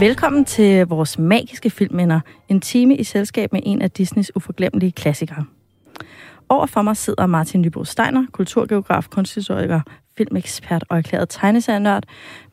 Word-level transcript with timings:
Velkommen 0.00 0.44
til 0.44 0.86
vores 0.86 1.18
magiske 1.18 1.70
filmminder. 1.70 2.20
En 2.48 2.60
time 2.60 2.96
i 2.96 3.04
selskab 3.04 3.52
med 3.52 3.60
en 3.64 3.82
af 3.82 3.90
Disneys 3.90 4.36
uforglemmelige 4.36 4.92
klassikere. 4.92 5.44
Overfor 6.48 6.82
mig 6.82 6.96
sidder 6.96 7.26
Martin 7.26 7.60
Nybo 7.60 7.84
Steiner, 7.84 8.26
kulturgeograf, 8.32 9.08
kunsthistoriker, 9.10 9.80
filmekspert 10.18 10.84
og 10.88 10.98
erklæret 10.98 11.28
tegneserienørd. 11.28 12.04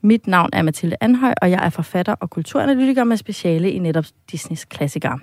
Mit 0.02 0.28
navn 0.28 0.50
er 0.54 0.62
Mathilde 0.62 0.96
Anhøj, 1.02 1.34
og 1.42 1.52
jeg 1.52 1.66
er 1.66 1.70
forfatter 1.70 2.16
og 2.20 2.30
kulturanalytiker 2.30 3.04
med 3.04 3.18
speciale 3.18 3.72
i 3.72 3.80
netop 3.80 4.06
Disneys 4.32 4.66
klassikere. 4.66 5.20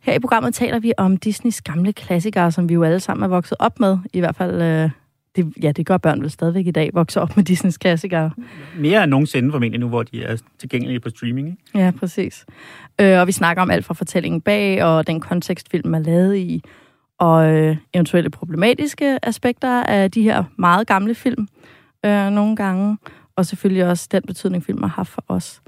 Her 0.00 0.14
i 0.14 0.18
programmet 0.18 0.54
taler 0.54 0.78
vi 0.78 0.92
om 0.96 1.16
Disneys 1.16 1.60
gamle 1.60 1.92
klassikere, 1.92 2.52
som 2.52 2.68
vi 2.68 2.74
jo 2.74 2.82
alle 2.82 3.00
sammen 3.00 3.24
er 3.24 3.28
vokset 3.28 3.56
op 3.60 3.80
med. 3.80 3.98
I 4.12 4.20
hvert 4.20 4.36
fald, 4.36 4.62
øh, 4.62 4.90
det, 5.38 5.52
ja, 5.62 5.72
det 5.72 5.86
gør 5.86 5.96
børn 5.96 6.20
vel 6.20 6.30
stadigvæk 6.30 6.66
i 6.66 6.70
dag, 6.70 6.90
vokse 6.94 7.20
op 7.20 7.36
med 7.36 7.44
Disneys 7.44 7.78
klassikere. 7.78 8.30
Mere 8.76 9.04
end 9.04 9.10
nogensinde 9.10 9.50
formentlig 9.50 9.80
nu, 9.80 9.88
hvor 9.88 10.02
de 10.02 10.24
er 10.24 10.36
tilgængelige 10.58 11.00
på 11.00 11.08
streaming. 11.08 11.48
Ikke? 11.48 11.58
Ja, 11.74 11.90
præcis. 11.98 12.46
Øh, 13.00 13.20
og 13.20 13.26
vi 13.26 13.32
snakker 13.32 13.62
om 13.62 13.70
alt 13.70 13.84
fra 13.84 13.94
fortællingen 13.94 14.40
bag, 14.40 14.84
og 14.84 15.06
den 15.06 15.20
kontekst, 15.20 15.70
filmen 15.70 15.94
er 15.94 15.98
lavet 15.98 16.36
i, 16.36 16.62
og 17.18 17.54
øh, 17.54 17.76
eventuelle 17.94 18.30
problematiske 18.30 19.18
aspekter 19.22 19.82
af 19.82 20.10
de 20.10 20.22
her 20.22 20.44
meget 20.56 20.86
gamle 20.86 21.14
film 21.14 21.48
øh, 22.06 22.30
nogle 22.30 22.56
gange, 22.56 22.98
og 23.36 23.46
selvfølgelig 23.46 23.86
også 23.86 24.08
den 24.12 24.22
betydning, 24.26 24.64
film 24.64 24.82
har 24.82 24.88
haft 24.88 25.08
for 25.08 25.24
os. 25.28 25.60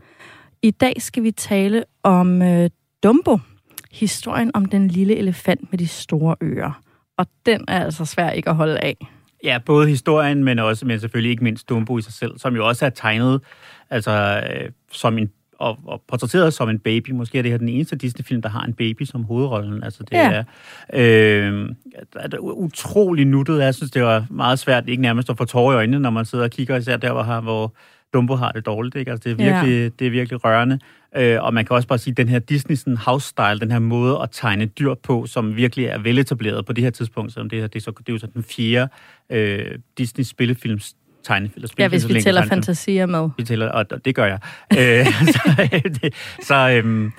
I 0.62 0.70
dag 0.70 0.94
skal 0.98 1.22
vi 1.22 1.30
tale 1.30 1.84
om 2.02 2.42
øh, 2.42 2.70
Dumbo, 3.02 3.38
historien 3.92 4.50
om 4.54 4.64
den 4.64 4.88
lille 4.88 5.16
elefant 5.16 5.72
med 5.72 5.78
de 5.78 5.88
store 5.88 6.36
ører. 6.42 6.82
Og 7.18 7.26
den 7.46 7.64
er 7.68 7.84
altså 7.84 8.04
svær 8.04 8.30
ikke 8.30 8.50
at 8.50 8.56
holde 8.56 8.78
af. 8.80 8.96
Ja, 9.44 9.58
både 9.66 9.88
historien, 9.88 10.44
men 10.44 10.58
også, 10.58 10.86
men 10.86 11.00
selvfølgelig 11.00 11.30
ikke 11.30 11.44
mindst 11.44 11.68
Dumbo 11.68 11.98
i 11.98 12.02
sig 12.02 12.12
selv, 12.12 12.38
som 12.38 12.56
jo 12.56 12.68
også 12.68 12.86
er 12.86 12.90
tegnet 12.90 13.40
altså, 13.90 14.42
øh, 14.50 14.70
som 14.92 15.18
en 15.18 15.30
og, 15.60 15.78
og 15.86 16.02
portrætteret 16.08 16.54
som 16.54 16.68
en 16.68 16.78
baby. 16.78 17.10
Måske 17.10 17.38
er 17.38 17.42
det 17.42 17.50
her 17.50 17.58
den 17.58 17.68
eneste 17.68 17.96
Disney-film, 17.96 18.42
der 18.42 18.48
har 18.48 18.64
en 18.64 18.74
baby 18.74 19.02
som 19.02 19.24
hovedrollen. 19.24 19.82
Altså, 19.84 20.02
det 20.02 20.12
ja. 20.12 20.32
er, 20.32 20.44
øh, 20.94 21.68
er, 22.16 22.38
utrolig 22.38 23.26
nuttet. 23.26 23.62
Jeg 23.62 23.74
synes, 23.74 23.90
det 23.90 24.02
var 24.02 24.26
meget 24.30 24.58
svært 24.58 24.88
ikke 24.88 25.02
nærmest 25.02 25.30
at 25.30 25.38
få 25.38 25.44
tårer 25.44 25.72
i 25.72 25.76
øjnene, 25.76 25.98
når 25.98 26.10
man 26.10 26.24
sidder 26.24 26.44
og 26.44 26.50
kigger, 26.50 26.76
især 26.76 26.96
der, 26.96 27.12
hvor, 27.12 27.40
hvor 27.40 27.74
Dumbo 28.12 28.34
har 28.34 28.52
det 28.52 28.66
dårligt. 28.66 28.96
Ikke? 28.96 29.10
Altså, 29.10 29.28
det, 29.28 29.32
er 29.32 29.52
virkelig, 29.52 29.82
ja. 29.82 29.88
det 29.98 30.06
er 30.06 30.10
virkelig 30.10 30.44
rørende. 30.44 30.78
Øh, 31.16 31.42
og 31.42 31.54
man 31.54 31.64
kan 31.64 31.76
også 31.76 31.88
bare 31.88 31.98
sige, 31.98 32.10
at 32.10 32.16
den 32.16 32.28
her 32.28 32.38
Disney 32.38 32.76
house-style, 32.96 33.58
den 33.58 33.70
her 33.70 33.78
måde 33.78 34.18
at 34.22 34.28
tegne 34.32 34.66
dyr 34.66 34.94
på, 34.94 35.26
som 35.26 35.56
virkelig 35.56 35.86
er 35.86 35.98
veletableret 35.98 36.66
på 36.66 36.72
det 36.72 36.84
her 36.84 36.90
tidspunkt, 36.90 37.32
som 37.32 37.50
det 37.50 37.60
her, 37.60 37.66
det 37.66 37.76
er, 37.76 37.82
så, 37.82 37.92
det 37.98 38.08
er 38.08 38.12
jo 38.12 38.18
så 38.18 38.26
den 38.34 38.42
fjerde 38.42 38.90
øh, 39.30 39.78
Disney-spillefilms 39.98 40.94
tegnefilm. 41.24 41.66
Ja, 41.78 41.88
hvis 41.88 42.08
vi 42.08 42.20
tæller 42.20 42.46
fantasier 42.46 43.06
med. 43.06 43.28
Vi 43.36 43.44
tæller, 43.44 43.68
og, 43.68 43.86
og 43.90 44.04
det 44.04 44.14
gør 44.14 44.26
jeg. 44.26 44.38
øh, 44.78 45.06
så, 45.34 45.68
det, 46.02 46.14
så 46.42 46.70
øhm, 46.70 47.12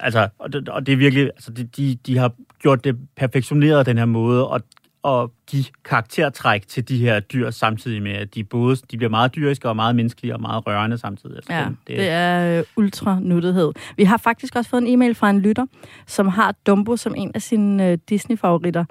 altså, 0.00 0.28
og 0.38 0.52
det, 0.52 0.68
og 0.68 0.86
det 0.86 0.92
er 0.92 0.96
virkelig, 0.96 1.24
altså, 1.24 1.52
de, 1.76 1.98
de 2.06 2.18
har 2.18 2.32
gjort 2.62 2.84
det 2.84 2.96
perfektioneret, 3.16 3.86
den 3.86 3.98
her 3.98 4.04
måde, 4.04 4.48
og 4.48 4.62
og 5.02 5.32
give 5.46 5.64
karaktertræk 5.84 6.68
til 6.68 6.88
de 6.88 6.98
her 6.98 7.20
dyr, 7.20 7.50
samtidig 7.50 8.02
med, 8.02 8.12
at 8.12 8.34
de 8.34 8.44
både 8.44 8.76
de 8.76 8.96
bliver 8.96 9.10
meget 9.10 9.34
dyriske 9.34 9.68
og 9.68 9.76
meget 9.76 9.96
menneskelige 9.96 10.34
og 10.34 10.40
meget 10.40 10.66
rørende 10.66 10.98
samtidig. 10.98 11.36
Altså, 11.36 11.52
ja, 11.52 11.64
det, 11.64 11.96
det 11.96 12.08
er 12.08 12.58
øh, 12.58 12.64
ultra 12.76 13.18
nuttighed. 13.20 13.72
Vi 13.96 14.04
har 14.04 14.16
faktisk 14.16 14.56
også 14.56 14.70
fået 14.70 14.82
en 14.82 14.88
e-mail 14.88 15.14
fra 15.14 15.30
en 15.30 15.40
lytter, 15.40 15.66
som 16.06 16.28
har 16.28 16.54
Dumbo 16.66 16.96
som 16.96 17.14
en 17.16 17.30
af 17.34 17.42
sine 17.42 17.88
øh, 17.88 17.98
Disney-favoritter. 18.08 18.84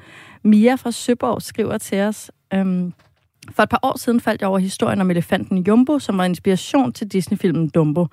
Mia 0.43 0.75
fra 0.75 0.91
Søborg 0.91 1.41
skriver 1.41 1.77
til 1.77 1.99
os, 2.01 2.31
øhm, 2.53 2.93
for 3.49 3.63
et 3.63 3.69
par 3.69 3.79
år 3.83 3.97
siden 3.97 4.19
faldt 4.19 4.41
jeg 4.41 4.49
over 4.49 4.59
historien 4.59 5.01
om 5.01 5.11
elefanten 5.11 5.57
Jumbo, 5.57 5.99
som 5.99 6.17
var 6.17 6.23
inspiration 6.23 6.93
til 6.93 7.07
Disney-filmen 7.07 7.69
Dumbo. 7.69 8.07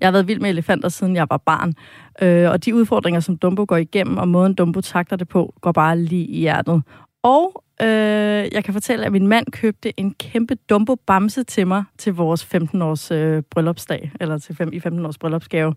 Jeg 0.00 0.06
har 0.06 0.12
været 0.12 0.28
vild 0.28 0.40
med 0.40 0.50
elefanter, 0.50 0.88
siden 0.88 1.16
jeg 1.16 1.26
var 1.30 1.36
barn. 1.36 1.74
Øh, 2.22 2.50
og 2.50 2.64
de 2.64 2.74
udfordringer, 2.74 3.20
som 3.20 3.36
Dumbo 3.36 3.64
går 3.68 3.76
igennem, 3.76 4.18
og 4.18 4.28
måden 4.28 4.54
Dumbo 4.54 4.80
takter 4.80 5.16
det 5.16 5.28
på, 5.28 5.54
går 5.60 5.72
bare 5.72 5.98
lige 5.98 6.26
i 6.26 6.38
hjertet. 6.40 6.82
Og 7.22 7.64
øh, 7.82 7.88
jeg 8.52 8.64
kan 8.64 8.72
fortælle, 8.72 9.06
at 9.06 9.12
min 9.12 9.26
mand 9.26 9.46
købte 9.52 10.00
en 10.00 10.14
kæmpe 10.14 10.56
Dumbo-bamse 10.72 11.42
til 11.42 11.66
mig 11.66 11.84
til 11.98 12.14
vores 12.14 12.44
15-års 12.54 13.10
øh, 13.10 13.42
bryllupsdag, 13.50 14.12
eller 14.20 14.38
til 14.38 14.56
fem, 14.56 14.72
i 14.72 14.78
15-års 14.78 15.18
bryllupsgave. 15.18 15.74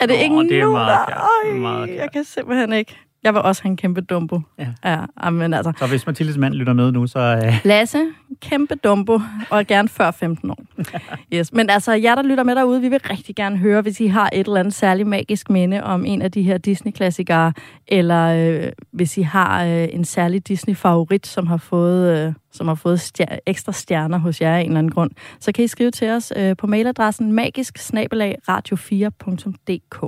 Er 0.00 0.06
det 0.06 0.16
oh, 0.16 0.22
ikke 0.22 0.36
det 0.36 0.58
er 0.60 0.64
nu? 0.64 1.58
meget 1.58 1.94
jeg 1.94 2.08
kan 2.12 2.24
simpelthen 2.24 2.72
ikke. 2.72 2.98
Jeg 3.24 3.34
vil 3.34 3.42
også 3.42 3.62
have 3.62 3.70
en 3.70 3.76
kæmpe 3.76 4.00
dumbo. 4.00 4.40
Ja. 4.58 4.66
ja 4.84 5.30
men 5.30 5.54
altså. 5.54 5.72
Så 5.78 5.86
hvis 5.86 6.06
Mathildes 6.06 6.36
mand 6.36 6.54
lytter 6.54 6.72
med 6.72 6.92
nu, 6.92 7.06
så... 7.06 7.42
Uh... 7.48 7.54
Lasse, 7.64 8.06
kæmpe 8.40 8.74
dumbo, 8.74 9.20
og 9.50 9.66
gerne 9.66 9.88
før 9.88 10.10
15 10.10 10.50
år. 10.50 10.58
yes. 11.34 11.52
Men 11.52 11.70
altså, 11.70 11.92
jer 11.92 12.14
der 12.14 12.22
lytter 12.22 12.44
med 12.44 12.54
derude, 12.54 12.80
vi 12.80 12.88
vil 12.88 13.00
rigtig 13.10 13.36
gerne 13.36 13.56
høre, 13.56 13.82
hvis 13.82 14.00
I 14.00 14.06
har 14.06 14.30
et 14.32 14.46
eller 14.46 14.60
andet 14.60 14.74
særligt 14.74 15.08
magisk 15.08 15.50
minde 15.50 15.84
om 15.84 16.04
en 16.04 16.22
af 16.22 16.32
de 16.32 16.42
her 16.42 16.58
Disney-klassikere, 16.58 17.52
eller 17.88 18.24
øh, 18.26 18.72
hvis 18.90 19.18
I 19.18 19.22
har 19.22 19.64
øh, 19.64 19.88
en 19.92 20.04
særlig 20.04 20.48
Disney-favorit, 20.48 21.26
som 21.26 21.46
har 21.46 21.56
fået, 21.56 22.18
øh, 22.18 22.32
som 22.52 22.68
har 22.68 22.74
fået 22.74 23.00
stjer- 23.00 23.38
ekstra 23.46 23.72
stjerner 23.72 24.18
hos 24.18 24.40
jer 24.40 24.56
af 24.56 24.60
en 24.60 24.66
eller 24.66 24.78
anden 24.78 24.92
grund, 24.92 25.10
så 25.40 25.52
kan 25.52 25.64
I 25.64 25.68
skrive 25.68 25.90
til 25.90 26.10
os 26.10 26.32
øh, 26.36 26.56
på 26.56 26.66
mailadressen 26.66 27.32
magisk 27.32 27.78
radio4.dk. 28.48 30.04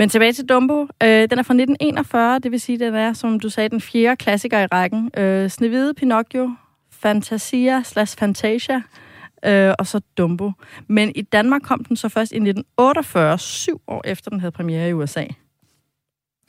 Men 0.00 0.08
tilbage 0.08 0.32
til 0.32 0.46
Dumbo. 0.46 0.82
Øh, 0.82 1.08
den 1.08 1.38
er 1.38 1.42
fra 1.42 1.54
1941, 1.54 2.38
det 2.38 2.50
vil 2.50 2.60
sige, 2.60 2.78
den 2.78 2.94
er, 2.94 3.12
som 3.12 3.40
du 3.40 3.48
sagde, 3.48 3.68
den 3.68 3.80
fjerde 3.80 4.16
klassiker 4.16 4.60
i 4.60 4.66
rækken. 4.66 5.10
Øh, 5.16 5.50
Snevide, 5.50 5.94
Pinocchio, 5.94 6.54
Fantasia 6.90 7.82
slash 7.82 8.18
Fantasia, 8.18 8.82
øh, 9.44 9.74
og 9.78 9.86
så 9.86 10.00
Dumbo. 10.18 10.52
Men 10.86 11.12
i 11.14 11.22
Danmark 11.22 11.62
kom 11.62 11.84
den 11.84 11.96
så 11.96 12.08
først 12.08 12.32
i 12.32 12.36
1948, 12.36 13.38
syv 13.38 13.80
år 13.86 14.02
efter 14.04 14.30
den 14.30 14.40
havde 14.40 14.52
premiere 14.52 14.88
i 14.88 14.92
USA. 14.92 15.24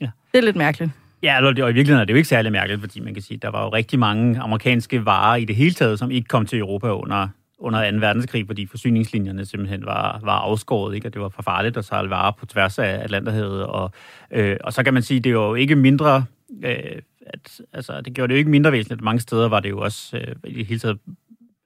Ja. 0.01 0.09
Det 0.31 0.37
er 0.37 0.41
lidt 0.41 0.55
mærkeligt. 0.55 0.91
Ja, 1.23 1.45
og 1.45 1.51
i 1.51 1.55
virkeligheden 1.55 2.01
er 2.01 2.05
det 2.05 2.13
jo 2.13 2.17
ikke 2.17 2.29
særlig 2.29 2.51
mærkeligt, 2.51 2.81
fordi 2.81 2.99
man 2.99 3.13
kan 3.13 3.23
sige, 3.23 3.35
at 3.35 3.41
der 3.41 3.51
var 3.51 3.63
jo 3.63 3.69
rigtig 3.69 3.99
mange 3.99 4.39
amerikanske 4.39 5.05
varer 5.05 5.35
i 5.35 5.45
det 5.45 5.55
hele 5.55 5.73
taget, 5.73 5.99
som 5.99 6.11
ikke 6.11 6.27
kom 6.27 6.45
til 6.45 6.59
Europa 6.59 6.87
under 6.87 7.27
under 7.61 7.91
2. 7.91 7.97
verdenskrig, 7.97 8.47
fordi 8.47 8.65
forsyningslinjerne 8.65 9.45
simpelthen 9.45 9.85
var, 9.85 10.19
var 10.23 10.39
afskåret, 10.39 10.95
ikke? 10.95 11.07
og 11.07 11.13
det 11.13 11.21
var 11.21 11.29
for 11.29 11.41
farligt 11.41 11.77
at 11.77 11.85
sejle 11.85 12.09
varer 12.09 12.31
på 12.31 12.45
tværs 12.45 12.79
af 12.79 12.99
Atlanterhavet. 13.03 13.63
Og, 13.65 13.91
øh, 14.31 14.57
og 14.63 14.73
så 14.73 14.83
kan 14.83 14.93
man 14.93 15.03
sige, 15.03 15.19
det 15.19 15.29
er 15.29 15.33
jo 15.33 15.55
ikke 15.55 15.75
mindre... 15.75 16.25
Øh, 16.63 17.01
at, 17.25 17.61
altså, 17.73 18.01
det 18.01 18.13
gjorde 18.13 18.27
det 18.27 18.35
jo 18.35 18.37
ikke 18.37 18.49
mindre 18.51 18.71
væsentligt. 18.71 19.01
Mange 19.01 19.19
steder 19.19 19.49
var 19.49 19.59
det 19.59 19.69
jo 19.69 19.79
også 19.79 20.17
øh, 20.17 20.35
i 20.43 20.53
det 20.53 20.65
hele 20.65 20.79
taget 20.79 20.99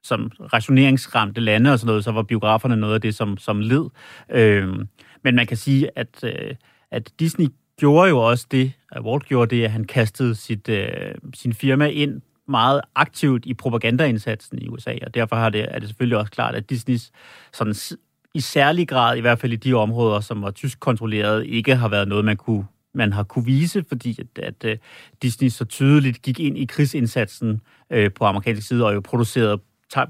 som 0.04 0.32
rationeringsramte 0.54 1.42
lande 1.42 1.74
og 1.74 1.80
sådan 1.80 1.88
noget, 1.88 2.04
så 2.04 2.12
var 2.12 2.24
biograferne 2.24 2.78
noget 2.78 2.94
af 2.94 3.02
det, 3.02 3.16
som, 3.16 3.38
som 3.38 3.60
led. 3.60 3.86
Øh, 4.32 4.68
men 5.24 5.36
man 5.36 5.48
kan 5.48 5.58
sige, 5.58 5.90
at, 5.96 6.24
øh, 6.24 6.56
at 6.92 7.12
Disney 7.20 7.48
gjorde 7.78 8.10
jo 8.10 8.20
også 8.20 8.48
det, 8.52 8.72
at 8.92 9.02
Walt 9.02 9.26
gjorde 9.26 9.56
det, 9.56 9.64
at 9.64 9.72
han 9.72 9.84
kastede 9.84 10.36
sit, 10.36 10.70
øh, 10.70 11.16
sin 11.34 11.54
firma 11.54 11.86
ind 11.86 12.22
meget 12.48 12.82
aktivt 12.96 13.46
i 13.46 13.54
propagandaindsatsen 13.54 14.62
i 14.62 14.68
USA, 14.68 14.96
og 15.06 15.14
derfor 15.14 15.36
har 15.36 15.50
det, 15.50 15.66
er 15.76 15.80
det 15.80 15.90
selvfølgelig 15.90 16.18
også 16.18 16.32
klart, 16.32 16.56
at 16.56 16.70
Disneys 16.70 17.12
sådan, 17.54 17.76
i 18.34 18.40
særlig 18.40 18.88
grad, 18.88 19.18
i 19.18 19.22
hvert 19.22 19.40
fald 19.40 19.54
i 19.54 19.56
de 19.56 19.74
områder, 19.74 20.20
som 20.20 20.42
var 20.42 20.52
tysk 20.52 20.80
kontrolleret, 20.80 21.46
ikke 21.46 21.76
har 21.76 21.88
været 21.88 22.08
noget, 22.08 22.26
man 22.26 22.38
kunne 22.38 22.66
man 22.96 23.14
har 23.14 23.24
kunne 23.24 23.46
vise, 23.46 23.86
fordi 23.88 24.20
at, 24.22 24.44
at 24.44 24.66
øh, 24.66 24.78
Disney 25.22 25.50
så 25.50 25.66
tydeligt 25.66 26.22
gik 26.22 26.40
ind 26.40 26.58
i 26.58 26.66
krigsindsatsen 26.66 27.62
øh, 27.90 28.12
på 28.12 28.26
amerikansk 28.26 28.68
side 28.68 28.86
og 28.86 28.96
jo 28.96 29.00
producerede 29.00 29.62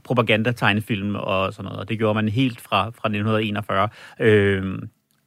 propaganda-tegnefilm 0.04 1.16
og 1.16 1.54
sådan 1.54 1.66
noget, 1.66 1.80
og 1.80 1.90
det 1.90 1.98
gjorde 1.98 2.14
man 2.14 2.30
helt 2.30 2.62
fra, 2.62 2.84
fra 2.84 3.10
1941. 3.10 3.90
Øh, 4.20 4.80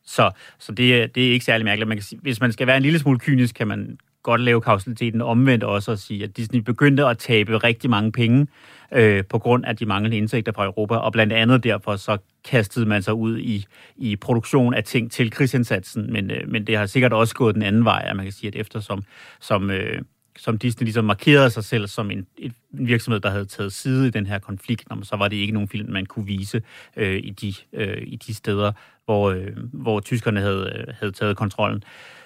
så 0.05 0.31
så 0.59 0.73
det, 0.73 1.15
det 1.15 1.29
er 1.29 1.33
ikke 1.33 1.45
særlig 1.45 1.65
mærkeligt. 1.65 1.89
Man 1.89 1.97
kan 1.97 2.05
sige, 2.05 2.19
hvis 2.23 2.41
man 2.41 2.53
skal 2.53 2.67
være 2.67 2.77
en 2.77 2.83
lille 2.83 2.99
smule 2.99 3.19
kynisk, 3.19 3.55
kan 3.55 3.69
man 3.69 3.99
godt 4.23 4.41
lave 4.41 4.61
kausaliteten 4.61 5.21
omvendt 5.21 5.65
også 5.65 5.91
og 5.91 5.98
sige, 5.98 6.25
at 6.25 6.37
Disney 6.37 6.60
begyndte 6.60 7.07
at 7.07 7.19
tabe 7.19 7.59
rigtig 7.59 7.91
mange 7.91 8.13
penge 8.13 8.47
øh, 8.92 9.25
på 9.25 9.39
grund 9.39 9.65
af 9.65 9.77
de 9.77 9.87
manglende 9.87 10.16
indtægter 10.16 10.53
fra 10.53 10.65
Europa, 10.65 10.95
og 10.95 11.13
blandt 11.13 11.33
andet 11.33 11.65
derfor 11.65 11.97
så 11.97 12.19
kastede 12.45 12.87
man 12.87 13.03
sig 13.03 13.15
ud 13.15 13.39
i, 13.39 13.66
i 13.97 14.16
produktion 14.16 14.75
af 14.75 14.84
ting 14.84 15.13
til 15.13 15.31
krigsindsatsen, 15.31 16.13
men, 16.13 16.31
øh, 16.31 16.48
men 16.48 16.66
det 16.66 16.77
har 16.77 16.87
sikkert 16.87 17.13
også 17.13 17.34
gået 17.34 17.54
den 17.54 17.63
anden 17.63 17.84
vej, 17.84 18.03
at 18.07 18.16
man 18.16 18.25
kan 18.25 18.33
sige, 18.33 18.48
at 18.48 18.57
eftersom 18.57 19.03
som, 19.41 19.71
øh, 19.71 20.03
som 20.39 20.59
Disney 20.59 20.84
ligesom 20.84 21.04
markerede 21.04 21.51
sig 21.51 21.65
selv 21.65 21.87
som 21.87 22.10
en, 22.10 22.27
en 22.39 22.53
virksomhed, 22.72 23.21
der 23.21 23.31
havde 23.31 23.45
taget 23.45 23.72
side 23.72 24.07
i 24.07 24.10
den 24.10 24.27
her 24.27 24.39
konflikt, 24.39 24.84
så 25.03 25.16
var 25.16 25.28
det 25.28 25.37
ikke 25.37 25.53
nogen 25.53 25.69
film, 25.69 25.92
man 25.92 26.07
kunne 26.07 26.27
vise 26.27 26.63
øh, 26.97 27.16
i, 27.16 27.31
de, 27.31 27.54
øh, 27.72 28.03
i 28.07 28.16
de 28.16 28.34
steder, 28.34 28.72
hvor, 29.04 29.31
øh, 29.31 29.57
hvor 29.72 30.01
tyskerne 30.01 30.41
havde, 30.41 30.72
øh, 30.77 30.95
havde 31.01 31.13
taget 31.13 31.37
kontrollen. 31.37 31.77
øh, 31.77 32.17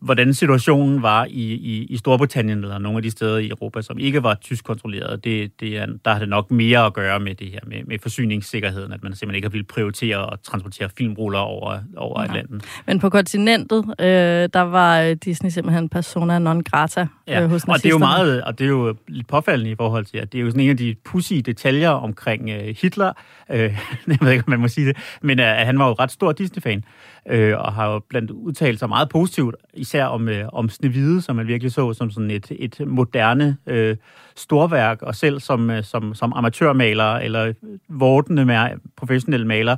hvordan 0.00 0.34
situationen 0.34 1.02
var 1.02 1.24
i, 1.24 1.52
i, 1.52 1.84
i 1.84 1.96
Storbritannien 1.96 2.58
eller 2.58 2.78
nogle 2.78 2.96
af 2.96 3.02
de 3.02 3.10
steder 3.10 3.38
i 3.38 3.48
Europa, 3.48 3.82
som 3.82 3.98
ikke 3.98 4.22
var 4.22 4.34
tysk 4.34 4.64
kontrolleret, 4.64 5.24
det, 5.24 5.60
det 5.60 5.76
er, 5.76 5.86
der 6.04 6.12
har 6.12 6.18
det 6.18 6.28
nok 6.28 6.50
mere 6.50 6.86
at 6.86 6.92
gøre 6.92 7.20
med 7.20 7.34
det 7.34 7.50
her, 7.50 7.60
med, 7.66 7.84
med 7.86 7.98
forsyningssikkerheden, 8.02 8.92
at 8.92 9.02
man 9.02 9.14
simpelthen 9.14 9.36
ikke 9.36 9.46
har 9.46 9.50
ville 9.50 9.64
prioritere 9.64 10.32
at 10.32 10.40
transportere 10.40 10.88
filmruller 10.98 11.38
over, 11.38 11.78
over 11.96 12.20
Atlanten. 12.20 12.60
Men 12.86 12.98
på 12.98 13.10
kontinentet, 13.10 13.84
øh, 14.00 14.06
der 14.52 14.60
var 14.60 15.14
Disney 15.14 15.50
simpelthen 15.50 15.88
persona 15.88 16.38
non 16.38 16.62
grata 16.62 17.06
ja. 17.26 17.42
øh, 17.42 17.50
hos 17.50 17.64
og 17.64 17.76
det 17.76 17.86
er 17.86 17.90
jo 17.90 17.98
meget, 17.98 18.42
og 18.42 18.58
det 18.58 18.64
er 18.64 18.68
jo 18.68 18.96
lidt 19.08 19.28
påfaldende 19.28 19.70
i 19.70 19.74
forhold 19.74 20.04
til, 20.04 20.18
at 20.18 20.32
det 20.32 20.38
er 20.38 20.42
jo 20.42 20.50
sådan 20.50 20.60
en 20.60 20.70
af 20.70 20.76
de 20.76 20.94
pussy 21.04 21.34
detaljer 21.34 21.90
omkring 21.90 22.50
øh, 22.50 22.76
Hitler, 22.82 23.12
øh, 23.50 23.58
jeg 24.06 24.18
ved 24.20 24.30
ikke, 24.30 24.44
om 24.46 24.50
man 24.50 24.60
må 24.60 24.68
sige 24.68 24.86
det, 24.86 24.96
men 25.22 25.40
øh, 25.40 25.46
han 25.46 25.78
var 25.78 25.88
jo 25.88 25.92
ret 25.92 26.10
stor 26.10 26.32
Disney-fan, 26.32 26.84
øh, 27.28 27.58
og 27.58 27.72
har 27.72 27.92
jo 27.92 28.00
blandt 28.08 28.30
udtalt 28.30 28.78
sig 28.78 28.88
meget 28.88 29.08
positivt, 29.08 29.54
især 29.74 30.04
om, 30.04 30.28
øh, 30.28 30.48
om 30.52 30.68
Snevide, 30.68 31.22
som 31.22 31.36
man 31.36 31.46
virkelig 31.46 31.72
så 31.72 31.92
som 31.92 32.10
sådan 32.10 32.30
et, 32.30 32.52
et 32.58 32.80
moderne 32.86 33.56
øh, 33.66 33.96
storværk, 34.36 35.02
og 35.02 35.14
selv 35.14 35.40
som, 35.40 35.70
øh, 35.70 35.84
som, 35.84 36.14
som 36.14 36.32
amatørmaler 36.36 37.14
eller 37.14 37.52
vortende 37.88 38.78
professionelle 38.96 39.46
maler, 39.46 39.76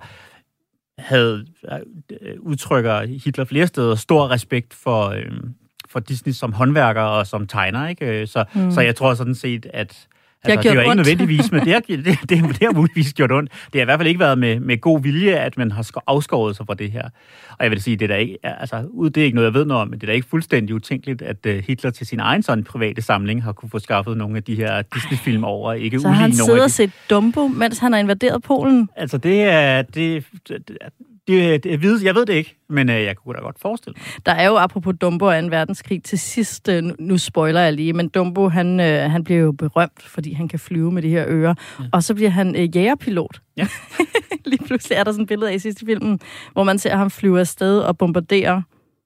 havde 0.98 1.46
øh, 2.20 2.34
udtrykker 2.38 3.06
Hitler 3.24 3.44
flere 3.44 3.66
steder 3.66 3.94
stor 3.94 4.30
respekt 4.30 4.74
for, 4.74 5.08
øh, 5.08 5.32
for 5.88 6.00
Disney 6.00 6.32
som 6.32 6.52
håndværker 6.52 7.02
og 7.02 7.26
som 7.26 7.46
tegner. 7.46 7.88
Ikke? 7.88 8.26
Så, 8.26 8.44
mm. 8.54 8.70
så 8.70 8.80
jeg 8.80 8.96
tror 8.96 9.14
sådan 9.14 9.34
set, 9.34 9.66
at 9.72 9.88
det, 9.88 10.06
altså, 10.44 10.62
det 10.62 10.70
er 10.70 10.74
jo 10.74 10.80
ikke 10.80 10.94
nødvendigvis, 10.94 11.52
men 11.52 11.64
det 11.64 11.72
har, 11.72 11.80
det, 11.88 12.04
det, 12.04 12.28
det 12.28 12.62
har 12.62 12.72
muligvis 12.72 13.12
gjort 13.12 13.32
ondt. 13.32 13.52
Det 13.72 13.74
har 13.74 13.80
i 13.80 13.84
hvert 13.84 13.98
fald 13.98 14.08
ikke 14.08 14.20
været 14.20 14.38
med, 14.38 14.60
med 14.60 14.80
god 14.80 15.02
vilje, 15.02 15.34
at 15.34 15.58
man 15.58 15.70
har 15.70 16.02
afskåret 16.06 16.56
sig 16.56 16.66
fra 16.66 16.74
det 16.74 16.92
her. 16.92 17.02
Og 17.50 17.64
jeg 17.64 17.70
vil 17.70 17.82
sige, 17.82 17.96
det 17.96 18.10
er, 18.10 18.16
ikke, 18.16 18.38
altså, 18.42 18.88
det 19.04 19.16
er 19.16 19.24
ikke 19.24 19.34
noget, 19.34 19.46
jeg 19.46 19.54
ved 19.54 19.64
noget 19.64 19.82
om, 19.82 19.88
men 19.88 19.98
det 19.98 20.02
er 20.02 20.06
da 20.06 20.12
ikke 20.12 20.28
fuldstændig 20.28 20.74
utænkeligt, 20.74 21.22
at 21.22 21.46
uh, 21.46 21.52
Hitler 21.52 21.90
til 21.90 22.06
sin 22.06 22.20
egen 22.20 22.42
sådan 22.42 22.64
private 22.64 23.02
samling 23.02 23.42
har 23.42 23.52
kunne 23.52 23.70
få 23.70 23.78
skaffet 23.78 24.16
nogle 24.16 24.36
af 24.36 24.42
de 24.42 24.54
her 24.54 24.82
Disney-film 24.82 25.44
over. 25.44 25.72
Ikke 25.72 26.00
så 26.00 26.08
han 26.08 26.32
sidder 26.32 26.62
og 26.62 26.70
set 26.70 26.90
Dumbo, 27.10 27.48
mens 27.48 27.78
han 27.78 27.92
har 27.92 28.00
invaderet 28.00 28.42
Polen? 28.42 28.88
Altså, 28.96 29.18
det 29.18 29.42
er... 29.42 29.82
Det, 29.82 30.24
det, 30.48 30.68
det, 30.68 30.78
det, 31.30 31.66
jeg, 31.66 31.82
ved, 31.82 32.02
jeg 32.02 32.14
ved 32.14 32.26
det 32.26 32.32
ikke, 32.32 32.56
men 32.68 32.90
øh, 32.90 33.02
jeg 33.02 33.16
kunne 33.16 33.34
da 33.34 33.40
godt 33.40 33.58
forestille 33.60 33.94
mig. 33.96 34.26
Der 34.26 34.32
er 34.32 34.48
jo, 34.48 34.56
apropos 34.56 34.94
Dumbo 35.00 35.24
og 35.24 35.42
2. 35.42 35.48
verdenskrig, 35.48 36.02
til 36.02 36.18
sidst, 36.18 36.68
øh, 36.68 36.82
nu 36.98 37.18
spoiler 37.18 37.60
jeg 37.60 37.72
lige, 37.72 37.92
men 37.92 38.08
Dumbo, 38.08 38.48
han, 38.48 38.80
øh, 38.80 39.10
han 39.10 39.24
bliver 39.24 39.40
jo 39.40 39.52
berømt, 39.52 40.02
fordi 40.02 40.32
han 40.32 40.48
kan 40.48 40.58
flyve 40.58 40.92
med 40.92 41.02
de 41.02 41.08
her 41.08 41.24
ører, 41.28 41.54
ja. 41.80 41.84
og 41.92 42.02
så 42.02 42.14
bliver 42.14 42.30
han 42.30 42.56
øh, 42.56 42.76
jægerpilot. 42.76 43.40
Ja. 43.56 43.66
lige 44.50 44.64
pludselig 44.66 44.96
er 44.96 45.04
der 45.04 45.12
sådan 45.12 45.22
et 45.22 45.28
billede 45.28 45.50
af 45.50 45.54
i 45.54 45.58
sidste 45.58 45.86
filmen, 45.86 46.20
hvor 46.52 46.64
man 46.64 46.78
ser 46.78 46.96
ham 46.96 47.10
flyve 47.10 47.40
afsted 47.40 47.78
og 47.78 47.98
bombardere 47.98 48.62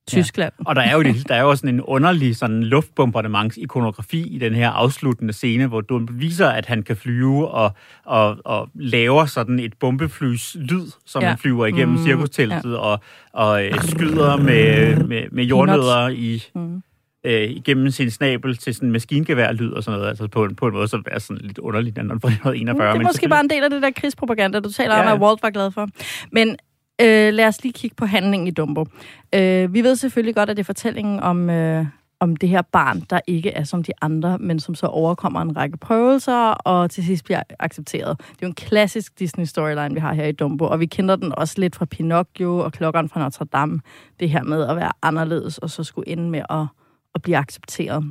Tyskland. 0.09 0.53
Ja. 0.59 0.65
Og 0.67 0.77
der 0.77 0.83
er 0.83 0.93
jo, 0.93 1.03
det, 1.03 1.29
der 1.29 1.35
er 1.35 1.43
jo 1.43 1.57
sådan 1.57 1.75
en 1.75 1.81
underlig 1.81 2.37
sådan 2.37 2.65
luftbombardements 2.65 3.57
ikonografi 3.57 4.29
i 4.29 4.39
den 4.39 4.55
her 4.55 4.71
afsluttende 4.71 5.33
scene, 5.33 5.67
hvor 5.67 5.81
du 5.81 6.07
viser, 6.11 6.49
at 6.49 6.67
han 6.67 6.83
kan 6.83 6.97
flyve 6.97 7.49
og, 7.49 7.73
og, 8.05 8.37
og 8.45 8.69
laver 8.75 9.27
sådan 9.27 9.59
et 9.59 9.75
bombeflys 9.81 10.57
lyd, 10.61 10.87
som 11.07 11.23
ja. 11.23 11.29
han 11.29 11.39
flyver 11.39 11.67
igennem 11.67 11.97
mm, 11.97 12.05
cirkusteltet 12.05 12.73
ja. 12.73 12.79
og, 12.79 13.01
og 13.33 13.67
øh, 13.67 13.83
skyder 13.83 14.37
med, 14.37 14.97
med, 15.05 15.23
med 15.33 15.45
jordnødder 15.45 16.09
i... 16.09 16.43
Mm 16.55 16.83
øh, 17.25 17.51
igennem 17.51 17.91
sin 17.91 18.11
snabel 18.11 18.57
til 18.57 18.75
sådan 18.75 18.89
en 18.89 18.93
maskingevær-lyd 18.93 19.73
og 19.73 19.85
sådan 19.85 19.99
noget, 19.99 20.09
altså 20.09 20.29
på, 20.29 20.45
en, 20.45 20.57
på 20.57 20.67
en 20.67 20.73
måde, 20.73 20.89
så 20.89 21.03
er 21.07 21.19
sådan 21.19 21.41
lidt 21.43 21.59
underligt, 21.59 21.97
når 21.97 22.03
1941. 22.03 22.93
Det 22.93 23.01
er 23.01 23.03
måske 23.03 23.29
bare 23.29 23.41
en 23.41 23.51
del 23.51 23.65
af 23.65 23.71
det 23.71 23.83
der 23.83 23.91
krigspropaganda, 23.91 24.61
du 24.61 24.73
taler 24.73 24.97
ja, 24.97 25.13
om, 25.13 25.17
at 25.17 25.27
Walt 25.27 25.43
var 25.43 25.51
glad 25.51 25.71
for. 25.71 25.89
Men 26.33 26.57
Øh, 27.01 27.35
lad 27.35 27.47
os 27.47 27.63
lige 27.63 27.73
kigge 27.73 27.97
på 27.97 28.07
handlingen 28.07 28.47
i 28.47 28.51
Dumbo. 28.51 28.87
Øh, 29.35 29.75
vi 29.75 29.83
ved 29.83 29.97
selvfølgelig 29.97 30.35
godt, 30.35 30.51
at 30.51 30.57
det 30.57 30.63
er 30.63 30.65
fortællingen 30.65 31.21
om, 31.21 31.51
øh, 31.51 31.87
om 32.21 32.37
det 32.37 32.49
her 32.49 32.63
barn, 32.63 33.01
der 33.11 33.21
ikke 33.27 33.51
er 33.51 33.65
som 33.65 33.83
de 33.83 33.93
andre, 34.01 34.39
men 34.39 34.61
som 34.61 34.75
så 34.75 34.87
overkommer 34.87 35.41
en 35.41 35.57
række 35.57 35.77
prøvelser, 35.77 36.51
og 36.51 36.91
til 36.91 37.05
sidst 37.05 37.25
bliver 37.25 37.43
accepteret. 37.59 38.19
Det 38.19 38.27
er 38.27 38.39
jo 38.43 38.47
en 38.47 38.55
klassisk 38.55 39.21
Disney-storyline, 39.21 39.95
vi 39.95 40.01
har 40.01 40.13
her 40.13 40.27
i 40.27 40.33
Dumbo, 40.33 40.65
og 40.65 40.81
vi 40.81 40.87
kender 40.87 41.17
den 41.17 41.35
også 41.39 41.55
lidt 41.59 41.77
fra 41.77 41.85
Pinocchio 41.85 42.59
og 42.59 42.73
Klokkeren 42.73 43.09
fra 43.09 43.21
Notre 43.21 43.45
Dame. 43.45 43.81
Det 44.21 44.31
her 44.31 44.43
med 44.43 44.63
at 44.63 44.77
være 44.77 44.93
anderledes, 45.03 45.59
og 45.59 45.71
så 45.71 45.85
skulle 45.85 46.09
ende 46.09 46.31
med 46.31 46.43
at, 46.51 46.67
at 47.15 47.23
blive 47.23 47.37
accepteret. 47.37 48.05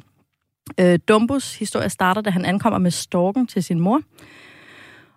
Øh, 0.79 0.99
Dumbos 1.07 1.59
historie 1.59 1.89
starter, 1.89 2.21
da 2.21 2.29
han 2.29 2.45
ankommer 2.45 2.79
med 2.79 2.91
storken 2.91 3.47
til 3.47 3.63
sin 3.63 3.79
mor, 3.79 4.01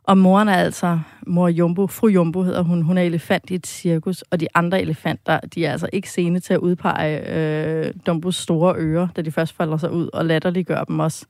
og 0.07 0.19
moren 0.19 0.49
er 0.49 0.55
altså 0.55 0.99
mor 1.27 1.49
Jumbo, 1.49 1.87
fru 1.87 2.09
Jumbo 2.09 2.43
hedder 2.43 2.63
hun, 2.63 2.83
hun 2.83 2.99
er 2.99 3.03
elefant 3.03 3.51
i 3.51 3.55
et 3.55 3.67
cirkus, 3.67 4.23
og 4.23 4.41
de 4.41 4.47
andre 4.55 4.81
elefanter, 4.81 5.41
de 5.41 5.65
er 5.65 5.73
altså 5.73 5.89
ikke 5.93 6.11
sene 6.11 6.41
til 6.41 6.55
at 6.55 6.61
udpege 6.61 7.37
øh, 7.37 7.95
Dumbos 8.07 8.37
store 8.37 8.75
ører, 8.77 9.09
da 9.17 9.23
de 9.23 9.33
først 9.33 9.57
falder 9.57 9.77
sig 9.77 9.93
ud, 9.93 10.09
og 10.13 10.27
latterliggør 10.27 10.85
dem 10.85 10.99
også. 10.99 11.27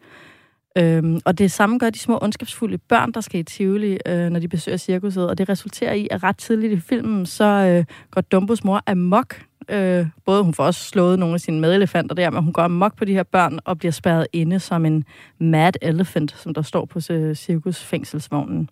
Øhm, 0.78 1.20
og 1.24 1.38
det 1.38 1.50
samme 1.52 1.78
gør 1.78 1.90
de 1.90 1.98
små 1.98 2.18
ondskabsfulde 2.22 2.78
børn, 2.78 3.12
der 3.12 3.20
skal 3.20 3.40
i 3.40 3.42
Tivoli, 3.42 3.98
øh, 4.06 4.30
når 4.30 4.40
de 4.40 4.48
besøger 4.48 4.76
cirkuset, 4.76 5.28
og 5.28 5.38
det 5.38 5.48
resulterer 5.48 5.92
i, 5.92 6.08
at 6.10 6.22
ret 6.22 6.38
tidligt 6.38 6.72
i 6.72 6.80
filmen, 6.80 7.26
så 7.26 7.44
øh, 7.44 7.84
går 8.10 8.20
Dumbos 8.20 8.64
mor 8.64 8.82
amok. 8.86 9.40
Øh, 9.68 10.06
både 10.24 10.42
hun 10.42 10.54
får 10.54 10.64
også 10.64 10.84
slået 10.84 11.18
nogle 11.18 11.34
af 11.34 11.40
sine 11.40 11.60
medelefanter 11.60 12.14
der, 12.14 12.30
men 12.30 12.44
hun 12.44 12.52
går 12.52 12.62
amok 12.62 12.96
på 12.96 13.04
de 13.04 13.12
her 13.12 13.22
børn 13.22 13.58
og 13.64 13.78
bliver 13.78 13.92
spærret 13.92 14.26
inde 14.32 14.60
som 14.60 14.86
en 14.86 15.04
mad 15.38 15.72
elephant, 15.82 16.36
som 16.38 16.54
der 16.54 16.62
står 16.62 16.84
på 16.84 17.00
øh, 17.10 17.34
cirkusfængselsvognen. 17.34 18.70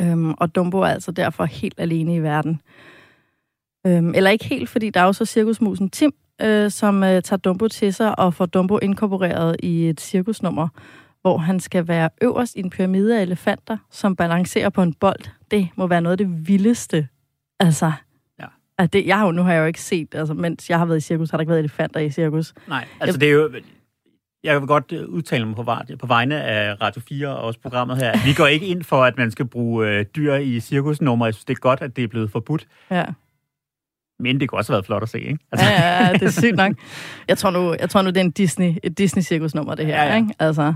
Øhm, 0.00 0.30
og 0.30 0.54
Dumbo 0.54 0.78
er 0.78 0.86
altså 0.86 1.12
derfor 1.12 1.44
helt 1.44 1.74
alene 1.80 2.14
i 2.14 2.22
verden. 2.22 2.60
Øhm, 3.86 4.14
eller 4.14 4.30
ikke 4.30 4.44
helt, 4.44 4.68
fordi 4.68 4.90
der 4.90 5.00
er 5.00 5.04
jo 5.04 5.12
så 5.12 5.24
cirkusmusen 5.24 5.90
Tim, 5.90 6.14
øh, 6.42 6.70
som 6.70 7.04
øh, 7.04 7.22
tager 7.22 7.36
Dumbo 7.36 7.68
til 7.68 7.94
sig 7.94 8.18
og 8.18 8.34
får 8.34 8.46
Dumbo 8.46 8.78
inkorporeret 8.78 9.56
i 9.62 9.88
et 9.88 10.00
cirkusnummer, 10.00 10.68
hvor 11.20 11.38
han 11.38 11.60
skal 11.60 11.88
være 11.88 12.10
øverst 12.22 12.56
i 12.56 12.60
en 12.60 12.70
pyramide 12.70 13.18
af 13.18 13.22
elefanter, 13.22 13.76
som 13.90 14.16
balancerer 14.16 14.68
på 14.68 14.82
en 14.82 14.94
bold. 14.94 15.30
Det 15.50 15.68
må 15.76 15.86
være 15.86 16.00
noget 16.00 16.20
af 16.20 16.26
det 16.26 16.48
vildeste. 16.48 17.08
Altså, 17.60 17.92
at 18.78 18.92
det, 18.92 19.06
jeg 19.06 19.18
har 19.18 19.26
jo, 19.26 19.32
nu 19.32 19.42
har 19.42 19.52
jeg 19.52 19.60
jo 19.60 19.66
ikke 19.66 19.80
set, 19.80 20.14
altså, 20.14 20.34
mens 20.34 20.70
jeg 20.70 20.78
har 20.78 20.86
været 20.86 20.98
i 20.98 21.00
cirkus, 21.00 21.30
har 21.30 21.38
der 21.38 21.40
ikke 21.42 21.50
været 21.50 21.60
elefanter 21.60 22.00
i 22.00 22.10
cirkus. 22.10 22.54
Nej, 22.68 22.84
altså 23.00 23.16
jeg, 23.16 23.20
det 23.20 23.28
er 23.28 23.32
jo, 23.32 23.50
jeg 24.44 24.60
vil 24.60 24.66
godt 24.66 24.92
øh, 24.92 25.08
udtale 25.08 25.46
mig 25.46 25.56
på, 25.56 25.64
på 25.98 26.06
vegne 26.06 26.42
af 26.42 26.80
Radio 26.80 27.02
4 27.08 27.28
og 27.28 27.44
også 27.44 27.60
programmet 27.60 27.96
her. 27.96 28.12
Vi 28.24 28.34
går 28.34 28.46
ikke 28.46 28.66
ind 28.66 28.84
for, 28.84 29.04
at 29.04 29.18
man 29.18 29.30
skal 29.30 29.46
bruge 29.46 29.88
øh, 29.88 30.04
dyr 30.16 30.34
i 30.34 30.60
cirkusnummer. 30.60 31.26
Jeg 31.26 31.34
synes, 31.34 31.44
det 31.44 31.54
er 31.54 31.60
godt, 31.60 31.82
at 31.82 31.96
det 31.96 32.04
er 32.04 32.08
blevet 32.08 32.30
forbudt. 32.30 32.66
Ja. 32.90 33.04
Men 34.18 34.40
det 34.40 34.48
kunne 34.48 34.58
også 34.58 34.72
have 34.72 34.76
været 34.76 34.86
flot 34.86 35.02
at 35.02 35.08
se, 35.08 35.20
ikke? 35.20 35.38
Altså. 35.52 35.66
Ja, 35.66 35.82
ja, 35.82 36.06
ja, 36.06 36.12
det 36.12 36.22
er 36.22 36.30
sygt 36.30 36.56
nok. 36.56 36.72
Jeg 37.28 37.38
tror 37.38 37.50
nu, 37.50 37.74
jeg 37.80 37.90
tror 37.90 38.02
nu 38.02 38.08
det 38.08 38.16
er 38.16 38.20
en 38.20 38.30
Disney, 38.30 38.76
et 38.82 38.98
Disney-cirkusnummer, 38.98 39.74
det 39.74 39.86
her, 39.86 40.02
ja, 40.02 40.08
ja. 40.08 40.16
ikke? 40.16 40.34
Altså, 40.38 40.74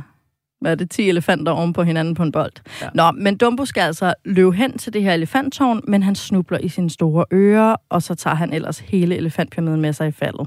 hvad 0.60 0.70
er 0.70 0.74
det, 0.74 0.90
10 0.90 1.08
elefanter 1.08 1.52
oven 1.52 1.72
på 1.72 1.82
hinanden 1.82 2.14
på 2.14 2.22
en 2.22 2.32
bold. 2.32 2.52
Ja. 2.82 2.88
Nå, 2.94 3.10
men 3.10 3.36
Dumbo 3.36 3.64
skal 3.64 3.80
altså 3.80 4.14
løbe 4.24 4.52
hen 4.52 4.78
til 4.78 4.92
det 4.92 5.02
her 5.02 5.12
elefanttårn, 5.12 5.80
men 5.88 6.02
han 6.02 6.14
snubler 6.14 6.58
i 6.58 6.68
sine 6.68 6.90
store 6.90 7.24
ører, 7.32 7.76
og 7.88 8.02
så 8.02 8.14
tager 8.14 8.36
han 8.36 8.52
ellers 8.52 8.78
hele 8.78 9.16
elefantpyramiden 9.16 9.80
med 9.80 9.92
sig 9.92 10.08
i 10.08 10.12
faldet. 10.12 10.46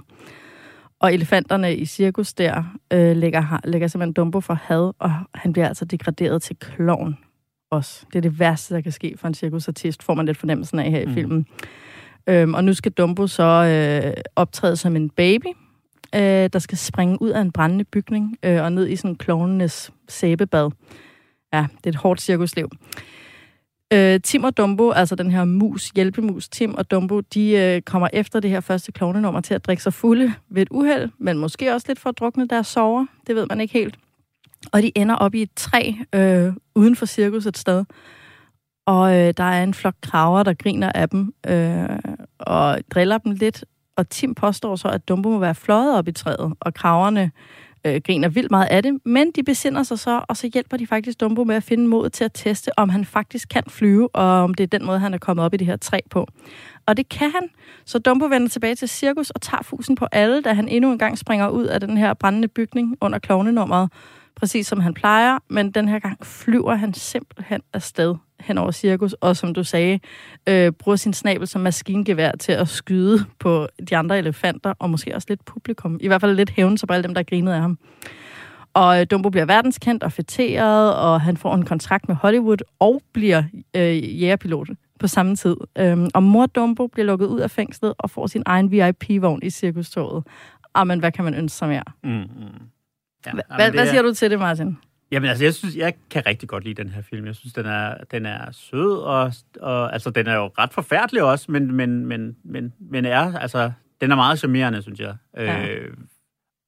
Og 1.00 1.14
elefanterne 1.14 1.76
i 1.76 1.86
cirkus 1.86 2.34
der 2.34 2.64
øh, 2.94 3.16
lægger, 3.16 3.60
lægger 3.64 3.88
simpelthen 3.88 4.14
Dumbo 4.14 4.42
for 4.42 4.54
had, 4.54 4.94
og 5.00 5.12
han 5.36 5.54
bliver 5.54 5.68
altså 5.68 5.86
degraderet 5.86 6.42
til 6.42 6.56
klovn 6.56 7.18
også. 7.72 8.06
Det 8.08 8.16
er 8.16 8.22
det 8.22 8.40
værste, 8.40 8.76
der 8.76 8.82
kan 8.82 8.92
ske 8.92 9.16
for 9.18 9.28
en 9.28 9.34
cirkusartist, 9.34 10.04
får 10.04 10.14
man 10.14 10.26
lidt 10.26 10.38
fornemmelsen 10.38 10.80
af 10.80 10.92
her 10.92 11.02
i 11.02 11.06
mm. 11.06 11.14
filmen. 11.14 11.46
Øhm, 12.28 12.54
og 12.54 12.64
nu 12.64 12.74
skal 12.74 12.92
Dumbo 12.92 13.28
så 13.28 13.44
øh, 13.44 14.14
optræde 14.36 14.76
som 14.76 14.96
en 14.96 15.10
baby, 15.10 15.48
øh, 16.16 16.50
der 16.54 16.60
skal 16.60 16.78
springe 16.78 17.22
ud 17.22 17.30
af 17.30 17.42
en 17.42 17.52
brændende 17.52 17.84
bygning 17.84 18.38
øh, 18.44 18.64
og 18.64 18.72
ned 18.72 18.88
i 18.88 18.96
sådan 18.96 19.16
klovnenes 19.16 19.92
sæbebad. 20.10 20.72
Ja, 21.54 21.68
det 21.78 21.86
er 21.86 21.90
et 21.90 21.96
hårdt 21.96 22.22
cirkusliv. 22.22 22.70
Øh, 23.94 24.20
Tim 24.24 24.44
og 24.44 24.58
Dumbo, 24.58 24.92
altså 24.92 25.16
den 25.16 25.32
her 25.32 25.46
mus, 25.46 25.90
hjælpemus 25.90 26.50
Tim 26.50 26.76
og 26.76 26.92
Dumbo, 26.92 27.20
de 27.20 27.52
øh, 27.52 27.82
kommer 27.82 28.08
efter 28.14 28.40
det 28.40 28.50
her 28.50 28.60
første 28.60 28.92
klovnenummer 28.92 29.42
til 29.42 29.54
at 29.54 29.66
drikke 29.66 29.84
sig 29.84 29.94
fulde 29.94 30.34
ved 30.50 30.62
et 30.62 30.68
uheld, 30.72 31.10
men 31.18 31.38
måske 31.38 31.74
også 31.74 31.86
lidt 31.88 32.00
for 32.00 32.10
at 32.10 32.20
drukne 32.20 32.48
deres 32.48 32.68
sover. 32.68 33.06
Det 33.28 33.36
ved 33.36 33.46
man 33.50 33.62
ikke 33.62 33.74
helt. 33.74 34.00
Og 34.72 34.82
de 34.82 34.92
ender 34.96 35.16
op 35.16 35.36
i 35.36 35.42
et 35.42 35.50
træ 35.56 35.92
øh, 36.16 36.54
uden 36.76 36.96
for 36.96 37.06
cirkuset 37.06 37.50
et 37.50 37.58
sted. 37.58 37.86
Og 38.86 39.16
øh, 39.16 39.34
der 39.38 39.44
er 39.44 39.64
en 39.64 39.74
flok 39.74 39.96
kraver, 40.02 40.44
der 40.44 40.54
griner 40.54 40.92
af 40.96 41.10
dem 41.10 41.34
øh, 41.48 42.00
og 42.40 42.78
driller 42.94 43.18
dem 43.18 43.32
lidt. 43.32 43.66
Og 43.98 44.10
Tim 44.10 44.36
påstår 44.36 44.76
så, 44.76 44.88
at 44.88 45.08
Dumbo 45.08 45.30
må 45.30 45.40
være 45.40 45.56
fløjet 45.56 45.98
op 45.98 46.08
i 46.08 46.12
træet, 46.12 46.54
og 46.60 46.74
kraverne 46.74 47.32
øh, 47.86 48.02
griner 48.06 48.30
vildt 48.30 48.52
meget 48.52 48.68
af 48.68 48.84
det. 48.84 49.00
Men 49.06 49.32
de 49.32 49.44
besinder 49.44 49.84
sig 49.84 50.00
så, 50.00 50.22
og 50.30 50.38
så 50.38 50.50
hjælper 50.54 50.78
de 50.78 50.88
faktisk 50.88 51.20
Dumbo 51.20 51.44
med 51.44 51.56
at 51.56 51.64
finde 51.64 51.88
mod 51.88 52.10
til 52.10 52.24
at 52.24 52.32
teste, 52.34 52.80
om 52.80 52.90
han 52.90 53.06
faktisk 53.06 53.50
kan 53.50 53.64
flyve, 53.68 54.16
og 54.16 54.24
om 54.24 54.54
det 54.54 54.64
er 54.64 54.68
den 54.68 54.86
måde, 54.86 55.00
han 55.00 55.14
er 55.14 55.18
kommet 55.18 55.46
op 55.46 55.54
i 55.54 55.58
det 55.58 55.68
her 55.68 55.78
træ 55.78 56.00
på. 56.10 56.28
Og 56.86 56.98
det 56.98 57.10
kan 57.10 57.32
han. 57.32 57.50
Så 57.86 58.00
Dumbo 58.00 58.26
vender 58.26 58.48
tilbage 58.48 58.76
til 58.76 58.90
cirkus 58.90 59.30
og 59.30 59.42
tager 59.42 59.64
fusen 59.64 59.96
på 59.96 60.08
alle, 60.12 60.42
da 60.42 60.54
han 60.54 60.68
endnu 60.68 60.92
en 60.92 61.00
gang 61.00 61.18
springer 61.18 61.50
ud 61.50 61.66
af 61.66 61.80
den 61.80 61.98
her 61.98 62.14
brændende 62.14 62.48
bygning 62.48 62.98
under 63.02 63.20
klovnenummeret, 63.20 63.92
præcis 64.36 64.68
som 64.68 64.80
han 64.80 64.94
plejer. 64.94 65.38
Men 65.50 65.72
den 65.72 65.88
her 65.88 66.00
gang 66.00 66.26
flyver 66.26 66.76
han 66.76 66.94
simpelthen 66.94 67.62
afsted 67.74 68.16
hen 68.40 68.58
over 68.58 68.72
cirkus, 68.72 69.14
og 69.14 69.38
som 69.38 69.54
du 69.54 69.64
sagde, 69.64 70.00
øh, 70.50 70.72
bruger 70.72 70.96
sin 70.96 71.14
snabel 71.14 71.48
som 71.48 71.62
maskingevær 71.62 72.32
til 72.32 72.52
at 72.52 72.68
skyde 72.68 73.26
på 73.40 73.68
de 73.90 73.98
andre 73.98 74.18
elefanter, 74.18 74.74
og 74.80 74.90
måske 74.90 75.16
også 75.16 75.26
lidt 75.30 75.46
publikum. 75.46 75.98
I 76.02 76.08
hvert 76.08 76.22
fald 76.22 76.36
lidt 76.36 76.50
hævn 76.50 76.78
så 76.78 76.88
på 76.88 76.94
alle 76.94 77.04
dem, 77.04 77.14
der 77.14 77.24
grinede 77.24 77.56
af 77.56 77.62
ham. 77.62 77.78
Og 78.74 79.00
øh, 79.02 79.08
Dumbo 79.12 79.30
bliver 79.30 79.46
verdenskendt 79.46 80.04
og 80.04 80.12
fætteret, 80.12 80.96
og 80.96 81.22
han 81.22 81.38
får 81.38 81.56
en 81.56 81.66
kontrakt 81.66 82.08
med 82.08 82.16
Hollywood 82.16 82.58
og 82.80 83.02
bliver 83.14 83.44
øh, 83.76 84.22
jægerpilot 84.22 84.70
på 85.00 85.08
samme 85.08 85.36
tid. 85.36 85.56
Øhm, 85.78 86.10
og 86.14 86.24
mor 86.24 86.46
Dumbo 86.46 86.88
bliver 86.88 87.06
lukket 87.06 87.26
ud 87.26 87.40
af 87.40 87.52
fængslet 87.52 87.94
og 87.98 88.10
får 88.10 88.28
sin 88.28 88.44
egen 88.46 88.72
VIP-vogn 88.72 89.40
i 89.44 89.50
cirkustoget. 89.50 90.24
Men 90.86 91.00
hvad 91.00 91.12
kan 91.12 91.24
man 91.24 91.34
ønske 91.34 91.58
sig 91.58 91.68
mere? 91.68 91.84
Mm, 92.04 92.10
mm. 92.10 92.26
Ja, 93.26 93.32
hvad, 93.32 93.44
hvad, 93.56 93.72
hvad 93.72 93.88
siger 93.88 94.02
du 94.02 94.14
til 94.14 94.32
det, 94.32 94.40
Martin? 94.40 94.78
Jamen 95.12 95.30
altså, 95.30 95.44
jeg 95.44 95.54
synes, 95.54 95.76
jeg 95.76 95.94
kan 96.10 96.26
rigtig 96.26 96.50
godt 96.50 96.64
lide 96.64 96.84
den 96.84 96.90
her 96.90 97.02
film. 97.02 97.26
Jeg 97.26 97.36
synes, 97.36 97.54
den 97.54 97.66
er, 97.66 97.96
den 98.12 98.26
er 98.26 98.52
sød, 98.52 98.98
og, 98.98 99.34
og 99.62 99.94
altså, 99.94 100.10
den 100.10 100.28
er 100.28 100.36
jo 100.36 100.52
ret 100.58 100.74
forfærdelig 100.74 101.24
også, 101.24 101.52
men, 101.52 101.76
men, 101.76 102.06
men, 102.06 102.36
men, 102.44 102.74
men 102.80 103.06
er, 103.06 103.38
altså, 103.38 103.72
den 104.02 104.12
er 104.12 104.16
meget 104.16 104.40
charmerende, 104.40 104.82
synes 104.82 105.00
jeg. 105.00 105.16
Ja. 105.38 105.70
Øh, 105.70 105.94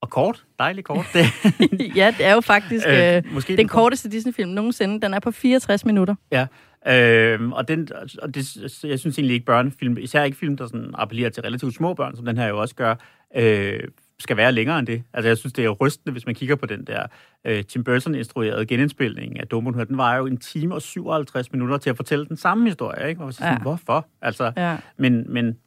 og 0.01 0.09
kort. 0.09 0.45
Dejligt 0.59 0.87
kort. 0.87 1.05
Det. 1.13 1.25
ja, 1.95 2.13
det 2.17 2.25
er 2.25 2.33
jo 2.33 2.41
faktisk 2.41 2.87
øh, 2.87 3.15
øh, 3.15 3.23
måske 3.33 3.47
den, 3.47 3.57
den 3.57 3.67
korteste 3.67 4.09
Disney-film 4.09 4.49
nogensinde. 4.49 5.01
Den 5.01 5.13
er 5.13 5.19
på 5.19 5.31
64 5.31 5.85
minutter. 5.85 6.15
Ja, 6.31 6.47
øh, 6.87 7.49
og, 7.51 7.67
den, 7.67 7.87
og 8.21 8.35
det, 8.35 8.57
jeg 8.83 8.99
synes 8.99 9.17
egentlig 9.17 9.33
ikke 9.33 9.45
børnefilm, 9.45 9.97
især 9.97 10.23
ikke 10.23 10.37
film, 10.37 10.57
der 10.57 10.67
sådan 10.67 10.91
appellerer 10.93 11.29
til 11.29 11.43
relativt 11.43 11.75
små 11.75 11.93
børn, 11.93 12.15
som 12.15 12.25
den 12.25 12.37
her 12.37 12.47
jo 12.47 12.59
også 12.59 12.75
gør, 12.75 12.95
øh, 13.35 13.79
skal 14.21 14.37
være 14.37 14.51
længere 14.51 14.79
end 14.79 14.87
det. 14.87 15.03
Altså, 15.13 15.27
jeg 15.27 15.37
synes, 15.37 15.53
det 15.53 15.65
er 15.65 15.69
rystende, 15.69 16.11
hvis 16.11 16.25
man 16.25 16.35
kigger 16.35 16.55
på 16.55 16.65
den 16.65 16.85
der 16.87 17.07
øh, 17.45 17.63
Tim 17.63 17.83
Burton-instruerede 17.83 18.65
genindspilning 18.65 19.39
af 19.39 19.47
Dumbo. 19.47 19.71
Den 19.71 19.97
var 19.97 20.15
jo 20.15 20.25
en 20.25 20.37
time 20.37 20.75
og 20.75 20.81
57 20.81 21.51
minutter 21.51 21.77
til 21.77 21.89
at 21.89 21.95
fortælle 21.95 22.25
den 22.25 22.37
samme 22.37 22.67
historie, 22.67 23.09
ikke? 23.09 23.23
Og 23.23 23.33
så 23.33 23.37
sådan, 23.37 23.53
ja. 23.53 23.59
hvorfor? 23.59 24.07
Altså, 24.21 24.51
ja. 24.57 24.77
men, 24.97 25.33
men 25.33 25.57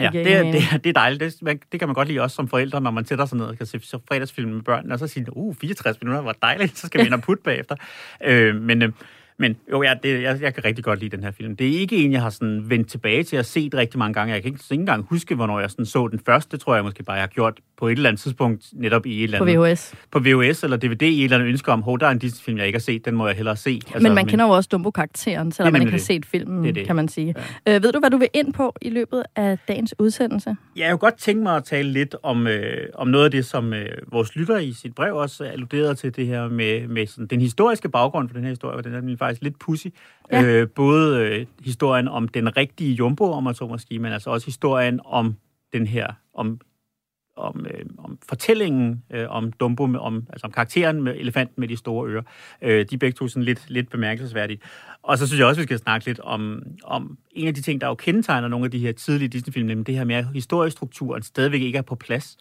Ja, 0.00 0.10
det, 0.12 0.26
det, 0.26 0.54
det, 0.54 0.84
det 0.84 0.90
er 0.90 0.92
dejligt. 0.92 1.40
Det, 1.40 1.62
det 1.72 1.80
kan 1.80 1.88
man 1.88 1.94
godt 1.94 2.08
lide 2.08 2.20
også 2.20 2.36
som 2.36 2.48
forældre, 2.48 2.80
når 2.80 2.90
man 2.90 3.04
sætter 3.04 3.24
sig 3.24 3.38
ned 3.38 3.46
og 3.46 3.56
kan 3.56 3.66
se 3.66 3.80
fredagsfilm 3.80 4.50
med 4.50 4.62
børnene, 4.62 4.94
og 4.94 4.98
så 4.98 5.06
siger 5.06 5.26
uh, 5.32 5.56
64 5.56 6.00
minutter, 6.02 6.22
var 6.22 6.36
dejligt, 6.42 6.78
så 6.78 6.86
skal 6.86 7.00
vi 7.00 7.06
ind 7.06 7.14
og 7.14 7.22
putte 7.22 7.42
bagefter. 7.42 7.76
Øh, 8.24 8.56
men, 8.56 8.82
øh, 8.82 8.92
men 9.40 9.56
jo, 9.70 9.82
ja, 9.82 9.94
det, 10.02 10.22
jeg, 10.22 10.40
jeg 10.40 10.54
kan 10.54 10.64
rigtig 10.64 10.84
godt 10.84 11.00
lide 11.00 11.16
den 11.16 11.24
her 11.24 11.30
film. 11.30 11.56
Det 11.56 11.68
er 11.68 11.80
ikke 11.80 11.96
en, 11.96 12.12
jeg 12.12 12.22
har 12.22 12.30
sådan 12.30 12.70
vendt 12.70 12.88
tilbage 12.88 13.22
til 13.22 13.36
at 13.36 13.46
se 13.46 13.70
rigtig 13.74 13.98
mange 13.98 14.14
gange. 14.14 14.34
Jeg 14.34 14.42
kan 14.42 14.52
ikke, 14.52 14.64
ikke 14.70 14.80
engang 14.80 15.06
huske, 15.10 15.34
hvornår 15.34 15.60
jeg 15.60 15.70
sådan 15.70 15.86
så 15.86 16.08
den 16.08 16.18
første. 16.26 16.50
Det 16.50 16.60
tror 16.60 16.74
jeg 16.74 16.84
måske 16.84 17.02
bare, 17.02 17.14
jeg 17.14 17.22
har 17.22 17.28
gjort 17.28 17.60
på 17.80 17.88
et 17.88 17.92
eller 17.92 18.08
andet 18.08 18.22
tidspunkt, 18.22 18.64
netop 18.72 19.06
i 19.06 19.18
et 19.18 19.24
eller 19.24 19.40
andet... 19.40 19.56
På 19.56 19.62
VHS. 19.62 19.94
På 20.10 20.18
VHS 20.18 20.64
eller 20.64 20.76
DVD 20.76 21.02
i 21.02 21.18
et 21.18 21.24
eller 21.24 21.36
andet 21.36 21.48
ønske 21.48 21.72
om, 21.72 21.82
hov, 21.82 21.98
der 21.98 22.06
er 22.06 22.10
en 22.10 22.18
Disney-film, 22.18 22.58
jeg 22.58 22.66
ikke 22.66 22.76
har 22.76 22.80
set, 22.80 23.04
den 23.04 23.14
må 23.14 23.26
jeg 23.26 23.36
hellere 23.36 23.56
se. 23.56 23.70
Altså, 23.70 23.92
men 23.94 24.02
man 24.02 24.14
men, 24.14 24.26
kender 24.26 24.44
jo 24.44 24.50
også 24.50 24.68
Dumbo-karakteren, 24.72 25.52
selvom 25.52 25.72
man 25.72 25.82
ikke 25.82 25.92
det. 25.92 26.00
har 26.00 26.04
set 26.04 26.26
filmen, 26.26 26.64
det 26.64 26.74
det. 26.74 26.86
kan 26.86 26.96
man 26.96 27.08
sige. 27.08 27.34
Ja. 27.66 27.76
Øh, 27.76 27.82
ved 27.82 27.92
du, 27.92 27.98
hvad 27.98 28.10
du 28.10 28.16
vil 28.16 28.28
ind 28.34 28.52
på 28.52 28.74
i 28.82 28.90
løbet 28.90 29.22
af 29.36 29.58
dagens 29.68 29.94
udsendelse? 29.98 30.56
Ja, 30.76 30.82
jeg 30.82 30.90
kunne 30.90 30.98
godt 30.98 31.18
tænke 31.18 31.42
mig 31.42 31.56
at 31.56 31.64
tale 31.64 31.92
lidt 31.92 32.16
om, 32.22 32.46
øh, 32.46 32.86
om 32.94 33.08
noget 33.08 33.24
af 33.24 33.30
det, 33.30 33.44
som 33.44 33.72
øh, 33.72 33.88
vores 34.12 34.36
lytter 34.36 34.58
i 34.58 34.72
sit 34.72 34.94
brev 34.94 35.16
også 35.16 35.44
alluderede 35.44 35.94
til, 35.94 36.16
det 36.16 36.26
her 36.26 36.48
med, 36.48 36.88
med 36.88 37.06
sådan, 37.06 37.26
den 37.26 37.40
historiske 37.40 37.88
baggrund 37.88 38.28
for 38.28 38.34
den 38.34 38.42
her 38.42 38.50
historie, 38.50 38.76
og 38.76 38.84
den 38.84 39.10
er 39.10 39.16
faktisk 39.16 39.42
lidt 39.42 39.58
pussy. 39.58 39.86
Ja. 40.32 40.42
Øh, 40.42 40.68
både 40.68 41.20
øh, 41.20 41.46
historien 41.64 42.08
om 42.08 42.28
den 42.28 42.56
rigtige 42.56 42.94
jumbo, 42.94 43.32
om 43.32 43.46
at 43.46 43.56
så 43.56 43.66
måske, 43.66 43.98
men 43.98 44.12
altså 44.12 44.30
også 44.30 44.46
historien 44.46 45.00
om 45.04 45.36
den 45.72 45.86
her, 45.86 46.06
om 46.34 46.60
om, 47.40 47.66
øh, 47.70 47.84
om 47.98 48.18
fortællingen 48.28 49.02
øh, 49.10 49.26
om 49.28 49.52
Dumbo, 49.52 49.86
med, 49.86 50.00
om, 50.00 50.26
altså 50.32 50.46
om 50.46 50.52
karakteren 50.52 51.02
med 51.02 51.14
elefanten 51.16 51.54
med 51.60 51.68
de 51.68 51.76
store 51.76 52.10
ører. 52.10 52.22
Øh, 52.62 52.86
de 52.90 52.94
er 52.94 52.98
begge 52.98 53.12
to 53.12 53.28
sådan 53.28 53.42
lidt, 53.42 53.64
lidt 53.68 53.90
bemærkelsesværdige. 53.90 54.60
Og 55.02 55.18
så 55.18 55.26
synes 55.26 55.38
jeg 55.38 55.46
også, 55.46 55.60
vi 55.60 55.66
skal 55.66 55.78
snakke 55.78 56.06
lidt 56.06 56.20
om, 56.20 56.62
om 56.84 57.18
en 57.30 57.48
af 57.48 57.54
de 57.54 57.62
ting, 57.62 57.80
der 57.80 57.86
jo 57.86 57.94
kendetegner 57.94 58.48
nogle 58.48 58.64
af 58.64 58.70
de 58.70 58.78
her 58.78 58.92
tidlige 58.92 59.28
Disney-film, 59.28 59.66
nemlig 59.66 59.86
det 59.86 59.94
her 59.96 60.04
med, 60.04 60.14
at 60.14 60.26
historiestrukturen 60.34 61.22
stadigvæk 61.22 61.60
ikke 61.60 61.78
er 61.78 61.82
på 61.82 61.94
plads. 61.94 62.36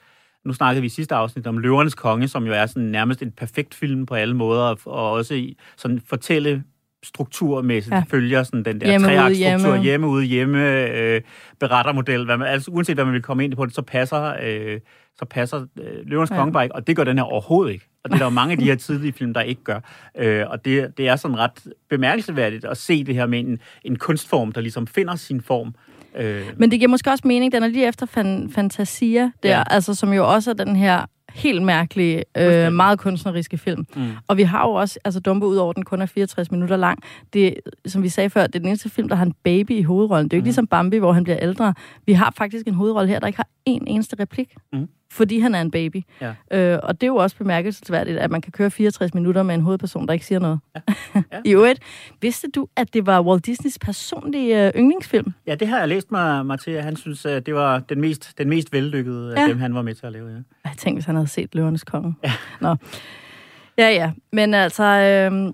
Nu 0.46 0.54
snakkede 0.54 0.82
vi 0.82 0.86
i 0.86 0.90
sidste 0.90 1.16
afsnit 1.16 1.48
om 1.48 1.58
Løvernes 1.58 1.96
Konge, 1.96 2.28
som 2.28 2.46
jo 2.46 2.54
er 2.54 2.66
sådan 2.66 2.84
nærmest 2.84 3.22
en 3.22 3.32
perfekt 3.32 3.76
film 3.76 4.06
på 4.06 4.16
alle 4.16 4.36
måder, 4.36 4.76
og 4.86 5.12
også 5.12 5.34
i 5.34 5.58
sådan 5.78 6.02
fortælle 6.06 6.64
strukturmæssigt 7.04 7.96
ja. 7.96 8.04
følger 8.10 8.44
sådan 8.44 8.64
den 8.64 8.82
der 8.82 8.88
hjemme 8.88 9.08
treaktstruktur, 9.08 9.70
hjemme. 9.70 9.84
hjemme 9.84 10.08
ude 10.08 10.26
hjemme, 10.26 10.88
øh, 10.90 11.22
berettermodel, 11.60 12.26
hvad 12.26 12.38
man, 12.38 12.48
altså, 12.48 12.72
uanset 12.72 12.96
hvad 12.96 13.06
man 13.06 13.14
vil 13.14 13.22
komme 13.22 13.44
ind 13.44 13.56
på 13.56 13.66
det, 13.66 13.76
så 13.76 13.82
passer, 13.82 14.34
øh, 14.44 14.80
så 15.20 15.26
passer 15.26 15.66
øh, 15.80 15.86
Løvens 16.06 16.32
ja. 16.32 16.36
Kongebike, 16.36 16.76
og 16.76 16.88
det 16.88 16.96
gør 16.96 17.04
den 17.04 17.18
her 17.18 17.24
overhovedet 17.24 17.74
ikke. 17.74 17.86
Og 18.04 18.10
det 18.10 18.16
er 18.16 18.18
der 18.18 18.26
jo 18.26 18.30
mange 18.30 18.52
af 18.52 18.58
de 18.58 18.66
her 18.66 18.76
tidlige 18.86 19.14
film, 19.14 19.34
der 19.34 19.42
ikke 19.42 19.64
gør. 19.64 19.80
Øh, 20.18 20.46
og 20.50 20.66
det, 20.66 20.98
det 20.98 21.08
er 21.08 21.16
sådan 21.16 21.38
ret 21.38 21.68
bemærkelsesværdigt 21.90 22.66
at 22.66 22.78
se 22.78 23.04
det 23.04 23.16
her 23.16 23.26
med 23.26 23.40
en, 23.40 23.60
en 23.84 23.96
kunstform, 23.96 24.52
der 24.52 24.62
ligesom 24.62 24.88
finder 24.88 25.16
sin 25.16 25.42
form. 25.42 25.76
Øh. 26.16 26.42
Men 26.58 26.72
det 26.72 26.80
giver 26.80 26.90
måske 26.90 27.10
også 27.10 27.28
mening, 27.28 27.52
den 27.52 27.64
er 27.64 27.68
lige 27.68 27.88
efter 27.88 28.06
fan, 28.06 28.50
Fantasia, 28.56 29.32
der, 29.44 29.50
ja. 29.50 29.64
altså, 29.68 29.94
som 29.94 30.14
jo 30.14 30.34
også 30.34 30.50
er 30.50 30.54
den 30.54 30.76
her 30.76 31.06
helt 31.34 31.64
mærkelige, 31.64 32.24
øh, 32.38 32.74
meget 32.74 33.00
kunstneriske 33.00 33.58
film. 33.58 33.86
Mm. 33.96 34.12
Og 34.28 34.38
vi 34.38 34.44
har 34.44 34.68
jo 34.68 34.74
også, 34.74 35.00
altså 35.06 35.20
Dumbo 35.20 35.46
ud 35.46 35.56
over 35.56 35.74
den 35.74 35.84
kun 35.84 36.02
er 36.02 36.06
64 36.06 36.52
minutter 36.52 36.78
lang, 36.78 37.00
det, 37.34 37.54
som 37.86 38.04
vi 38.04 38.10
sagde 38.10 38.30
før, 38.30 38.48
det 38.48 38.56
er 38.56 38.60
den 38.60 38.68
eneste 38.68 38.90
film, 38.90 39.10
der 39.10 39.16
har 39.16 39.26
en 39.26 39.34
baby 39.44 39.72
i 39.72 39.82
hovedrollen. 39.82 40.26
Det 40.26 40.34
er 40.34 40.38
jo 40.38 40.40
ikke 40.40 40.44
mm. 40.44 40.46
ligesom 40.46 40.68
Bambi, 40.68 40.98
hvor 40.98 41.14
han 41.14 41.24
bliver 41.24 41.40
ældre. 41.42 41.74
Vi 42.06 42.14
har 42.14 42.34
faktisk 42.38 42.68
en 42.68 42.74
hovedrolle 42.74 43.10
her, 43.10 43.20
der 43.20 43.28
ikke 43.28 43.38
har 43.38 43.50
en 43.66 43.88
eneste 43.88 44.16
replik. 44.20 44.56
Mm 44.74 44.88
fordi 45.12 45.40
han 45.40 45.56
er 45.56 45.62
en 45.62 45.72
baby. 45.72 46.02
Ja. 46.22 46.34
Øh, 46.52 46.80
og 46.84 47.02
det 47.02 47.08
er 47.08 47.12
jo 47.12 47.16
også 47.16 47.38
bemærkelsesværdigt, 47.38 48.18
at 48.18 48.32
man 48.32 48.42
kan 48.42 48.52
køre 48.52 48.72
64 48.72 49.14
minutter 49.14 49.44
med 49.44 49.56
en 49.56 49.62
hovedperson, 49.62 50.08
der 50.08 50.14
ikke 50.14 50.26
siger 50.26 50.40
noget. 50.40 50.60
Ja. 50.76 50.82
Ja. 51.32 51.40
I 51.46 51.54
øvrigt, 51.54 51.80
vidste 52.22 52.48
du, 52.56 52.68
at 52.76 52.94
det 52.94 53.06
var 53.06 53.22
Walt 53.22 53.46
Disneys 53.46 53.80
personlige 53.80 54.68
øh, 54.68 54.72
yndlingsfilm? 54.76 55.34
Ja, 55.48 55.56
det 55.56 55.68
har 55.68 55.80
jeg 55.80 55.88
læst 55.88 56.12
mig, 56.12 56.46
mig 56.46 56.60
til. 56.60 56.82
Han 56.82 56.96
synes, 56.96 57.26
at 57.26 57.46
det 57.46 57.56
var 57.56 57.80
den 57.80 58.02
mest, 58.02 58.38
den 58.38 58.50
mest 58.50 58.74
vellykkede 58.74 59.36
af 59.36 59.42
ja. 59.42 59.48
dem, 59.48 59.60
han 59.60 59.76
var 59.76 59.82
med 59.82 59.96
til 59.96 60.06
at 60.06 60.12
lave. 60.12 60.30
Ja. 60.30 60.36
Jeg 60.66 60.74
tænkte, 60.78 60.94
hvis 60.94 61.06
han 61.06 61.16
havde 61.16 61.28
set 61.28 61.56
Løvernes 61.56 61.84
Konge. 61.84 62.16
Ja. 62.24 62.32
Nå. 62.62 62.76
Ja, 63.78 63.90
ja. 63.90 64.12
Men 64.32 64.54
altså... 64.54 64.84
Øh, 64.84 65.54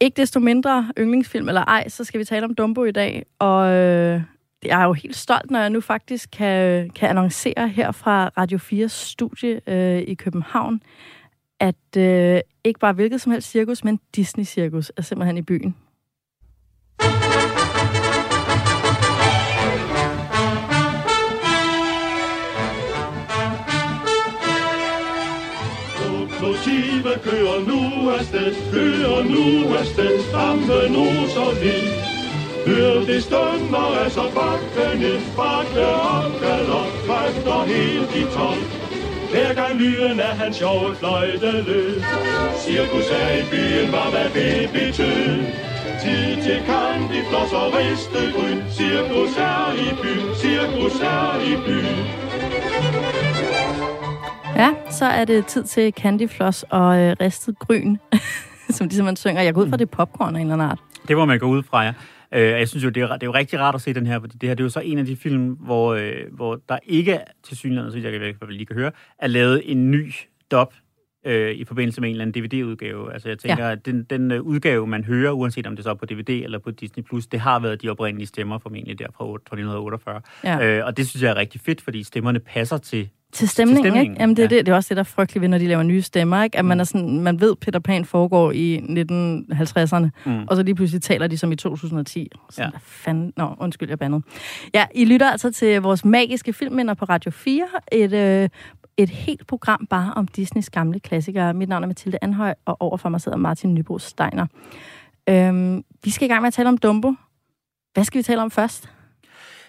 ikke 0.00 0.16
desto 0.16 0.40
mindre 0.40 0.92
yndlingsfilm 0.98 1.48
eller 1.48 1.64
ej, 1.64 1.88
så 1.88 2.04
skal 2.04 2.20
vi 2.20 2.24
tale 2.24 2.44
om 2.44 2.54
Dumbo 2.54 2.84
i 2.84 2.90
dag. 2.90 3.26
Og 3.38 3.72
øh, 3.72 4.20
jeg 4.64 4.80
er 4.80 4.84
jo 4.84 4.92
helt 4.92 5.16
stolt, 5.16 5.50
når 5.50 5.58
jeg 5.60 5.70
nu 5.70 5.80
faktisk 5.80 6.30
kan, 6.30 6.90
kan 6.90 7.08
annoncere 7.08 7.68
her 7.68 7.92
fra 7.92 8.30
Radio 8.36 8.58
4's 8.58 8.88
studie 8.88 9.60
øh, 9.66 10.02
i 10.02 10.14
København, 10.14 10.80
at 11.60 11.96
øh, 11.96 12.40
ikke 12.64 12.80
bare 12.80 12.92
hvilket 12.92 13.20
som 13.20 13.32
helst 13.32 13.50
cirkus, 13.50 13.84
men 13.84 14.00
Disney-cirkus 14.16 14.92
er 14.96 15.02
simpelthen 15.02 15.36
i 15.36 15.42
byen. 15.42 15.76
Lokomotivet 26.00 27.20
kører 27.24 27.58
nu 27.68 28.10
afsted, 28.10 28.72
kører 28.72 29.22
nu 29.24 29.74
afsted, 29.74 30.22
stampe 30.28 30.92
nu 30.92 31.06
så 31.28 31.58
vidt. 31.62 32.13
Hør 32.66 32.94
det 33.10 33.22
stunder 33.22 33.86
af 34.04 34.10
så 34.10 34.26
bakkende, 34.36 35.12
bakke 35.38 35.86
op, 35.86 36.32
galop, 36.42 36.92
kræfter 37.06 37.60
helt 37.72 38.10
i 38.20 38.24
top. 38.36 38.60
Hver 39.32 39.54
gang 39.54 39.72
lyden 39.80 40.20
af 40.20 40.34
hans 40.40 40.56
sjove 40.56 40.94
fløjte 40.94 41.52
lød, 41.68 42.02
cirkus 42.64 43.08
er 43.20 43.30
i 43.40 43.42
byen, 43.52 43.92
var 43.92 44.08
hvad 44.14 44.28
det 44.36 44.70
betød. 44.72 45.28
Tid 46.02 46.42
til 46.44 46.58
candy, 46.68 47.20
floss 47.28 47.52
og 47.52 47.72
gryn, 48.34 48.60
cirkus 48.78 49.36
er 49.38 49.72
i 49.86 49.88
byen, 50.02 50.34
cirkus 50.42 51.00
er 51.00 51.40
i 51.50 51.54
byen. 51.66 51.98
Ja, 54.56 54.70
så 54.90 55.04
er 55.04 55.24
det 55.24 55.46
tid 55.46 55.64
til 55.64 55.92
candyfloss 55.92 56.64
og 56.70 56.98
øh, 56.98 57.16
ristet 57.20 57.58
gryn, 57.58 57.96
som 58.76 58.88
de 58.88 58.94
simpelthen 58.94 59.16
synger. 59.16 59.42
Jeg 59.42 59.54
går 59.54 59.62
ud 59.62 59.68
fra, 59.68 59.76
det 59.76 59.84
er 59.84 59.96
popcorn 59.96 60.36
af 60.36 60.40
en 60.40 60.46
eller 60.46 60.54
anden 60.54 60.70
art. 60.70 60.78
Det 61.08 61.16
må 61.16 61.24
man 61.24 61.38
gå 61.38 61.46
ud 61.46 61.62
fra, 61.62 61.82
ja. 61.82 61.92
Øh, 62.34 62.42
jeg 62.42 62.68
synes 62.68 62.84
jo, 62.84 62.88
det 62.88 63.02
er, 63.02 63.06
det 63.06 63.22
er 63.22 63.26
jo 63.26 63.34
rigtig 63.34 63.60
rart 63.60 63.74
at 63.74 63.80
se 63.80 63.94
den 63.94 64.06
her, 64.06 64.20
fordi 64.20 64.36
det 64.36 64.48
her 64.48 64.54
det 64.54 64.62
er 64.62 64.64
jo 64.64 64.70
så 64.70 64.80
en 64.80 64.98
af 64.98 65.06
de 65.06 65.16
film, 65.16 65.52
hvor, 65.52 65.94
øh, 65.94 66.22
hvor 66.32 66.60
der 66.68 66.78
ikke 66.82 67.20
til 67.42 67.56
synligheden, 67.56 67.92
så 67.92 67.98
jeg 67.98 68.20
kan, 68.20 68.48
lige 68.48 68.66
kan 68.66 68.76
høre, 68.76 68.90
er 69.18 69.26
lavet 69.26 69.62
en 69.64 69.90
ny 69.90 70.12
dub 70.50 70.74
øh, 71.24 71.50
i 71.50 71.64
forbindelse 71.64 72.00
med 72.00 72.08
en 72.08 72.14
eller 72.14 72.24
anden 72.24 72.42
DVD-udgave. 72.42 73.12
Altså 73.12 73.28
jeg 73.28 73.38
tænker, 73.38 73.64
ja. 73.64 73.72
at 73.72 73.86
den, 73.86 74.02
den 74.02 74.32
uh, 74.32 74.40
udgave, 74.40 74.86
man 74.86 75.04
hører, 75.04 75.32
uanset 75.32 75.66
om 75.66 75.76
det 75.76 75.84
så 75.84 75.90
er 75.90 75.94
på 75.94 76.06
DVD 76.06 76.30
eller 76.30 76.58
på 76.58 76.70
Disney+, 76.70 77.02
Plus, 77.04 77.26
det 77.26 77.40
har 77.40 77.58
været 77.58 77.82
de 77.82 77.88
oprindelige 77.88 78.26
stemmer 78.26 78.58
formentlig 78.58 78.98
der 78.98 79.06
fra 79.16 79.24
1948. 79.24 80.20
Ja. 80.44 80.78
Øh, 80.78 80.86
og 80.86 80.96
det 80.96 81.08
synes 81.08 81.22
jeg 81.22 81.30
er 81.30 81.36
rigtig 81.36 81.60
fedt, 81.60 81.80
fordi 81.80 82.02
stemmerne 82.02 82.40
passer 82.40 82.78
til 82.78 83.08
til 83.34 83.48
stemningen, 83.48 83.84
til 83.84 83.90
stemningen. 83.90 84.12
ikke? 84.12 84.22
Jamen, 84.22 84.36
det, 84.36 84.42
ja. 84.42 84.48
det, 84.48 84.66
det 84.66 84.72
er 84.72 84.76
også 84.76 84.88
det, 84.88 84.96
der 84.96 85.02
er 85.02 85.04
frygteligt 85.04 85.40
ved, 85.40 85.48
når 85.48 85.58
de 85.58 85.66
laver 85.66 85.82
nye 85.82 86.02
stemmer, 86.02 86.42
ikke? 86.42 86.58
At 86.58 86.64
man, 86.64 86.76
mm. 86.76 86.80
er 86.80 86.84
sådan, 86.84 87.20
man 87.20 87.40
ved, 87.40 87.56
Peter 87.56 87.78
Pan 87.78 88.04
foregår 88.04 88.52
i 88.52 88.78
1950'erne, 88.78 90.08
mm. 90.26 90.44
og 90.48 90.56
så 90.56 90.62
lige 90.62 90.74
pludselig 90.74 91.02
taler 91.02 91.26
de 91.26 91.38
som 91.38 91.52
i 91.52 91.56
2010. 91.56 92.30
Så 92.50 92.62
ja. 92.62 92.70
fanden... 92.82 93.32
Nå, 93.36 93.54
undskyld, 93.60 93.88
jeg 93.88 93.98
bandet. 93.98 94.22
Ja, 94.74 94.86
I 94.94 95.04
lytter 95.04 95.30
altså 95.30 95.52
til 95.52 95.80
vores 95.82 96.04
magiske 96.04 96.52
filmminder 96.52 96.94
på 96.94 97.04
Radio 97.04 97.30
4. 97.30 97.66
Et, 97.92 98.12
øh, 98.12 98.48
et 98.96 99.08
helt 99.08 99.46
program 99.46 99.86
bare 99.90 100.12
om 100.16 100.28
Disneys 100.28 100.70
gamle 100.70 101.00
klassikere. 101.00 101.54
Mit 101.54 101.68
navn 101.68 101.82
er 101.82 101.86
Mathilde 101.86 102.18
Anhøj, 102.22 102.54
og 102.64 102.76
overfor 102.80 103.08
mig 103.08 103.20
sidder 103.20 103.38
Martin 103.38 103.74
Nybo 103.74 103.98
Steiner. 103.98 104.46
Øhm, 105.28 105.84
vi 106.04 106.10
skal 106.10 106.26
i 106.26 106.28
gang 106.28 106.42
med 106.42 106.48
at 106.48 106.54
tale 106.54 106.68
om 106.68 106.78
Dumbo. 106.78 107.14
Hvad 107.94 108.04
skal 108.04 108.18
vi 108.18 108.22
tale 108.22 108.42
om 108.42 108.50
først? 108.50 108.90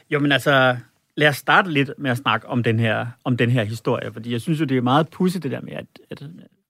Jo, 0.10 0.20
men 0.20 0.32
altså, 0.32 0.78
lad 1.18 1.28
os 1.28 1.38
starte 1.38 1.72
lidt 1.72 1.90
med 1.98 2.12
at 2.12 2.18
snakke 2.18 2.48
om 2.48 2.64
den 2.64 2.80
her, 2.80 3.06
om 3.24 3.38
den 3.38 3.50
her 3.50 3.64
historie, 3.64 4.14
fordi 4.14 4.32
jeg 4.32 4.42
synes 4.42 4.60
jo, 4.60 4.66
det 4.66 4.78
er 4.78 4.82
meget 4.82 5.10
pudsigt 5.10 5.44
det 5.44 5.52
der 5.52 5.62
med, 5.62 5.74
at, 5.74 5.86
at 6.12 6.24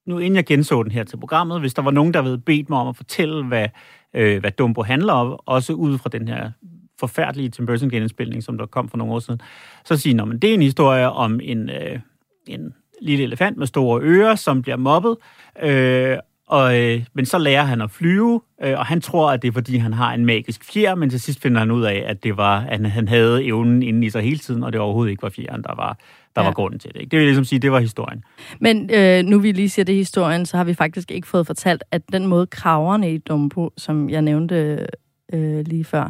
nu 0.06 0.18
inden 0.18 0.36
jeg 0.36 0.46
genså 0.46 0.84
den 0.84 0.92
her 0.92 1.04
til 1.04 1.18
programmet, 1.18 1.60
hvis 1.60 1.74
der 1.74 1.82
var 1.82 1.92
nogen, 1.92 2.14
der 2.14 2.22
havde 2.22 2.38
bedt 2.38 2.70
mig 2.70 2.80
om 2.80 2.88
at 2.88 2.96
fortælle, 2.96 3.46
hvad, 3.46 3.68
øh, 4.14 4.40
hvad 4.40 4.52
Dumbo 4.52 4.84
handler 4.84 5.14
om, 5.14 5.40
også 5.46 5.74
ud 5.74 5.98
fra 5.98 6.10
den 6.10 6.28
her 6.28 6.52
forfærdelige 7.00 7.50
Tim 7.50 7.66
Burton 7.66 7.90
genindspilning, 7.90 8.44
som 8.44 8.58
der 8.58 8.66
kom 8.66 8.90
for 8.90 8.98
nogle 8.98 9.14
år 9.14 9.20
siden, 9.20 9.42
så 9.86 9.98
siger 9.98 10.24
at 10.24 10.42
det 10.42 10.50
er 10.50 10.54
en 10.54 10.62
historie 10.62 11.10
om 11.10 11.40
en, 11.44 11.70
øh, 11.70 12.00
en 12.48 12.74
lille 13.02 13.24
elefant 13.24 13.58
med 13.58 13.68
store 13.68 14.02
ører, 14.02 14.36
som 14.36 14.62
bliver 14.62 14.78
mobbet, 14.78 15.18
øh, 15.64 16.18
og, 16.48 16.80
øh, 16.80 17.06
men 17.14 17.26
så 17.26 17.38
lærer 17.38 17.64
han 17.64 17.82
at 17.82 17.92
flyve, 17.92 18.42
øh, 18.64 18.80
og 18.80 18.86
han 18.86 19.02
tror, 19.02 19.32
at 19.32 19.42
det 19.42 19.48
er, 19.48 19.52
fordi 19.52 19.78
han 19.78 19.94
har 19.94 20.14
en 20.14 20.26
magisk 20.26 20.64
fjer, 20.74 20.96
men 20.96 21.10
til 21.10 21.20
sidst 21.20 21.42
finder 21.42 21.60
han 21.60 21.72
ud 21.72 21.84
af, 21.84 22.04
at 22.08 22.24
det 22.24 22.38
var, 22.38 22.60
at 22.60 22.90
han 22.90 23.08
havde 23.08 23.46
evnen 23.46 23.84
inde 23.84 24.08
i 24.08 24.10
sig 24.10 24.22
hele 24.22 24.38
tiden, 24.38 24.64
og 24.64 24.74
det 24.74 24.82
overhovedet 24.82 25.12
ikke 25.12 25.24
var 25.24 25.30
fjeren, 25.30 25.64
der 25.64 25.76
var, 25.76 25.98
der 26.36 26.42
ja. 26.42 26.48
var 26.48 26.54
grunden 26.54 26.80
til 26.80 26.94
det. 26.94 27.00
Ikke? 27.00 27.10
Det 27.10 27.20
vil 27.20 27.26
ligesom 27.26 27.46
sige, 27.46 27.60
det 27.60 27.72
var 27.72 27.80
historien. 27.80 28.24
Men 28.60 28.90
øh, 28.94 29.24
nu 29.24 29.40
vi 29.40 29.52
lige 29.52 29.70
siger 29.70 29.86
det 29.86 29.96
historien, 29.96 30.46
så 30.46 30.58
har 30.58 30.64
vi 30.64 30.74
faktisk 30.74 31.12
ikke 31.12 31.28
fået 31.28 31.48
fortalt, 31.48 31.84
at 31.92 32.02
den 32.12 32.28
måde 32.28 32.48
kraverne 32.48 33.14
i 33.14 33.18
Dumbo, 33.18 33.70
som 33.78 34.10
jeg 34.10 34.22
nævnte 34.22 34.88
øh, 35.34 35.66
lige 35.66 35.86
før, 35.86 36.10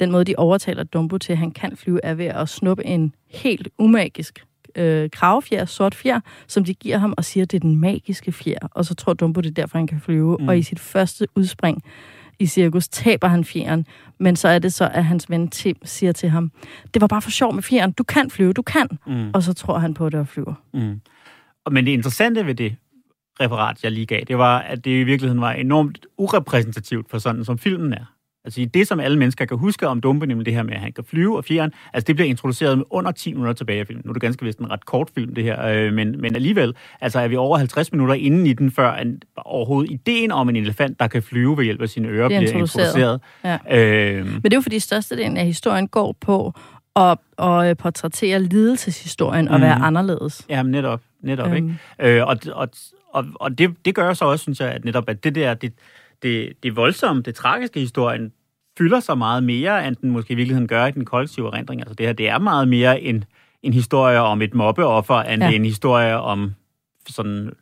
den 0.00 0.10
måde, 0.10 0.24
de 0.24 0.34
overtaler 0.36 0.84
Dumbo 0.84 1.18
til, 1.18 1.32
at 1.32 1.38
han 1.38 1.50
kan 1.50 1.76
flyve, 1.76 2.00
er 2.04 2.14
ved 2.14 2.26
at 2.26 2.48
snuppe 2.48 2.84
en 2.86 3.14
helt 3.28 3.68
umagisk 3.78 4.44
øh, 4.76 5.10
kravfjer, 5.10 5.64
sort 5.64 5.94
fjer, 5.94 6.20
som 6.46 6.64
de 6.64 6.74
giver 6.74 6.98
ham 6.98 7.14
og 7.16 7.24
siger, 7.24 7.44
at 7.44 7.50
det 7.50 7.56
er 7.56 7.60
den 7.60 7.80
magiske 7.80 8.32
fjer. 8.32 8.58
Og 8.70 8.84
så 8.84 8.94
tror 8.94 9.12
Dumbo, 9.12 9.40
det 9.40 9.50
er 9.50 9.54
derfor, 9.54 9.78
han 9.78 9.86
kan 9.86 10.00
flyve. 10.00 10.36
Mm. 10.40 10.48
Og 10.48 10.58
i 10.58 10.62
sit 10.62 10.80
første 10.80 11.26
udspring 11.34 11.82
i 12.38 12.46
cirkus 12.46 12.88
taber 12.88 13.28
han 13.28 13.44
fjeren, 13.44 13.86
men 14.18 14.36
så 14.36 14.48
er 14.48 14.58
det 14.58 14.72
så, 14.72 14.90
at 14.94 15.04
hans 15.04 15.30
ven 15.30 15.48
Tim 15.48 15.76
siger 15.84 16.12
til 16.12 16.28
ham, 16.28 16.52
det 16.94 17.00
var 17.00 17.06
bare 17.06 17.22
for 17.22 17.30
sjov 17.30 17.54
med 17.54 17.62
fjeren, 17.62 17.92
du 17.92 18.04
kan 18.04 18.30
flyve, 18.30 18.52
du 18.52 18.62
kan. 18.62 18.88
Mm. 19.06 19.30
Og 19.34 19.42
så 19.42 19.54
tror 19.54 19.78
han 19.78 19.94
på 19.94 20.08
det 20.08 20.20
og 20.20 20.28
flyver. 20.28 20.54
Mm. 20.74 21.00
Men 21.70 21.86
det 21.86 21.92
interessante 21.92 22.46
ved 22.46 22.54
det 22.54 22.76
referat, 23.40 23.84
jeg 23.84 23.92
lige 23.92 24.06
gav, 24.06 24.20
det 24.28 24.38
var, 24.38 24.58
at 24.58 24.84
det 24.84 24.90
i 24.90 25.04
virkeligheden 25.04 25.40
var 25.40 25.52
enormt 25.52 26.06
urepræsentativt 26.18 27.10
for 27.10 27.18
sådan, 27.18 27.44
som 27.44 27.58
filmen 27.58 27.92
er. 27.92 28.04
Altså 28.48 28.66
det, 28.74 28.88
som 28.88 29.00
alle 29.00 29.18
mennesker 29.18 29.44
kan 29.44 29.56
huske 29.56 29.88
om 29.88 30.00
Dumbo, 30.00 30.26
nemlig 30.26 30.46
det 30.46 30.54
her 30.54 30.62
med, 30.62 30.74
at 30.74 30.80
han 30.80 30.92
kan 30.92 31.04
flyve 31.04 31.36
og 31.36 31.44
fjern, 31.44 31.72
altså 31.92 32.04
det 32.06 32.16
bliver 32.16 32.28
introduceret 32.28 32.78
med 32.78 32.84
under 32.90 33.10
10 33.10 33.32
minutter 33.32 33.52
tilbage 33.52 33.80
i 33.80 33.84
filmen. 33.84 34.02
Nu 34.04 34.10
er 34.10 34.12
det 34.12 34.22
ganske 34.22 34.44
vist 34.44 34.58
en 34.58 34.70
ret 34.70 34.86
kort 34.86 35.10
film, 35.14 35.34
det 35.34 35.44
her, 35.44 35.66
øh, 35.66 35.92
men, 35.92 36.20
men 36.20 36.34
alligevel, 36.34 36.74
altså 37.00 37.20
er 37.20 37.28
vi 37.28 37.36
over 37.36 37.58
50 37.58 37.92
minutter 37.92 38.14
inden 38.14 38.46
i 38.46 38.52
den, 38.52 38.70
før 38.70 38.94
en, 38.94 39.22
overhovedet 39.36 39.90
ideen 39.90 40.32
om 40.32 40.48
en 40.48 40.56
elefant, 40.56 41.00
der 41.00 41.06
kan 41.06 41.22
flyve 41.22 41.56
ved 41.56 41.64
hjælp 41.64 41.82
af 41.82 41.88
sine 41.88 42.08
ører, 42.08 42.28
bliver 42.28 42.40
introduceret. 42.40 43.20
Ja. 43.44 43.58
Øh, 43.70 44.26
men 44.26 44.42
det 44.42 44.52
er 44.52 44.56
jo 44.56 44.60
fordi 44.60 44.78
størstedelen 44.78 45.36
af 45.36 45.44
historien 45.44 45.88
går 45.88 46.16
på 46.20 46.52
at, 46.96 47.18
at 47.38 47.78
portrættere 47.78 48.42
lidelseshistorien 48.42 49.48
og 49.48 49.58
mm. 49.58 49.62
være 49.62 49.74
anderledes. 49.74 50.46
Ja, 50.48 50.62
netop. 50.62 51.00
netop 51.22 51.46
øhm. 51.46 51.56
ikke? 52.00 52.18
Øh, 52.18 52.26
og 52.26 52.36
og, 52.52 52.68
og, 53.12 53.24
og 53.34 53.58
det, 53.58 53.84
det 53.84 53.94
gør 53.94 54.12
så 54.12 54.24
også, 54.24 54.42
synes 54.42 54.60
jeg, 54.60 54.68
at 54.68 54.84
netop 54.84 55.08
at 55.08 55.24
det 55.24 55.34
der, 55.34 55.54
det, 55.54 55.72
det, 56.22 56.52
det 56.62 56.76
voldsomme, 56.76 57.22
det 57.22 57.34
tragiske 57.34 57.80
historien, 57.80 58.32
fylder 58.78 59.00
så 59.00 59.14
meget 59.14 59.42
mere, 59.42 59.88
end 59.88 59.96
den 59.96 60.10
måske 60.10 60.32
i 60.32 60.34
virkeligheden 60.34 60.68
gør 60.68 60.86
i 60.86 60.90
den 60.90 61.04
kollektive 61.04 61.46
erindring. 61.46 61.80
Altså 61.80 61.94
det 61.94 62.06
her, 62.06 62.12
det 62.12 62.28
er 62.28 62.38
meget 62.38 62.68
mere 62.68 63.00
en, 63.00 63.24
en 63.62 63.72
historie 63.72 64.20
om 64.20 64.42
et 64.42 64.54
mobbeoffer, 64.54 65.14
end 65.14 65.42
ja. 65.42 65.50
en 65.50 65.64
historie 65.64 66.16
om 66.16 66.54
sådan 67.08 67.52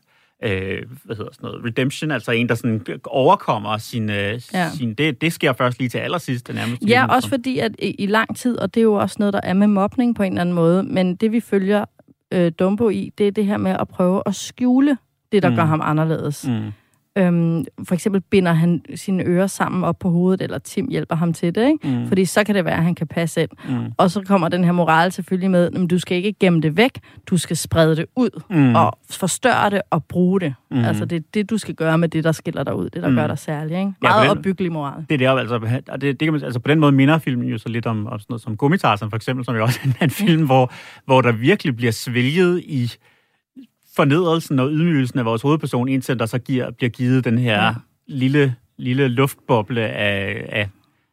øh, 0.42 0.82
hvad 1.04 1.16
hedder 1.16 1.32
sådan 1.32 1.48
noget, 1.48 1.64
redemption, 1.64 2.10
altså 2.10 2.32
en, 2.32 2.48
der 2.48 2.54
sådan 2.54 2.86
overkommer 3.04 3.78
sin, 3.78 4.10
øh, 4.10 4.40
ja. 4.52 4.70
sin 4.70 4.94
det, 4.94 5.20
det 5.20 5.32
sker 5.32 5.52
først 5.52 5.78
lige 5.78 5.88
til 5.88 5.98
allersidst. 5.98 6.54
Nærmest 6.54 6.82
ja, 6.88 7.06
også 7.06 7.28
fordi 7.28 7.58
at 7.58 7.72
i, 7.78 7.90
i 7.90 8.06
lang 8.06 8.36
tid, 8.36 8.58
og 8.58 8.74
det 8.74 8.80
er 8.80 8.84
jo 8.84 8.94
også 8.94 9.16
noget, 9.18 9.32
der 9.32 9.40
er 9.42 9.54
med 9.54 9.66
mobning 9.66 10.16
på 10.16 10.22
en 10.22 10.32
eller 10.32 10.40
anden 10.40 10.54
måde, 10.54 10.82
men 10.82 11.16
det 11.16 11.32
vi 11.32 11.40
følger 11.40 11.84
øh, 12.32 12.52
Dumbo 12.58 12.88
i, 12.88 13.12
det 13.18 13.26
er 13.26 13.30
det 13.30 13.46
her 13.46 13.56
med 13.56 13.76
at 13.80 13.88
prøve 13.88 14.22
at 14.26 14.34
skjule 14.34 14.98
det, 15.32 15.42
der 15.42 15.50
mm. 15.50 15.56
gør 15.56 15.64
ham 15.64 15.80
anderledes. 15.84 16.48
Mm. 16.48 16.72
Øhm, 17.16 17.64
for 17.84 17.94
eksempel 17.94 18.20
binder 18.20 18.52
han 18.52 18.82
sine 18.94 19.24
ører 19.24 19.46
sammen 19.46 19.84
op 19.84 19.98
på 19.98 20.10
hovedet, 20.10 20.42
eller 20.42 20.58
Tim 20.58 20.88
hjælper 20.88 21.14
ham 21.14 21.32
til 21.32 21.54
det, 21.54 21.68
ikke? 21.68 21.88
Mm. 21.88 22.08
fordi 22.08 22.24
så 22.24 22.44
kan 22.44 22.54
det 22.54 22.64
være, 22.64 22.76
at 22.76 22.82
han 22.82 22.94
kan 22.94 23.06
passe 23.06 23.42
ind. 23.42 23.50
Mm. 23.68 23.92
Og 23.96 24.10
så 24.10 24.22
kommer 24.22 24.48
den 24.48 24.64
her 24.64 24.72
moral 24.72 25.12
selvfølgelig 25.12 25.50
med, 25.50 25.70
at 25.84 25.90
du 25.90 25.98
skal 25.98 26.16
ikke 26.16 26.32
gemme 26.40 26.60
det 26.60 26.76
væk, 26.76 27.00
du 27.26 27.36
skal 27.36 27.56
sprede 27.56 27.96
det 27.96 28.06
ud, 28.16 28.42
mm. 28.50 28.74
og 28.74 28.98
forstørre 29.10 29.70
det 29.70 29.82
og 29.90 30.04
bruge 30.04 30.40
det. 30.40 30.54
Mm. 30.70 30.84
Altså 30.84 31.04
det 31.04 31.16
er 31.16 31.20
det, 31.34 31.50
du 31.50 31.58
skal 31.58 31.74
gøre 31.74 31.98
med 31.98 32.08
det, 32.08 32.24
der 32.24 32.32
skiller 32.32 32.64
dig 32.64 32.74
ud, 32.74 32.90
det, 32.90 33.02
der 33.02 33.08
mm. 33.08 33.16
gør 33.16 33.26
dig 33.26 33.38
særlig. 33.38 33.78
Ikke? 33.78 33.92
Meget 34.02 34.24
ja, 34.24 34.30
opbyggelig 34.30 34.72
moral. 34.72 35.04
Det 35.08 35.22
er 35.22 35.34
det, 35.34 35.40
altså, 35.40 35.58
det, 35.92 36.02
det 36.02 36.18
kan 36.18 36.32
man, 36.32 36.44
altså 36.44 36.60
på 36.60 36.68
den 36.68 36.80
måde 36.80 36.92
minder 36.92 37.18
filmen 37.18 37.48
jo 37.48 37.58
så 37.58 37.68
lidt 37.68 37.86
om, 37.86 38.06
om 38.06 38.18
sådan 38.18 38.26
noget 38.28 38.42
som 38.42 38.56
Gummitarsen 38.56 39.10
for 39.10 39.16
eksempel, 39.16 39.44
som 39.44 39.56
jo 39.56 39.62
også 39.62 39.80
er 40.00 40.04
en 40.04 40.10
film, 40.10 40.44
hvor, 40.46 40.72
hvor 41.04 41.20
der 41.20 41.32
virkelig 41.32 41.76
bliver 41.76 41.92
svælget 41.92 42.62
i 42.64 42.92
fornedrelsen 43.96 44.58
og 44.58 44.70
ydmygelsen 44.70 45.18
af 45.18 45.24
vores 45.24 45.42
hovedperson, 45.42 45.88
indtil 45.88 46.18
der 46.18 46.26
så 46.26 46.38
giver, 46.38 46.70
bliver 46.70 46.90
givet 46.90 47.24
den 47.24 47.38
her 47.38 47.64
ja. 47.64 47.74
lille, 48.06 48.54
lille 48.78 49.08
luftboble 49.08 49.80
af, 49.80 50.46
af, 50.48 50.68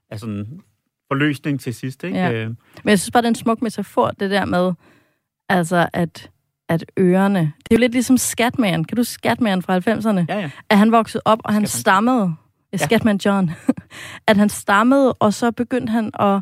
af 0.10 0.20
sådan 0.20 0.62
forløsning 1.08 1.60
til 1.60 1.74
sidst. 1.74 2.04
Ikke? 2.04 2.18
Ja. 2.18 2.32
Øh. 2.32 2.48
Men 2.48 2.90
jeg 2.90 3.00
synes 3.00 3.12
bare, 3.12 3.22
det 3.22 3.28
er 3.28 3.32
en 3.32 3.36
smuk 3.36 3.62
metafor, 3.62 4.08
det 4.08 4.32
der 4.32 4.46
med, 4.46 4.74
altså 5.50 5.90
at, 5.94 6.30
at 6.70 6.86
ørerne... 7.00 7.40
Det 7.40 7.72
er 7.72 7.76
jo 7.76 7.80
lidt 7.80 7.92
ligesom 7.92 8.18
Skatman. 8.18 8.84
Kan 8.84 8.96
du 8.96 9.04
Skatman 9.04 9.62
fra 9.62 9.78
90'erne? 9.78 10.26
Ja, 10.30 10.40
ja. 10.40 10.50
At 10.70 10.78
han 10.78 10.92
voksede 10.92 11.22
op, 11.26 11.40
og 11.44 11.54
han 11.54 11.68
Skatman. 11.68 11.82
stammede. 11.82 12.36
Ja. 12.74 12.78
Skatman 12.78 13.20
John. 13.26 13.52
at 14.28 14.38
han 14.38 14.50
stammede, 14.50 15.14
og 15.14 15.34
så 15.34 15.52
begyndte 15.52 15.92
han 15.92 16.12
at... 16.20 16.42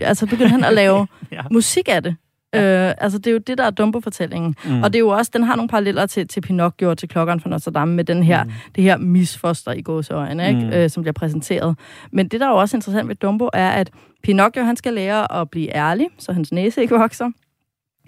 Altså 0.00 0.26
begyndte 0.26 0.48
han 0.48 0.64
at 0.64 0.74
lave 0.74 1.06
ja. 1.32 1.42
musik 1.50 1.88
af 1.88 2.02
det. 2.02 2.16
Ja. 2.54 2.88
Øh, 2.88 2.94
altså, 2.98 3.18
det 3.18 3.26
er 3.26 3.32
jo 3.32 3.38
det, 3.38 3.58
der 3.58 3.64
er 3.64 3.70
Dumbo-fortællingen. 3.70 4.56
Mm. 4.64 4.82
Og 4.82 4.92
det 4.92 4.98
er 4.98 5.00
jo 5.00 5.08
også, 5.08 5.30
den 5.34 5.42
har 5.42 5.56
nogle 5.56 5.68
paralleller 5.68 6.06
til, 6.06 6.28
til 6.28 6.40
Pinocchio 6.40 6.90
og 6.90 6.98
til 6.98 7.08
Klokkeren 7.08 7.40
fra 7.40 7.50
Notre 7.50 7.70
Dame 7.70 7.94
med 7.94 8.04
den 8.04 8.22
her, 8.22 8.44
mm. 8.44 8.50
det 8.74 8.84
her 8.84 8.96
misfoster 8.96 9.72
i 9.72 9.82
gåseøjne, 9.82 10.48
ikke? 10.48 10.60
Mm. 10.60 10.72
Øh, 10.72 10.90
som 10.90 11.02
bliver 11.02 11.12
præsenteret. 11.12 11.76
Men 12.12 12.28
det, 12.28 12.40
der 12.40 12.46
er 12.46 12.50
jo 12.50 12.56
også 12.56 12.76
interessant 12.76 13.08
ved 13.08 13.14
Dumbo, 13.14 13.48
er, 13.52 13.70
at 13.70 13.90
Pinocchio, 14.22 14.64
han 14.64 14.76
skal 14.76 14.92
lære 14.92 15.40
at 15.40 15.50
blive 15.50 15.74
ærlig, 15.74 16.06
så 16.18 16.32
hans 16.32 16.52
næse 16.52 16.82
ikke 16.82 16.94
vokser. 16.94 17.30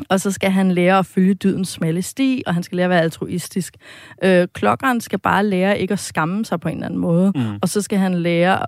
Og 0.08 0.20
så 0.20 0.30
skal 0.30 0.50
han 0.50 0.72
lære 0.72 0.98
at 0.98 1.06
følge 1.06 1.34
dydens 1.34 1.68
smalle 1.68 2.02
sti, 2.02 2.42
og 2.46 2.54
han 2.54 2.62
skal 2.62 2.76
lære 2.76 2.84
at 2.84 2.90
være 2.90 3.00
altruistisk. 3.00 3.76
Øh, 4.24 4.48
klokkeren 4.52 5.00
skal 5.00 5.18
bare 5.18 5.46
lære 5.46 5.78
ikke 5.78 5.92
at 5.92 5.98
skamme 5.98 6.44
sig 6.44 6.60
på 6.60 6.68
en 6.68 6.74
eller 6.74 6.86
anden 6.86 7.00
måde. 7.00 7.32
Mm. 7.34 7.58
Og 7.62 7.68
så 7.68 7.82
skal 7.82 7.98
han 7.98 8.14
lære 8.14 8.66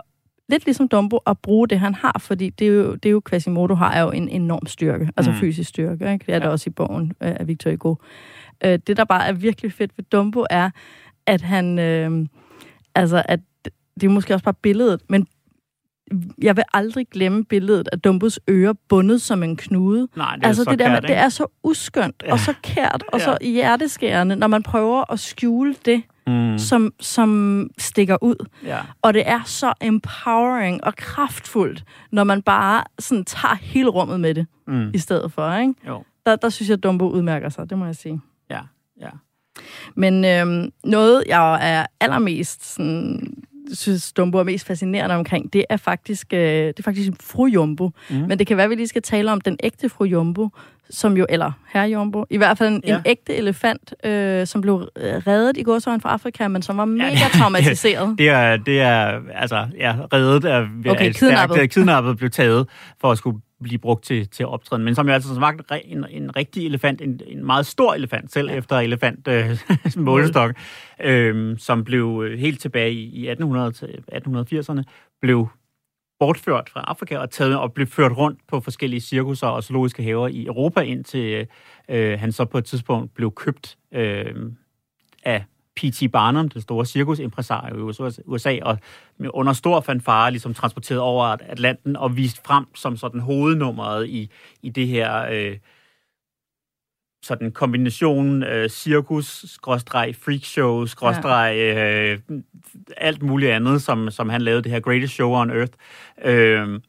lidt 0.52 0.64
ligesom 0.64 0.88
Dumbo 0.88 1.16
at 1.26 1.38
bruge 1.38 1.68
det, 1.68 1.80
han 1.80 1.94
har, 1.94 2.16
fordi 2.20 2.50
det 2.50 2.66
er 2.66 2.72
jo, 2.72 2.94
det 2.94 3.06
er 3.06 3.10
jo 3.10 3.22
Quasimodo 3.30 3.74
har 3.74 4.00
jo 4.00 4.10
en 4.10 4.28
enorm 4.28 4.66
styrke, 4.66 5.10
altså 5.16 5.30
mm. 5.30 5.36
fysisk 5.36 5.68
styrke, 5.68 6.12
ikke? 6.12 6.26
det 6.26 6.32
er 6.32 6.32
ja. 6.32 6.38
det 6.38 6.48
også 6.48 6.70
i 6.70 6.70
bogen 6.70 7.12
øh, 7.22 7.34
af 7.40 7.48
Victor 7.48 7.70
Hugo. 7.70 7.94
Øh, 8.64 8.78
det, 8.86 8.96
der 8.96 9.04
bare 9.04 9.26
er 9.26 9.32
virkelig 9.32 9.72
fedt 9.72 9.92
ved 9.96 10.04
Dumbo, 10.04 10.44
er, 10.50 10.70
at 11.26 11.42
han, 11.42 11.78
øh, 11.78 12.26
altså, 12.94 13.22
at 13.24 13.40
det 13.94 14.06
er 14.06 14.10
måske 14.10 14.34
også 14.34 14.44
bare 14.44 14.54
billedet, 14.54 15.00
men 15.08 15.26
jeg 16.42 16.56
vil 16.56 16.64
aldrig 16.72 17.06
glemme 17.10 17.44
billedet 17.44 17.88
af 17.92 18.00
Dumbos 18.00 18.40
ører 18.50 18.72
bundet 18.88 19.22
som 19.22 19.42
en 19.42 19.56
knude. 19.56 20.08
Nej, 20.16 20.36
det 20.36 20.44
er 20.44 20.48
altså, 20.48 20.64
så 20.64 20.70
det, 20.70 20.78
der 20.78 20.84
kært, 20.84 21.02
med, 21.02 21.08
det 21.08 21.16
er 21.16 21.28
så 21.28 21.46
uskyndt 21.62 22.22
ja. 22.26 22.32
og 22.32 22.38
så 22.38 22.54
kært 22.62 23.04
og 23.12 23.18
ja. 23.18 23.24
så 23.24 23.38
hjerteskærende, 23.40 24.36
når 24.36 24.46
man 24.46 24.62
prøver 24.62 25.12
at 25.12 25.20
skjule 25.20 25.74
det, 25.84 26.02
mm. 26.26 26.58
som, 26.58 26.92
som 27.00 27.70
stikker 27.78 28.16
ud. 28.22 28.46
Ja. 28.64 28.80
Og 29.02 29.14
det 29.14 29.28
er 29.28 29.40
så 29.44 29.72
empowering 29.80 30.84
og 30.84 30.96
kraftfuldt, 30.96 31.84
når 32.12 32.24
man 32.24 32.42
bare 32.42 32.84
sådan 32.98 33.24
tager 33.24 33.54
hele 33.54 33.88
rummet 33.88 34.20
med 34.20 34.34
det, 34.34 34.46
mm. 34.66 34.90
i 34.94 34.98
stedet 34.98 35.32
for. 35.32 35.54
Ikke? 35.54 35.74
Jo. 35.86 36.04
Der, 36.26 36.36
der 36.36 36.48
synes 36.48 36.68
jeg, 36.68 36.76
at 36.76 36.82
Dumbo 36.82 37.08
udmærker 37.08 37.48
sig, 37.48 37.70
det 37.70 37.78
må 37.78 37.84
jeg 37.84 37.96
sige. 37.96 38.20
Ja, 38.50 38.60
ja. 39.00 39.08
Men 39.94 40.24
øhm, 40.24 40.72
noget, 40.84 41.24
jeg 41.28 41.74
er 41.74 41.86
allermest 42.00 42.74
sådan, 42.74 43.34
synes, 43.72 44.12
Dumbo 44.12 44.38
er 44.38 44.42
mest 44.42 44.66
fascinerende 44.66 45.14
omkring, 45.14 45.52
det 45.52 45.64
er 45.70 45.76
faktisk, 45.76 46.32
øh, 46.32 46.40
det 46.40 46.78
er 46.78 46.82
faktisk 46.82 47.10
fru 47.20 47.46
Jumbo. 47.46 47.90
Mm. 48.10 48.16
Men 48.16 48.38
det 48.38 48.46
kan 48.46 48.56
være, 48.56 48.64
at 48.64 48.70
vi 48.70 48.74
lige 48.74 48.88
skal 48.88 49.02
tale 49.02 49.32
om 49.32 49.40
den 49.40 49.56
ægte 49.62 49.88
fru 49.88 50.04
Jumbo, 50.04 50.48
som 50.90 51.16
jo, 51.16 51.26
eller 51.28 51.52
herre 51.72 51.88
Jumbo, 51.88 52.24
i 52.30 52.36
hvert 52.36 52.58
fald 52.58 52.74
en, 52.74 52.82
ja. 52.86 52.96
en 52.96 53.02
ægte 53.06 53.34
elefant, 53.34 53.94
øh, 54.04 54.46
som 54.46 54.60
blev 54.60 54.88
øh, 54.96 55.14
reddet 55.14 55.56
i 55.56 55.62
godsøjen 55.62 56.00
fra 56.00 56.10
Afrika, 56.10 56.48
men 56.48 56.62
som 56.62 56.76
var 56.76 56.84
mega 56.84 57.08
ja, 57.08 57.28
traumatiseret. 57.38 58.14
Det 58.18 58.28
er, 58.28 58.56
det 58.56 58.80
er, 58.80 59.20
altså, 59.34 59.66
ja, 59.78 59.96
reddet 60.12 60.44
er, 60.44 60.66
okay, 60.90 61.08
er 61.08 61.12
kidnappet. 61.12 61.56
Stærkt, 61.56 61.72
kidnappet 61.72 62.16
blev 62.16 62.30
taget 62.30 62.68
for 63.00 63.10
at 63.10 63.18
skulle 63.18 63.40
blive 63.62 63.78
brugt 63.78 64.04
til, 64.04 64.28
til 64.28 64.46
optræden, 64.46 64.84
men 64.84 64.94
som 64.94 65.06
jo 65.06 65.12
altså 65.14 65.34
smagte 65.34 65.86
en, 65.86 66.06
en 66.10 66.36
rigtig 66.36 66.66
elefant, 66.66 67.00
en, 67.00 67.20
en 67.26 67.46
meget 67.46 67.66
stor 67.66 67.94
elefant, 67.94 68.32
selv 68.32 68.50
ja. 68.50 68.56
efter 68.56 68.78
elefant 68.78 69.28
øh, 69.28 69.58
målestok, 69.96 70.54
øh, 71.00 71.58
som 71.58 71.84
blev 71.84 72.22
øh, 72.26 72.38
helt 72.38 72.60
tilbage 72.60 72.92
i 72.92 73.28
1800, 73.28 73.72
1880'erne, 74.12 74.82
blev 75.20 75.48
bortført 76.18 76.70
fra 76.70 76.84
Afrika 76.86 77.18
og, 77.18 77.30
taget, 77.30 77.58
og 77.58 77.72
blev 77.72 77.86
ført 77.86 78.12
rundt 78.16 78.40
på 78.48 78.60
forskellige 78.60 79.00
cirkusser 79.00 79.46
og 79.46 79.62
zoologiske 79.62 80.02
haver 80.02 80.28
i 80.28 80.46
Europa, 80.46 80.80
indtil 80.80 81.46
øh, 81.88 82.18
han 82.18 82.32
så 82.32 82.44
på 82.44 82.58
et 82.58 82.64
tidspunkt 82.64 83.14
blev 83.14 83.32
købt 83.32 83.78
øh, 83.94 84.34
af 85.24 85.44
P.T. 85.76 86.12
Barnum, 86.12 86.48
den 86.48 86.62
store 86.62 86.86
cirkusimpresario 86.86 87.76
i 87.76 87.92
USA, 88.26 88.58
og 88.62 88.78
under 89.28 89.52
stor 89.52 89.80
fanfare 89.80 90.30
ligesom 90.30 90.54
transporteret 90.54 91.00
over 91.00 91.24
Atlanten 91.24 91.96
og 91.96 92.16
vist 92.16 92.46
frem 92.46 92.74
som 92.74 92.96
sådan 92.96 93.20
hovednummeret 93.20 94.08
i, 94.08 94.30
i 94.62 94.70
det 94.70 94.88
her 94.88 95.26
øh, 95.32 95.56
sådan 97.22 97.52
kombination 97.52 98.42
øh, 98.42 98.68
cirkus, 98.68 99.44
skråstreg, 99.48 100.16
freakshow, 100.16 100.86
skråstreg, 100.86 101.56
øh, 101.58 102.18
alt 102.96 103.22
muligt 103.22 103.52
andet, 103.52 103.82
som, 103.82 104.10
som 104.10 104.28
han 104.28 104.42
lavede, 104.42 104.62
det 104.62 104.72
her 104.72 104.80
Greatest 104.80 105.14
Show 105.14 105.30
on 105.30 105.50
Earth. 105.50 105.72
Øh, 106.24 106.80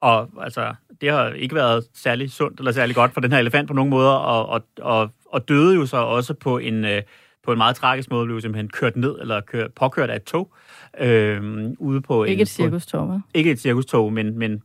og 0.00 0.30
altså, 0.40 0.74
det 1.00 1.10
har 1.10 1.28
ikke 1.28 1.54
været 1.54 1.84
særlig 1.94 2.30
sundt 2.30 2.60
eller 2.60 2.72
særlig 2.72 2.94
godt 2.94 3.12
for 3.12 3.20
den 3.20 3.32
her 3.32 3.38
elefant 3.38 3.68
på 3.68 3.74
nogen 3.74 3.90
måder, 3.90 4.10
og, 4.10 4.46
og, 4.46 4.62
og, 4.80 5.10
og 5.26 5.48
døde 5.48 5.74
jo 5.74 5.86
så 5.86 5.96
også 5.96 6.34
på 6.34 6.58
en, 6.58 6.84
øh, 6.84 7.02
på 7.44 7.52
en 7.52 7.58
meget 7.58 7.76
tragisk 7.76 8.10
måde, 8.10 8.26
blev 8.26 8.40
simpelthen 8.40 8.68
kørt 8.68 8.96
ned, 8.96 9.18
eller 9.20 9.40
kørt, 9.40 9.72
påkørt 9.74 10.10
af 10.10 10.16
et 10.16 10.24
tog. 10.24 10.52
Øh, 11.00 11.70
ude 11.78 12.00
på 12.00 12.24
ikke 12.24 12.40
en, 12.40 12.42
et 12.42 12.48
cirkustog, 12.48 13.14
hva'? 13.14 13.30
Ikke 13.34 13.50
et 13.50 13.60
cirkustog, 13.60 14.12
men, 14.12 14.38
men 14.38 14.62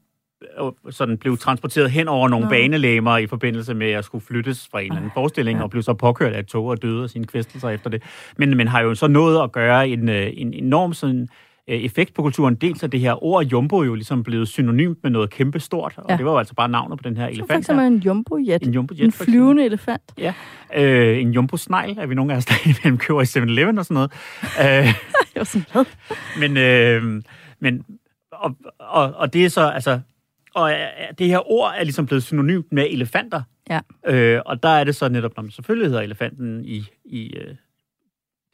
sådan 0.90 1.18
blev 1.18 1.38
transporteret 1.38 1.92
hen 1.92 2.08
over 2.08 2.28
nogle 2.28 2.46
Nå. 2.46 2.50
banelæmer 2.50 3.18
i 3.18 3.28
forbindelse 3.28 3.74
med 3.74 3.92
at 3.92 4.06
skulle 4.06 4.26
flyttes 4.26 4.68
fra 4.72 4.80
en 4.80 4.86
eller 4.86 4.98
anden 4.98 5.12
forestilling, 5.14 5.58
ja. 5.58 5.64
og 5.64 5.70
blev 5.70 5.84
så 5.84 5.94
påkørt 5.94 6.34
af 6.34 6.40
et 6.40 6.46
tog 6.46 6.66
og 6.66 6.82
døde 6.82 7.04
af 7.04 7.10
sine 7.10 7.26
kvæstelser 7.26 7.70
efter 7.70 7.90
det. 7.90 8.04
Men, 8.38 8.58
men 8.58 8.68
har 8.68 8.82
jo 8.82 8.96
så 8.96 9.08
nået 9.08 9.44
at 9.44 9.52
gøre 9.52 9.90
en, 9.90 10.10
øh, 10.10 10.30
en 10.34 10.54
enorm 10.54 10.94
sådan, 10.94 11.22
øh, 11.22 11.28
effekt 11.68 12.14
på 12.14 12.22
kulturen. 12.22 12.56
Dels 12.56 12.84
er 12.84 12.88
det 12.88 13.00
her 13.00 13.24
ord 13.24 13.46
jumbo 13.46 13.84
jo 13.84 13.94
ligesom 13.94 14.24
blevet 14.24 14.48
synonymt 14.48 14.98
med 15.04 15.12
noget 15.12 15.30
kæmpe 15.30 15.60
stort, 15.60 15.94
og 15.98 16.06
ja. 16.10 16.18
det 16.18 16.26
var 16.26 16.32
jo 16.32 16.38
altså 16.38 16.54
bare 16.54 16.70
navnet 16.70 17.00
på 17.00 17.04
den 17.10 17.18
her 17.18 17.28
elefant. 17.28 17.66
Så 17.66 17.74
for 17.74 17.82
en 17.82 17.98
jumbo-jet. 17.98 18.64
En 18.64 18.74
jumbo-jet. 18.74 19.06
En 19.06 19.12
flyvende 19.12 19.66
elefant. 19.66 20.14
Ja. 20.18 20.34
Øh, 20.76 21.22
en 21.22 21.32
jumbo-snegl 21.32 21.98
er 21.98 22.06
vi 22.06 22.16
nogle 22.16 22.34
af 22.34 22.38
os, 22.38 22.46
der 22.46 22.54
imellem 22.70 22.98
køber 22.98 23.22
i 23.22 23.26
7-Eleven 23.26 23.80
og 23.80 23.86
sådan 23.86 23.94
noget. 23.94 24.12
øh, 24.62 24.88
jeg 25.36 25.40
var 25.40 25.44
sådan 25.44 25.86
Men, 26.40 26.58
øh, 26.58 27.24
men 27.60 27.86
og, 28.32 28.56
og, 28.80 29.14
og 29.16 29.34
det 29.34 29.46
er 29.46 29.50
så, 29.50 29.70
altså, 29.70 30.00
og 30.56 30.74
det 31.20 31.28
her 31.28 31.52
ord 31.52 31.74
er 31.78 31.84
ligesom 31.84 32.06
blevet 32.06 32.24
synonymt 32.24 32.72
med 32.72 32.88
elefanter. 32.90 33.42
Ja. 33.70 33.80
Øh, 34.08 34.42
og 34.46 34.64
der 34.64 34.70
er 34.70 34.84
det 34.84 34.96
så 34.96 35.10
netop, 35.10 35.36
når 35.36 35.44
man 35.44 35.52
selvfølgelig 35.52 35.90
hedder 35.90 36.02
elefanten 36.02 36.66
i, 36.66 36.84
i 37.06 37.34
øh, 37.38 37.56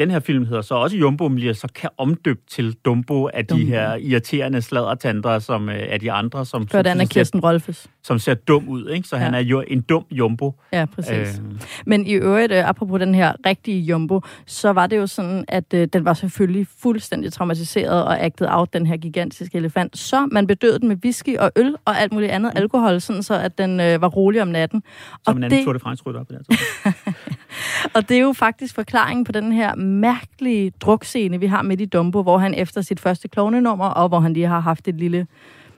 den 0.04 0.12
her 0.12 0.20
film 0.20 0.46
hedder 0.46 0.62
så 0.62 0.76
også 0.76 0.98
Jumbo, 0.98 1.28
men 1.28 1.36
bliver 1.36 1.54
så 1.54 1.68
kan 1.76 1.90
omdøbt 1.98 2.48
til 2.48 2.74
Dumbo 2.86 3.28
af 3.28 3.46
Dumbo. 3.46 3.62
de 3.62 3.66
her 3.66 3.96
irriterende 3.96 4.62
sladdertanter, 4.62 5.40
som 5.40 5.70
øh, 5.70 5.76
er 5.76 5.98
de 5.98 6.12
andre, 6.12 6.46
som, 6.46 6.68
som, 6.68 6.86
som, 6.86 7.08
Kirsten 7.08 7.40
Rolfes. 7.40 7.88
som 8.04 8.20
ser 8.20 8.34
dum 8.34 8.70
ud. 8.70 8.90
Ikke? 8.90 9.08
Så 9.08 9.16
ja. 9.16 9.22
han 9.22 9.34
er 9.34 9.40
jo 9.40 9.64
en 9.68 9.82
dum 9.82 10.06
Jumbo. 10.12 10.54
Ja, 10.74 10.86
præcis. 10.86 11.12
Øh. 11.12 11.60
Men 11.86 12.08
i 12.08 12.14
øvrigt, 12.14 12.52
øh, 12.52 12.70
apropos 12.70 13.00
den 13.00 13.16
her 13.16 13.34
rigtige 13.46 13.82
Jumbo, 13.82 14.22
så 14.46 14.74
var 14.74 14.88
det 14.88 14.98
jo 14.98 15.08
sådan, 15.08 15.46
at 15.48 15.74
øh, 15.74 15.88
den 15.94 16.06
var 16.06 16.14
selvfølgelig 16.14 16.68
fuldstændig 16.80 17.34
traumatiseret 17.34 18.04
og 18.04 18.24
acted 18.26 18.48
out, 18.50 18.74
den 18.74 18.86
her 18.86 18.98
gigantiske 18.98 19.58
elefant. 19.58 19.98
Så 19.98 20.28
man 20.32 20.48
bedøvede 20.48 20.80
den 20.80 20.88
med 20.88 20.98
whisky 21.04 21.38
og 21.38 21.52
øl 21.56 21.76
og 21.86 22.00
alt 22.00 22.14
muligt 22.14 22.32
andet 22.32 22.52
mm. 22.56 22.62
alkohol, 22.62 23.02
sådan 23.02 23.24
så 23.24 23.34
at 23.34 23.58
den 23.58 23.80
øh, 23.80 24.02
var 24.02 24.08
rolig 24.08 24.42
om 24.42 24.48
natten. 24.48 24.84
Som 24.84 25.20
og 25.26 25.38
en 25.38 25.44
anden 25.44 25.58
det... 25.58 25.66
Tour 25.66 25.74
de 25.74 25.80
France 25.80 26.04
op 26.06 26.32
i 26.32 26.34
den 26.34 26.46
Og 27.96 28.10
det 28.10 28.18
er 28.18 28.22
jo 28.22 28.34
faktisk 28.34 28.76
forklaringen 28.76 29.26
på 29.26 29.32
den 29.32 29.52
her 29.52 29.76
mærkelige 29.76 30.72
drukscene, 30.82 31.40
vi 31.40 31.46
har 31.46 31.62
midt 31.62 31.82
i 31.82 31.86
Dumbo, 31.86 32.22
hvor 32.22 32.38
han 32.38 32.54
efter 32.54 32.82
sit 32.82 33.00
første 33.00 33.28
klovnenummer, 33.28 33.86
og 33.86 34.08
hvor 34.08 34.20
han 34.20 34.34
lige 34.34 34.48
har 34.48 34.60
haft 34.60 34.88
et 34.88 34.96
lille 34.96 35.28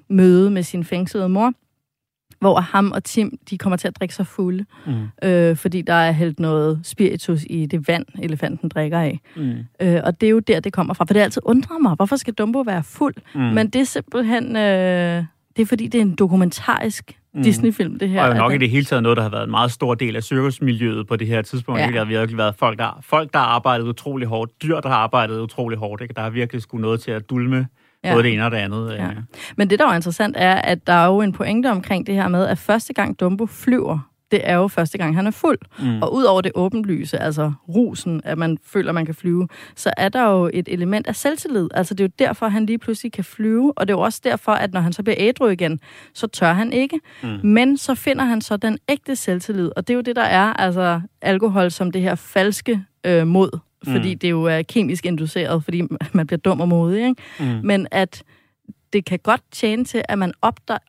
møde 0.09 0.51
med 0.51 0.63
sin 0.63 0.83
fængslede 0.83 1.29
mor, 1.29 1.53
hvor 2.39 2.59
ham 2.59 2.91
og 2.91 3.03
Tim, 3.03 3.39
de 3.49 3.57
kommer 3.57 3.77
til 3.77 3.87
at 3.87 3.95
drikke 3.99 4.15
sig 4.15 4.27
fulde, 4.27 4.65
mm. 4.85 5.27
øh, 5.29 5.55
fordi 5.55 5.81
der 5.81 5.93
er 5.93 6.11
hældt 6.11 6.39
noget 6.39 6.79
spiritus 6.83 7.45
i 7.49 7.65
det 7.65 7.87
vand, 7.87 8.05
elefanten 8.21 8.69
drikker 8.69 8.99
af. 8.99 9.19
Mm. 9.35 9.53
Øh, 9.81 10.01
og 10.03 10.21
det 10.21 10.27
er 10.27 10.31
jo 10.31 10.39
der, 10.39 10.59
det 10.59 10.73
kommer 10.73 10.93
fra. 10.93 11.05
For 11.05 11.13
det 11.13 11.21
altid 11.21 11.41
undrer 11.45 11.77
mig, 11.77 11.95
hvorfor 11.95 12.15
skal 12.15 12.33
Dumbo 12.33 12.61
være 12.61 12.83
fuld? 12.83 13.15
Mm. 13.35 13.41
Men 13.41 13.69
det 13.69 13.81
er 13.81 13.85
simpelthen... 13.85 14.55
Øh, 14.55 15.23
det 15.55 15.61
er 15.61 15.65
fordi, 15.65 15.87
det 15.87 15.97
er 15.97 16.01
en 16.01 16.15
dokumentarisk 16.15 17.19
mm. 17.35 17.43
Disney-film, 17.43 17.99
det 17.99 18.09
her. 18.09 18.23
Og 18.23 18.35
nok 18.35 18.53
i 18.53 18.57
det 18.57 18.69
hele 18.69 18.85
taget 18.85 19.03
noget, 19.03 19.15
der 19.15 19.23
har 19.23 19.29
været 19.29 19.43
en 19.43 19.51
meget 19.51 19.71
stor 19.71 19.95
del 19.95 20.15
af 20.15 20.23
cirkusmiljøet 20.23 21.07
på 21.07 21.15
det 21.15 21.27
her 21.27 21.41
tidspunkt. 21.41 21.81
Ja. 21.81 21.87
Det 21.87 21.97
har 21.97 22.05
virkelig 22.05 22.37
været 22.37 22.55
folk, 22.55 22.79
der, 22.79 22.99
folk, 23.01 23.33
der 23.33 23.39
har 23.39 23.45
arbejdet 23.45 23.87
utrolig 23.87 24.27
hårdt, 24.27 24.51
dyr, 24.63 24.79
der 24.79 24.89
har 24.89 24.95
arbejdet 24.95 25.39
utrolig 25.39 25.77
hårdt. 25.77 26.01
Ikke? 26.01 26.13
Der 26.13 26.21
har 26.21 26.29
virkelig 26.29 26.61
skulle 26.61 26.81
noget 26.81 26.99
til 26.99 27.11
at 27.11 27.29
dulme 27.29 27.67
ja. 28.03 28.13
både 28.13 28.23
det 28.23 28.33
ene 28.33 28.45
og 28.45 28.51
det 28.51 28.57
andet. 28.57 28.93
Ja. 28.93 29.09
Men 29.57 29.69
det, 29.69 29.79
der 29.79 29.87
er 29.87 29.95
interessant, 29.95 30.35
er, 30.39 30.55
at 30.55 30.87
der 30.87 30.93
er 30.93 31.05
jo 31.05 31.21
en 31.21 31.31
pointe 31.31 31.71
omkring 31.71 32.07
det 32.07 32.15
her 32.15 32.27
med, 32.27 32.47
at 32.47 32.57
første 32.57 32.93
gang 32.93 33.19
Dumbo 33.19 33.45
flyver, 33.45 33.99
det 34.31 34.41
er 34.43 34.55
jo 34.55 34.67
første 34.67 34.97
gang, 34.97 35.15
han 35.15 35.27
er 35.27 35.31
fuld. 35.31 35.57
Mm. 35.79 36.01
Og 36.01 36.13
ud 36.13 36.23
over 36.23 36.41
det 36.41 36.51
åbenlyse, 36.55 37.17
altså 37.17 37.53
rusen, 37.69 38.21
at 38.23 38.37
man 38.37 38.57
føler, 38.65 38.91
man 38.91 39.05
kan 39.05 39.15
flyve, 39.15 39.47
så 39.75 39.93
er 39.97 40.09
der 40.09 40.29
jo 40.29 40.49
et 40.53 40.67
element 40.67 41.07
af 41.07 41.15
selvtillid. 41.15 41.69
Altså 41.73 41.93
det 41.93 42.03
er 42.03 42.07
jo 42.07 42.11
derfor, 42.19 42.47
han 42.47 42.65
lige 42.65 42.77
pludselig 42.77 43.11
kan 43.11 43.23
flyve, 43.23 43.73
og 43.77 43.87
det 43.87 43.93
er 43.93 43.97
jo 43.97 44.01
også 44.01 44.21
derfor, 44.23 44.51
at 44.51 44.73
når 44.73 44.81
han 44.81 44.93
så 44.93 45.03
bliver 45.03 45.15
ædru 45.19 45.47
igen, 45.47 45.79
så 46.13 46.27
tør 46.27 46.53
han 46.53 46.73
ikke. 46.73 46.99
Mm. 47.23 47.39
Men 47.43 47.77
så 47.77 47.95
finder 47.95 48.25
han 48.25 48.41
så 48.41 48.57
den 48.57 48.77
ægte 48.89 49.15
selvtillid, 49.15 49.71
og 49.75 49.87
det 49.87 49.93
er 49.93 49.95
jo 49.95 50.01
det, 50.01 50.15
der 50.15 50.21
er 50.21 50.53
altså 50.53 51.01
alkohol 51.21 51.71
som 51.71 51.91
det 51.91 52.01
her 52.01 52.15
falske 52.15 52.83
øh, 53.05 53.27
mod, 53.27 53.59
fordi 53.83 54.13
mm. 54.13 54.19
det 54.19 54.29
jo 54.29 54.43
er 54.43 54.61
kemisk 54.61 55.05
induceret, 55.05 55.63
fordi 55.63 55.81
man 56.13 56.27
bliver 56.27 56.39
dum 56.39 56.61
og 56.61 56.67
modig. 56.67 57.07
Ikke? 57.07 57.21
Mm. 57.39 57.59
Men 57.63 57.87
at 57.91 58.23
det 58.93 59.05
kan 59.05 59.19
godt 59.19 59.41
tjene 59.51 59.85
til, 59.85 60.01
at 60.09 60.19
man 60.19 60.33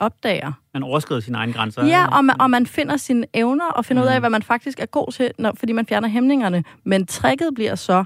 opdager... 0.01 0.53
Man 0.75 0.83
overskrider 0.83 1.21
sine 1.21 1.39
egne 1.39 1.53
grænser. 1.53 1.87
Ja, 1.87 2.17
og 2.17 2.25
man, 2.25 2.41
og 2.41 2.51
man 2.51 2.67
finder 2.67 2.97
sine 2.97 3.27
evner 3.35 3.67
og 3.67 3.85
finder 3.85 4.03
mm. 4.03 4.07
ud 4.07 4.13
af, 4.13 4.19
mm. 4.19 4.23
hvad 4.23 4.31
man 4.31 4.43
faktisk 4.43 4.81
er 4.81 4.87
god 4.87 5.13
til, 5.13 5.31
når, 5.39 5.53
fordi 5.59 5.73
man 5.73 5.87
fjerner 5.87 6.09
hæmningerne. 6.09 6.65
Men 6.85 7.07
tricket 7.07 7.55
bliver 7.55 7.75
så, 7.75 8.05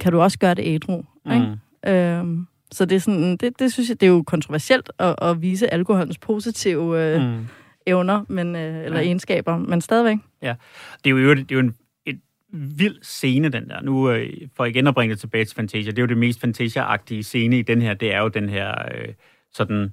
kan 0.00 0.12
du 0.12 0.20
også 0.20 0.38
gøre 0.38 0.54
det 0.54 0.62
ædru. 0.66 1.04
Mm. 1.26 1.32
Ikke? 1.32 1.98
Øhm, 1.98 2.46
så 2.72 2.84
det 2.84 2.96
er 2.96 3.00
sådan, 3.00 3.36
det, 3.36 3.58
det 3.58 3.72
synes 3.72 3.88
jeg, 3.88 4.00
det 4.00 4.06
er 4.06 4.10
jo 4.10 4.22
kontroversielt 4.22 4.90
at, 4.98 5.14
at 5.22 5.42
vise 5.42 5.72
alkoholens 5.72 6.18
positive 6.18 7.00
øh, 7.00 7.22
mm. 7.22 7.46
evner, 7.86 8.24
men, 8.28 8.56
øh, 8.56 8.84
eller 8.84 8.98
ja. 8.98 9.04
egenskaber, 9.04 9.58
men 9.58 9.80
stadigvæk. 9.80 10.18
Ja, 10.42 10.54
det 11.04 11.10
er 11.10 11.14
jo, 11.14 11.34
det 11.34 11.52
er 11.52 11.54
jo 11.54 11.60
en 11.60 11.74
vild 12.52 13.02
scene, 13.02 13.48
den 13.48 13.68
der. 13.68 13.82
Nu, 13.82 14.10
øh, 14.10 14.32
for 14.56 14.64
igen 14.64 14.86
at 14.86 14.94
bringe 14.94 15.12
det 15.12 15.20
tilbage 15.20 15.44
til 15.44 15.56
Fantasia, 15.56 15.90
det 15.90 15.98
er 15.98 16.02
jo 16.02 16.06
det 16.06 16.18
mest 16.18 16.44
Fantasia-agtige 16.44 17.22
scene 17.22 17.58
i 17.58 17.62
den 17.62 17.82
her, 17.82 17.94
det 17.94 18.14
er 18.14 18.20
jo 18.20 18.28
den 18.28 18.48
her 18.48 18.74
øh, 18.94 19.08
sådan 19.52 19.92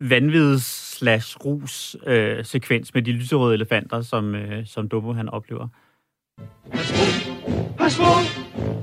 vanvids 0.00 0.64
slash 0.96 1.36
rus 1.44 1.96
øh, 2.06 2.44
sekvens 2.44 2.94
med 2.94 3.02
de 3.02 3.12
lyserøde 3.12 3.54
elefanter, 3.54 4.00
som, 4.00 4.34
øh, 4.34 4.66
som 4.66 4.88
Dumbo 4.88 5.12
han 5.12 5.28
oplever. 5.28 5.68
Pas 6.72 6.92
på, 6.92 7.04
pas 7.78 7.98
på, 7.98 8.12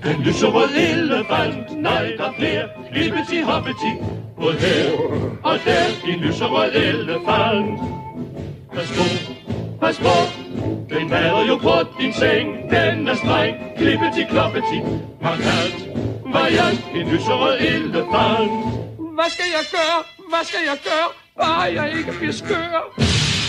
den 0.04 0.22
lyserøde 0.24 0.90
elefant, 0.92 1.82
nej, 1.82 2.14
der 2.18 2.24
er 2.24 2.34
flere, 2.38 2.70
lippeti 2.94 3.42
hoppeti, 3.42 3.92
både 4.36 4.54
her 4.54 4.92
og 5.44 5.58
der, 5.66 5.84
din 6.06 6.20
lyserøde 6.20 6.76
elefant. 6.76 7.80
Pas 8.74 8.92
på, 8.98 9.06
pas 9.82 10.00
på, 10.00 10.16
den 10.90 11.10
vader 11.10 11.46
jo 11.48 11.58
på 11.58 12.02
din 12.02 12.14
seng, 12.14 12.48
den 12.70 13.08
er 13.08 13.16
streng, 13.16 13.56
klippeti 13.78 14.24
kloppeti, 14.30 14.80
markant, 15.22 15.80
variant, 16.34 16.86
en 16.96 17.08
lyserød 17.12 17.58
elefant. 17.60 18.91
Hvad 19.22 19.30
skal 19.30 19.46
jeg 19.58 19.66
gøre? 19.72 20.04
Hvad 20.30 20.44
skal 20.46 20.60
jeg 20.66 20.78
gøre? 20.84 21.10
Bare 21.46 21.62
jeg 21.62 21.98
ikke 21.98 22.12
bliver 22.12 22.34
skør. 22.34 23.02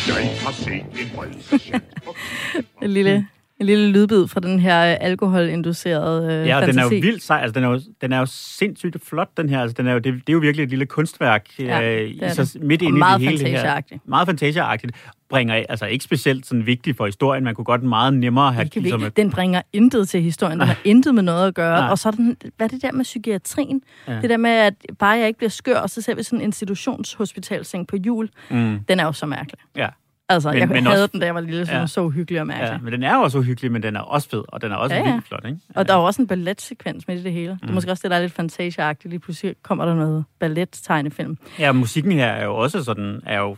Jeg 0.07 0.41
har 0.45 0.53
set 0.53 0.85
en 1.01 1.11
rød 1.19 2.89
lille 2.97 3.29
en 3.62 3.66
lille 3.66 3.88
lydbid 3.88 4.29
fra 4.29 4.40
den 4.40 4.61
her 4.61 4.92
øh, 4.92 4.96
alkoholinducerede 5.01 6.33
øh, 6.33 6.46
Ja, 6.46 6.61
og 6.61 6.66
den 6.66 6.79
er 6.79 6.83
jo 6.83 6.88
vildt 6.88 7.22
sej. 7.22 7.40
Altså, 7.42 7.61
den 7.61 7.64
er 7.64 7.68
jo, 7.68 7.81
den 8.01 8.12
er 8.12 8.18
jo 8.18 8.27
sindssygt 8.27 8.96
flot, 9.09 9.29
den 9.37 9.48
her. 9.48 9.61
Altså, 9.61 9.75
den 9.75 9.87
er 9.87 9.92
jo, 9.92 9.98
det, 9.98 10.14
det 10.14 10.29
er 10.29 10.33
jo 10.33 10.38
virkelig 10.38 10.64
et 10.64 10.70
lille 10.70 10.87
kunstværk 10.87 11.46
ja, 11.59 12.03
øh, 12.03 12.11
i, 12.11 12.20
så, 12.33 12.59
midt 12.62 12.83
ind 12.83 12.96
i 12.96 13.01
det 13.01 13.20
hele 13.20 13.48
her. 13.48 13.81
Meget 14.05 14.29
fantasieagtigt. 14.29 14.92
Bringer 15.29 15.64
altså 15.68 15.87
ikke 15.87 16.05
specielt 16.05 16.46
sådan 16.46 16.66
vigtigt 16.66 16.96
for 16.96 17.07
historien. 17.07 17.44
Man 17.44 17.55
kunne 17.55 17.64
godt 17.64 17.83
meget 17.83 18.14
nemmere 18.14 18.53
have... 18.53 18.68
Ligesom 18.75 19.01
med... 19.01 19.11
Den 19.11 19.31
bringer 19.31 19.62
intet 19.72 20.09
til 20.09 20.22
historien. 20.22 20.61
Den 20.61 20.68
har 20.68 20.79
intet 20.85 21.14
med 21.14 21.22
noget 21.22 21.48
at 21.48 21.55
gøre. 21.55 21.81
Nej. 21.81 21.90
Og 21.90 21.98
så 21.98 22.09
er 22.09 22.12
den, 22.12 22.37
hvad 22.57 22.66
er 22.66 22.68
det 22.68 22.83
der 22.83 22.92
med 22.92 23.05
psykiatrien? 23.05 23.83
Ja. 24.09 24.20
Det 24.20 24.31
der 24.31 24.37
med, 24.37 24.51
at 24.51 24.75
bare 24.98 25.18
jeg 25.18 25.27
ikke 25.27 25.38
bliver 25.38 25.51
skør, 25.51 25.79
og 25.79 25.90
så 25.90 26.03
ser 26.03 26.14
vi 26.14 26.22
sådan 26.22 26.38
en 26.38 26.44
institutionshospitalseng 26.44 27.87
på 27.87 27.96
jul. 27.96 28.29
Mm. 28.51 28.79
Den 28.88 29.01
er 29.01 29.05
jo 29.05 29.12
så 29.12 29.27
mærkelig. 29.27 29.59
Ja. 29.77 29.88
Altså, 30.29 30.51
men, 30.51 30.59
jeg 30.59 30.69
men 30.69 30.87
havde 30.87 31.03
også, 31.03 31.13
den, 31.13 31.21
da 31.21 31.27
jeg 31.27 31.35
var 31.35 31.41
lille, 31.41 31.67
så 31.67 31.73
ja, 31.73 31.87
så 31.87 32.01
uhyggelig 32.01 32.41
og 32.41 32.47
mærkelig. 32.47 32.73
Ja, 32.73 32.79
men 32.79 32.93
den 32.93 33.03
er 33.03 33.17
også 33.17 33.39
uhyggelig, 33.39 33.73
men 33.73 33.83
den 33.83 33.97
er 33.97 34.01
også 34.01 34.29
fed, 34.29 34.45
og 34.49 34.63
den 34.63 34.73
er 34.73 34.77
også 34.77 34.97
ja, 34.97 35.03
ja. 35.03 35.13
vildt 35.13 35.27
flot, 35.27 35.45
ikke? 35.47 35.59
Og 35.75 35.89
der 35.89 35.95
er 35.95 35.99
også 35.99 36.23
en 36.23 36.29
balletsekvens 36.29 37.09
med 37.09 37.17
i 37.17 37.23
det 37.23 37.33
hele. 37.33 37.53
Mm. 37.53 37.59
Det 37.59 37.65
er 37.65 37.69
mm. 37.69 37.75
måske 37.75 37.91
også 37.91 38.03
det, 38.03 38.11
der 38.11 38.17
er 38.17 38.21
lidt 38.21 38.33
fantasieagtigt. 38.33 39.11
Lige 39.11 39.21
pludselig 39.21 39.55
kommer 39.63 39.85
der 39.85 39.95
noget 39.95 40.25
ballet-tegnefilm. 40.39 41.39
Ja, 41.59 41.73
musikken 41.73 42.13
her 42.13 42.27
er 42.27 42.45
jo 42.45 42.57
også 42.57 42.85
sådan, 42.85 43.21
er 43.27 43.39
jo... 43.39 43.57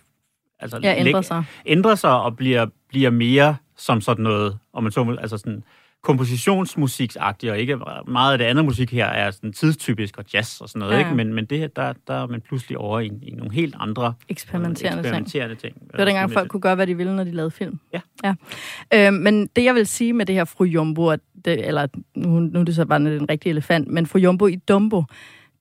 Altså, 0.61 0.81
ja, 0.83 0.94
ændrer 0.96 1.22
sig. 1.22 1.44
Ændrer 1.66 1.94
sig 1.94 2.20
og 2.20 2.37
bliver, 2.37 2.66
bliver 2.88 3.11
mere 3.11 3.57
som 3.77 4.00
sådan 4.00 4.22
noget, 4.22 4.59
om 4.72 4.83
man 4.83 4.92
så 4.92 5.16
altså 5.20 5.38
sådan 5.38 5.64
kompositionsmusiksagtigt, 6.04 7.52
og 7.52 7.58
ikke 7.58 7.78
meget 8.06 8.32
af 8.32 8.38
det 8.38 8.44
andet 8.44 8.64
musik 8.64 8.92
her 8.92 9.06
er 9.06 9.30
sådan 9.30 9.52
tidstypisk 9.52 10.18
og 10.18 10.24
jazz 10.34 10.60
og 10.60 10.68
sådan 10.68 10.80
noget, 10.80 10.92
Ja. 10.94 10.98
ikke? 10.98 11.14
Men, 11.14 11.34
men 11.34 11.44
det 11.44 11.58
her, 11.58 11.66
der, 11.66 11.92
der 12.06 12.14
er 12.14 12.26
man 12.26 12.40
pludselig 12.40 12.78
over 12.78 13.00
i, 13.00 13.10
i 13.22 13.30
nogle 13.30 13.52
helt 13.54 13.74
andre 13.78 14.14
Eksperimenterende 14.28 15.02
ting. 15.02 15.06
eksperimenterende 15.06 15.54
ting. 15.54 15.74
Det 15.80 15.98
var 15.98 16.04
dengang, 16.04 16.32
folk 16.32 16.48
kunne 16.50 16.60
gøre, 16.60 16.74
hvad 16.74 16.86
de 16.86 16.96
ville, 16.96 17.16
når 17.16 17.24
de 17.24 17.30
lavede 17.30 17.50
film. 17.50 17.78
Ja. 17.92 18.00
ja. 18.24 18.34
Øh, 18.94 19.12
men 19.12 19.46
det, 19.56 19.64
jeg 19.64 19.74
vil 19.74 19.86
sige 19.86 20.12
med 20.12 20.26
det 20.26 20.34
her 20.34 20.44
fru 20.44 20.64
Jumbo, 20.64 21.08
at 21.08 21.20
det, 21.44 21.66
eller 21.68 21.86
nu, 22.14 22.28
nu 22.40 22.60
er 22.60 22.64
det 22.64 22.74
så 22.74 22.84
bare 22.84 22.98
den 22.98 23.28
rigtige 23.30 23.50
elefant, 23.50 23.88
men 23.88 24.06
fru 24.06 24.18
Jumbo 24.18 24.46
i 24.46 24.56
Dumbo, 24.56 25.02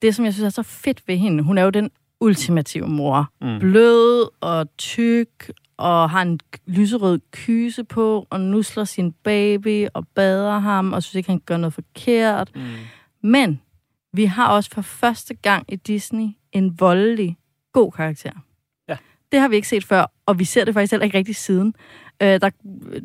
det, 0.01 0.15
som 0.15 0.25
jeg 0.25 0.34
synes 0.34 0.45
er 0.45 0.63
så 0.63 0.63
fedt 0.63 1.01
ved 1.08 1.17
hende, 1.17 1.43
hun 1.43 1.58
er 1.58 1.63
jo 1.63 1.69
den 1.69 1.89
ultimative 2.19 2.88
mor. 2.88 3.29
Mm. 3.41 3.60
Blød 3.60 4.29
og 4.41 4.77
tyk, 4.77 5.51
og 5.84 6.10
har 6.10 6.22
en 6.22 6.39
lyserød 6.67 7.19
kyse 7.32 7.84
på, 7.84 8.28
og 8.30 8.41
nusler 8.41 8.84
sin 8.84 9.12
baby, 9.12 9.88
og 9.93 10.08
bader 10.08 10.60
ham, 10.60 10.93
og 10.93 11.04
synes 11.04 11.15
ikke, 11.15 11.30
han 11.30 11.41
gør 11.46 11.58
noget 11.58 11.74
forkert. 11.74 12.52
Mm. 12.56 12.62
Men 13.22 13.62
vi 14.13 14.26
har 14.26 14.48
også 14.48 14.69
for 14.74 14.82
første 14.82 15.34
gang 15.34 15.65
i 15.67 15.76
Disney 15.76 16.28
en 16.52 16.80
voldelig, 16.80 17.38
god 17.74 17.91
karakter. 17.91 18.32
Ja. 18.89 18.98
Det 19.32 19.39
har 19.39 19.48
vi 19.48 19.56
ikke 19.56 19.67
set 19.67 19.84
før, 19.84 20.06
og 20.26 20.39
vi 20.39 20.46
ser 20.46 20.65
det 20.65 20.74
faktisk 20.74 20.91
heller 20.91 21.06
ikke 21.06 21.17
rigtig 21.17 21.36
siden. 21.36 21.76
Øh, 22.22 22.41
der, 22.41 22.50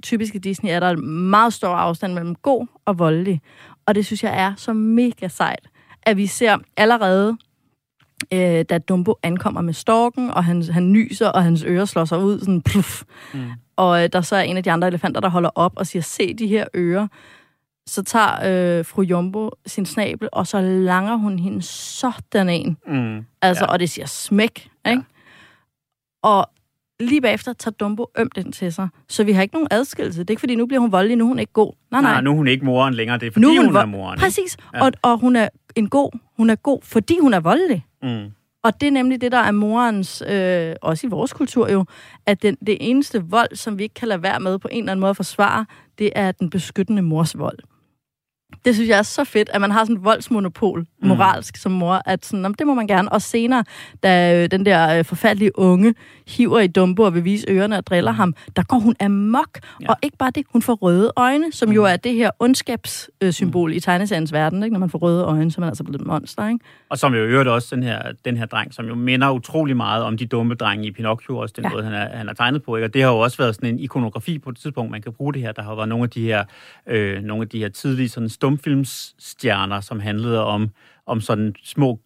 typisk 0.03 0.35
i 0.35 0.39
Disney 0.39 0.71
er 0.71 0.81
der 0.81 0.91
en 0.91 1.09
meget 1.09 1.53
stor 1.53 1.69
afstand 1.69 2.13
mellem 2.13 2.35
god 2.35 2.67
og 2.85 2.99
voldelig. 2.99 3.41
Og 3.87 3.95
det 3.95 4.07
synes 4.07 4.25
jeg 4.25 4.41
er 4.41 4.55
så 4.57 4.73
mega 4.73 5.29
sejt, 5.29 5.69
at 6.03 6.17
vi 6.17 6.27
ser 6.27 6.59
allerede, 6.77 7.39
øh, 8.33 8.65
da 8.71 8.79
Dumbo 8.79 9.15
ankommer 9.23 9.61
med 9.61 9.73
storken, 9.75 10.31
og 10.31 10.45
han, 10.45 10.63
han 10.63 10.93
nyser, 10.93 11.29
og 11.29 11.43
hans 11.45 11.65
ører 11.67 11.85
slår 11.85 12.05
sig 12.05 12.19
ud, 12.19 12.41
sådan 12.41 12.63
pluff. 12.63 13.03
Mm. 13.35 13.51
Og 13.77 14.03
øh, 14.03 14.09
der 14.13 14.21
så 14.21 14.37
er 14.37 14.41
en 14.43 14.57
af 14.57 14.63
de 14.63 14.73
andre 14.73 14.89
elefanter, 14.89 15.21
der 15.21 15.29
holder 15.29 15.51
op 15.55 15.73
og 15.77 15.87
siger, 15.87 16.03
se 16.03 16.35
de 16.35 16.47
her 16.47 16.65
ører. 16.77 17.09
Så 17.87 18.03
tager 18.03 18.79
øh, 18.79 18.85
fru 18.85 19.03
Jumbo 19.03 19.51
sin 19.67 19.87
snabel, 19.87 20.29
og 20.33 20.47
så 20.47 20.61
langer 20.61 21.17
hun 21.17 21.39
hende 21.39 21.63
sådan 21.63 22.49
en. 22.49 22.77
Mm. 22.87 23.25
Altså, 23.43 23.65
Ja. 23.65 23.69
ja. 23.69 23.73
og 23.73 23.81
det 23.81 23.91
siger 23.91 24.07
smæk, 24.07 24.69
ikke? 24.89 25.03
Og 26.23 26.51
lige 27.01 27.21
bagefter 27.21 27.53
tager 27.53 27.73
Dumbo 27.73 28.07
ømt 28.19 28.37
den 28.37 28.53
til 28.53 28.73
sig. 28.73 28.89
Så 29.09 29.25
vi 29.25 29.33
har 29.33 29.43
ikke 29.43 29.55
nogen 29.55 29.69
adskillelse. 29.71 30.21
Det 30.21 30.31
er 30.31 30.33
ikke, 30.33 30.41
fordi 30.41 30.55
nu 30.55 30.67
bliver 30.67 30.81
hun 30.81 30.93
voldelig, 30.93 31.17
nu 31.17 31.25
er 31.25 31.29
hun 31.29 31.39
ikke 31.39 31.53
god. 31.53 31.73
Nej, 31.91 32.01
nej. 32.03 32.13
Nej, 32.13 32.21
nu 32.21 32.31
er 32.31 32.35
hun 32.35 32.49
ikke 32.49 32.65
moren 32.65 32.95
længere, 32.95 33.19
det 33.19 33.27
er 33.27 33.31
fordi 33.31 33.47
Nu 33.47 33.57
hun 33.57 33.67
hun, 33.67 33.77
er 33.77 33.87
moren. 33.87 34.19
Præcis. 34.19 34.57
Ja. 34.75 34.85
Og, 34.85 34.93
og 35.03 35.19
hun 35.19 35.37
er 35.37 35.49
en 35.77 35.89
god. 35.89 36.19
Hun 36.37 36.51
er 36.51 36.55
god, 36.55 36.79
fordi 36.83 37.19
hun 37.21 37.35
er 37.35 37.41
voldelig. 37.41 37.87
Mm. 38.03 38.25
Og 38.63 38.81
det 38.81 38.87
er 38.87 38.91
nemlig 38.91 39.21
det, 39.21 39.33
der 39.33 39.39
er 39.39 39.51
morens, 39.51 40.23
øh, 40.29 40.75
også 40.83 41.07
i 41.07 41.11
vores 41.11 41.33
kultur 41.33 41.71
jo, 41.71 41.85
at 42.27 42.43
den, 42.43 42.57
det 42.67 42.77
eneste 42.81 43.25
vold, 43.25 43.57
som 43.57 43.79
vi 43.79 43.83
ikke 43.83 43.95
kan 43.95 44.09
lade 44.09 44.23
være 44.23 44.41
med 44.41 44.59
på 44.59 44.69
en 44.71 44.79
eller 44.79 44.93
anden 44.93 45.01
måde 45.01 45.11
at 45.11 45.17
forsvare, 45.17 45.67
det 45.99 46.11
er 46.17 46.33
den 46.33 46.51
beskyttende 46.51 47.03
mors 47.03 47.39
vold. 47.39 47.59
Det 48.65 48.75
synes 48.75 48.89
jeg 48.89 48.99
er 48.99 49.03
så 49.03 49.25
fedt, 49.25 49.49
at 49.53 49.61
man 49.61 49.71
har 49.71 49.85
sådan 49.85 49.97
et 49.97 50.05
voldsmonopol 50.05 50.87
moralsk 51.03 51.57
som 51.57 51.73
mor, 51.73 52.03
at 52.07 52.27
sådan, 52.27 52.41
"Nå, 52.41 52.49
men 52.49 52.55
det 52.59 52.67
må 52.67 52.75
man 52.75 52.87
gerne. 52.87 53.13
Og 53.13 53.23
senere, 53.23 53.65
da 54.03 54.43
øh, 54.43 54.51
den 54.51 54.67
der 54.67 54.99
øh, 54.99 55.05
forfærdelige 55.05 55.59
unge 55.59 55.95
hiver 56.27 56.61
i 56.61 56.67
Dumbo 56.67 57.03
og 57.03 57.15
vil 57.15 57.25
vise 57.25 57.47
ørerne 57.51 57.77
og 57.79 57.87
driller 57.87 58.13
ham, 58.13 58.35
der 58.57 58.63
går 58.63 58.79
hun 58.79 58.95
amok. 59.01 59.59
Ja. 59.81 59.89
Og 59.89 59.97
ikke 60.03 60.17
bare 60.17 60.31
det, 60.35 60.47
hun 60.53 60.63
får 60.63 60.75
røde 60.75 61.13
øjne, 61.17 61.53
som 61.53 61.73
jo 61.73 61.85
er 61.85 61.97
det 61.97 62.15
her 62.15 62.31
ondskabssymbol 62.39 63.73
i 63.73 63.81
tegneseriens 63.81 64.33
verden. 64.33 64.63
Ikke? 64.63 64.73
Når 64.73 64.81
man 64.81 64.91
får 64.91 64.99
røde 64.99 65.25
øjne, 65.25 65.51
så 65.51 65.59
er 65.59 65.61
man 65.61 65.69
altså 65.69 65.85
blevet 65.85 66.01
et 66.01 66.07
monster. 66.07 66.49
Ikke? 66.49 66.65
Og 66.89 66.99
som 66.99 67.15
jo 67.15 67.21
øvrigt 67.21 67.49
også 67.49 67.77
den 67.77 67.83
her, 67.83 68.03
den 68.25 68.37
her 68.37 68.47
dreng, 68.47 68.75
som 68.75 68.87
jo 68.87 68.95
minder 68.95 69.31
utrolig 69.31 69.77
meget 69.77 70.03
om 70.03 70.17
de 70.17 70.27
dumme 70.27 70.55
drenge 70.55 70.87
i 70.87 70.91
Pinocchio, 70.93 71.37
også 71.39 71.55
den 71.57 71.65
ja. 71.65 71.71
Måde, 71.71 71.85
han 71.85 71.93
er, 71.93 72.17
han 72.17 72.29
er 72.29 72.33
tegnet 72.33 72.63
på. 72.63 72.77
Ikke? 72.77 72.87
Og 72.87 72.95
det 72.95 73.03
har 73.03 73.11
jo 73.11 73.19
også 73.19 73.37
været 73.37 73.55
sådan 73.55 73.69
en 73.69 73.79
ikonografi 73.79 74.39
på 74.39 74.51
et 74.51 74.57
tidspunkt, 74.57 74.91
man 74.91 75.03
kan 75.03 75.13
bruge 75.13 75.35
det 75.35 75.43
her. 75.43 75.53
Der 75.53 75.63
har 75.63 75.75
været 75.75 75.89
nogle 75.89 76.05
af 76.05 76.11
de 76.11 76.23
her, 76.23 76.45
øh, 76.87 77.23
nogle 77.23 77.43
af 77.43 77.49
de 77.49 77.59
her 77.59 77.69
tidlige 77.69 78.09
sådan 78.09 78.29
stumfilmsstjerner, 78.39 79.81
som 79.81 80.01
handlede 80.01 80.45
om, 80.45 80.71
om 81.07 81.21
sådan 81.21 81.55
små 81.65 81.99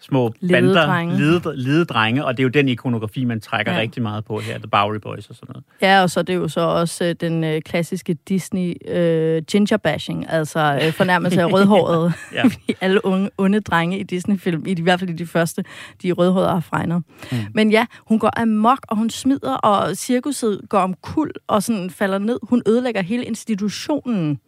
små 0.00 0.32
bander, 0.50 1.16
lede, 1.18 1.56
lede 1.56 1.84
drenge, 1.84 2.24
og 2.24 2.36
det 2.36 2.42
er 2.42 2.44
jo 2.44 2.48
den 2.48 2.68
ikonografi, 2.68 3.24
man 3.24 3.40
trækker 3.40 3.72
ja. 3.72 3.78
Rigtig 3.78 4.02
meget 4.02 4.24
på 4.24 4.38
her, 4.38 4.58
The 4.58 4.68
Bowery 4.68 4.98
Boys 5.02 5.30
og 5.30 5.34
sådan 5.34 5.52
noget. 5.52 5.64
Ja, 5.82 6.02
og 6.02 6.10
så 6.10 6.20
er 6.20 6.24
det 6.24 6.34
jo 6.34 6.48
så 6.48 6.60
også 6.60 7.04
øh, 7.04 7.14
den 7.20 7.44
øh, 7.44 7.62
klassiske 7.62 8.14
Disney 8.28 8.74
øh, 8.88 9.42
ginger 9.42 9.76
bashing, 9.76 10.30
altså 10.30 10.80
øh, 10.82 10.92
fornærmelse 10.92 11.40
af 11.40 11.52
rødhåret. 11.54 12.12
Ja. 12.32 12.42
Alle 12.80 13.04
unge, 13.04 13.30
onde 13.38 13.60
drenge 13.60 13.98
i 13.98 14.02
Disney-film, 14.02 14.66
i, 14.66 14.70
i 14.78 14.82
hvert 14.82 15.00
fald 15.00 15.10
i 15.10 15.16
de 15.16 15.26
første, 15.26 15.64
de 16.02 16.12
rødhårede 16.12 16.48
har 16.48 16.60
fregner. 16.60 16.98
Mm. 16.98 17.04
Mm. 17.30 17.38
Men 17.54 17.70
ja, 17.70 17.86
hun 18.06 18.18
går 18.18 18.40
amok, 18.40 18.78
og 18.88 18.96
hun 18.96 19.10
smider, 19.10 19.54
og 19.54 19.96
cirkuset 19.96 20.60
går 20.68 20.78
om 20.78 20.94
kul 21.02 21.30
og 21.46 21.62
sådan 21.62 21.90
falder 21.90 22.18
ned. 22.18 22.38
Hun 22.42 22.62
ødelægger 22.66 23.02
hele 23.02 23.24
institutionen, 23.24 24.40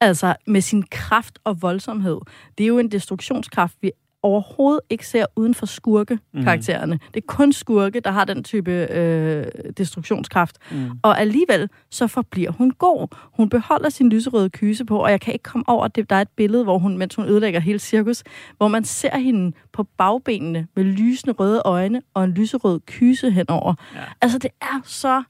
altså 0.00 0.34
med 0.46 0.60
sin 0.60 0.82
kraft 0.90 1.38
og 1.44 1.62
voldsomhed. 1.62 2.18
Det 2.58 2.64
er 2.64 2.68
jo 2.68 2.78
en 2.78 2.90
destruktionskraft, 2.90 3.76
vi 3.82 3.90
overhovedet 4.22 4.80
ikke 4.90 5.06
ser 5.06 5.26
uden 5.36 5.54
for 5.54 5.66
skurke-karaktererne. 5.66 6.94
Mm. 6.94 7.00
Det 7.14 7.20
er 7.20 7.26
kun 7.26 7.52
skurke, 7.52 8.00
der 8.00 8.10
har 8.10 8.24
den 8.24 8.44
type 8.44 8.70
øh, 8.70 9.46
destruktionskraft. 9.76 10.58
Mm. 10.70 10.90
Og 11.02 11.20
alligevel, 11.20 11.68
så 11.90 12.06
forbliver 12.06 12.52
hun 12.52 12.70
god. 12.70 13.16
Hun 13.36 13.48
beholder 13.48 13.88
sin 13.88 14.08
lyserøde 14.08 14.50
kyse 14.50 14.84
på, 14.84 14.98
og 14.98 15.10
jeg 15.10 15.20
kan 15.20 15.32
ikke 15.32 15.42
komme 15.42 15.68
over, 15.68 15.84
at 15.84 15.96
det, 15.96 16.10
der 16.10 16.16
er 16.16 16.20
et 16.20 16.28
billede, 16.36 16.64
hvor 16.64 16.78
hun, 16.78 16.98
mens 16.98 17.14
hun 17.14 17.26
ødelægger 17.26 17.60
hele 17.60 17.78
cirkus, 17.78 18.22
hvor 18.56 18.68
man 18.68 18.84
ser 18.84 19.18
hende 19.18 19.56
på 19.72 19.82
bagbenene 19.82 20.66
med 20.76 20.84
lysende 20.84 21.32
røde 21.32 21.62
øjne 21.64 22.02
og 22.14 22.24
en 22.24 22.30
lyserød 22.30 22.80
kyse 22.86 23.30
henover. 23.30 23.74
Ja. 23.94 24.00
Altså, 24.20 24.38
det 24.38 24.50
er 24.60 24.80
så... 24.84 25.22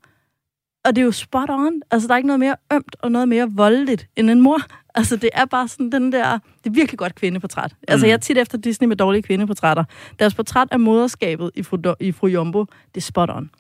Og 0.84 0.96
det 0.96 1.02
er 1.02 1.04
jo 1.04 1.12
spot 1.12 1.50
on. 1.50 1.72
Altså, 1.90 2.08
der 2.08 2.14
er 2.14 2.16
ikke 2.18 2.26
noget 2.26 2.40
mere 2.40 2.56
ømt 2.72 2.96
og 2.98 3.12
noget 3.12 3.28
mere 3.28 3.48
voldeligt 3.50 4.08
end 4.16 4.30
en 4.30 4.40
mor. 4.40 4.58
Altså, 4.94 5.16
det 5.16 5.30
er 5.32 5.44
bare 5.44 5.68
sådan 5.68 5.92
den 5.92 6.12
der... 6.12 6.38
Det 6.64 6.70
er 6.70 6.74
virkelig 6.74 6.98
godt 6.98 7.14
kvindeportræt. 7.14 7.74
Altså, 7.88 8.06
Mm. 8.06 8.08
jeg 8.08 8.14
er 8.14 8.18
tit 8.18 8.38
efter 8.38 8.58
Disney 8.58 8.88
med 8.88 8.96
dårlige 8.96 9.22
kvindeportrætter. 9.22 9.84
Deres 10.18 10.34
portræt 10.34 10.68
af 10.70 10.80
moderskabet 10.80 11.50
i 11.54 11.62
fru, 11.62 11.78
i 12.00 12.12
fru 12.12 12.26
Jumbo, 12.26 12.64
det 12.64 12.96
er 12.96 13.00
spot 13.00 13.30
on. 13.30 13.50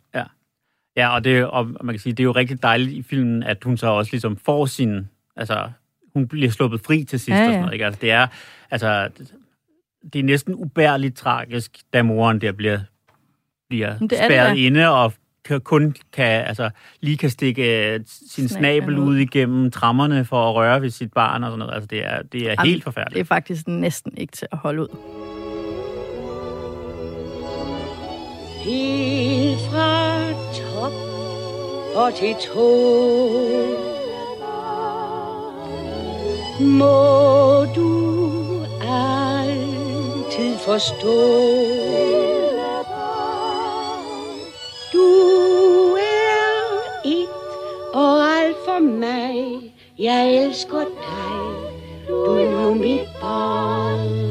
Ja, 0.96 1.08
og, 1.08 1.24
det, 1.24 1.46
og 1.46 1.66
man 1.66 1.92
kan 1.94 1.98
sige, 1.98 2.12
det 2.12 2.20
er 2.20 2.24
jo 2.24 2.32
rigtig 2.32 2.62
dejligt 2.62 2.90
i 2.92 3.02
filmen, 3.02 3.42
at 3.42 3.64
hun 3.64 3.76
så 3.76 3.86
også 3.86 4.12
ligesom 4.12 4.36
får 4.36 4.66
sin, 4.66 5.08
altså, 5.36 5.70
hun 6.14 6.28
bliver 6.28 6.50
sluppet 6.50 6.80
fri 6.80 7.04
til 7.04 7.20
sidst 7.20 7.28
Ja, 7.28 7.36
ja, 7.36 7.42
ja. 7.42 7.46
og 7.46 7.52
ja. 7.52 7.54
sådan 7.54 7.60
noget, 7.62 7.72
ikke? 7.72 7.84
Altså, 7.86 8.00
det 8.00 8.10
er, 8.10 8.26
altså, 8.70 9.08
det 10.12 10.18
er 10.18 10.22
næsten 10.22 10.54
ubærligt 10.54 11.16
tragisk, 11.16 11.78
da 11.92 12.02
moren 12.02 12.40
der 12.40 12.52
bliver, 12.52 12.78
bliver 13.68 13.98
Men 13.98 14.10
det 14.10 14.18
er 14.20 14.22
det 14.22 14.30
spærret 14.34 14.56
inde 14.56 14.88
og 14.88 15.12
kan, 15.44 15.60
kun 15.60 15.94
kan, 16.12 16.46
altså, 16.46 16.70
lige 17.00 17.16
kan 17.16 17.30
stikke 17.30 17.92
øh, 17.94 18.00
sin 18.30 18.48
snabel 18.48 18.98
ud. 18.98 19.16
igennem 19.16 19.70
trammerne 19.70 20.24
for 20.24 20.48
at 20.50 20.54
røre 20.54 20.82
ved 20.82 20.90
sit 20.90 21.12
barn 21.12 21.44
og 21.44 21.48
sådan 21.50 21.58
noget. 21.58 21.74
Altså, 21.74 21.86
det 21.86 22.06
er, 22.06 22.22
det 22.22 22.40
er 22.42 22.46
Jamen, 22.46 22.66
helt 22.66 22.76
Det 22.76 22.84
forfærdeligt. 22.84 23.20
er 23.20 23.24
faktisk 23.34 23.68
næsten 23.68 24.12
ikke 24.16 24.32
til 24.32 24.48
at 24.52 24.58
holde 24.58 24.82
ud. 24.82 24.88
Helt 28.64 29.60
fra 29.60 30.20
top 30.54 30.92
og 31.96 32.14
til 32.14 32.34
tå 32.54 32.70
Må 36.60 37.64
du 37.76 37.90
altid 38.82 40.58
forstå 40.58 41.16
Du 45.00 45.96
er 45.96 46.50
et 47.04 47.28
og 47.94 48.22
alt 48.22 48.56
for 48.64 48.80
mig 48.80 49.34
Jeg 49.98 50.44
elsker 50.44 50.78
dig 50.78 51.34
Du 52.08 52.14
er 52.14 52.62
jo 52.62 52.74
mit 52.74 53.08
barn 53.20 54.30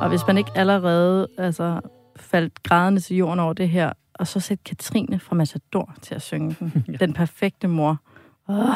Og 0.00 0.08
hvis 0.08 0.26
man 0.26 0.38
ikke 0.38 0.50
allerede 0.54 1.28
altså, 1.38 1.80
faldt 2.16 2.62
grædende 2.62 3.00
til 3.00 3.16
jorden 3.16 3.40
over 3.40 3.52
det 3.52 3.68
her, 3.68 3.92
og 4.14 4.26
så 4.26 4.40
sætte 4.40 4.64
Katrine 4.64 5.18
fra 5.18 5.34
Matador 5.34 5.94
til 6.02 6.14
at 6.14 6.22
synge 6.22 6.56
den. 6.60 6.84
ja. 6.88 6.92
Den 6.92 7.12
perfekte 7.12 7.68
mor. 7.68 7.98
Oh, 8.48 8.74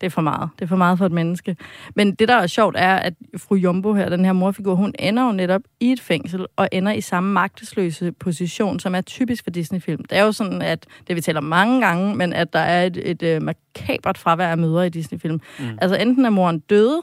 det 0.00 0.06
er 0.06 0.10
for 0.10 0.22
meget. 0.22 0.48
Det 0.58 0.64
er 0.64 0.68
for 0.68 0.76
meget 0.76 0.98
for 0.98 1.06
et 1.06 1.12
menneske. 1.12 1.56
Men 1.94 2.14
det, 2.14 2.28
der 2.28 2.34
er 2.34 2.46
sjovt, 2.46 2.74
er, 2.78 2.96
at 2.96 3.14
fru 3.36 3.54
Jumbo 3.54 3.94
her, 3.94 4.08
den 4.08 4.24
her 4.24 4.32
morfigur, 4.32 4.74
hun 4.74 4.94
ender 4.98 5.26
jo 5.26 5.32
netop 5.32 5.60
i 5.80 5.92
et 5.92 6.00
fængsel, 6.00 6.46
og 6.56 6.68
ender 6.72 6.92
i 6.92 7.00
samme 7.00 7.32
magtesløse 7.32 8.12
position, 8.12 8.80
som 8.80 8.94
er 8.94 9.00
typisk 9.00 9.44
for 9.44 9.50
Disney-film. 9.50 10.04
Det 10.04 10.18
er 10.18 10.22
jo 10.22 10.32
sådan, 10.32 10.62
at 10.62 10.86
det 11.08 11.16
vi 11.16 11.20
taler 11.20 11.40
om 11.40 11.44
mange 11.44 11.80
gange, 11.86 12.16
men 12.16 12.32
at 12.32 12.52
der 12.52 12.58
er 12.58 12.86
et, 12.86 13.10
et, 13.10 13.22
et 13.22 13.42
makabert 13.42 14.18
fravær 14.18 14.48
af 14.48 14.58
mødre 14.58 14.86
i 14.86 14.90
Disney-film. 14.90 15.40
Mm. 15.58 15.64
Altså 15.80 15.96
enten 15.96 16.24
er 16.24 16.30
moren 16.30 16.58
døde, 16.58 17.02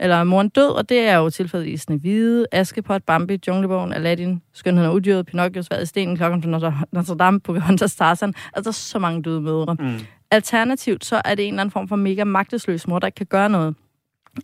eller 0.00 0.16
er 0.16 0.24
moren 0.24 0.48
død, 0.48 0.68
og 0.68 0.88
det 0.88 1.00
er 1.00 1.16
jo 1.16 1.30
tilfældet 1.30 1.66
i 1.66 1.76
Snevide, 1.76 2.46
Askepot, 2.52 3.02
Bambi, 3.02 3.40
Junglebogen, 3.48 3.92
Aladdin, 3.92 4.42
Skønheden 4.52 4.88
og 4.88 4.94
Udyret, 4.94 5.26
Pinocchio, 5.26 5.62
Sværet 5.62 5.82
i 5.82 5.86
Stenen, 5.86 6.16
Klokken 6.16 6.42
fra 6.42 6.50
Notre- 6.50 6.84
Notre 6.92 7.16
Dame, 7.16 7.40
Pocahontas, 7.40 7.94
Tarzan. 7.96 8.28
Altså, 8.28 8.62
der 8.62 8.68
er 8.68 8.72
så 8.72 8.98
mange 8.98 9.22
døde 9.22 9.40
mødre. 9.40 9.74
Mm. 9.78 9.98
Alternativt, 10.34 11.04
så 11.04 11.22
er 11.24 11.34
det 11.34 11.44
en 11.46 11.54
eller 11.54 11.60
anden 11.62 11.70
form 11.72 11.88
for 11.88 11.96
mega 11.96 12.24
magtesløs 12.24 12.86
mor, 12.88 12.98
der 12.98 13.06
ikke 13.06 13.16
kan 13.16 13.26
gøre 13.26 13.48
noget. 13.48 13.74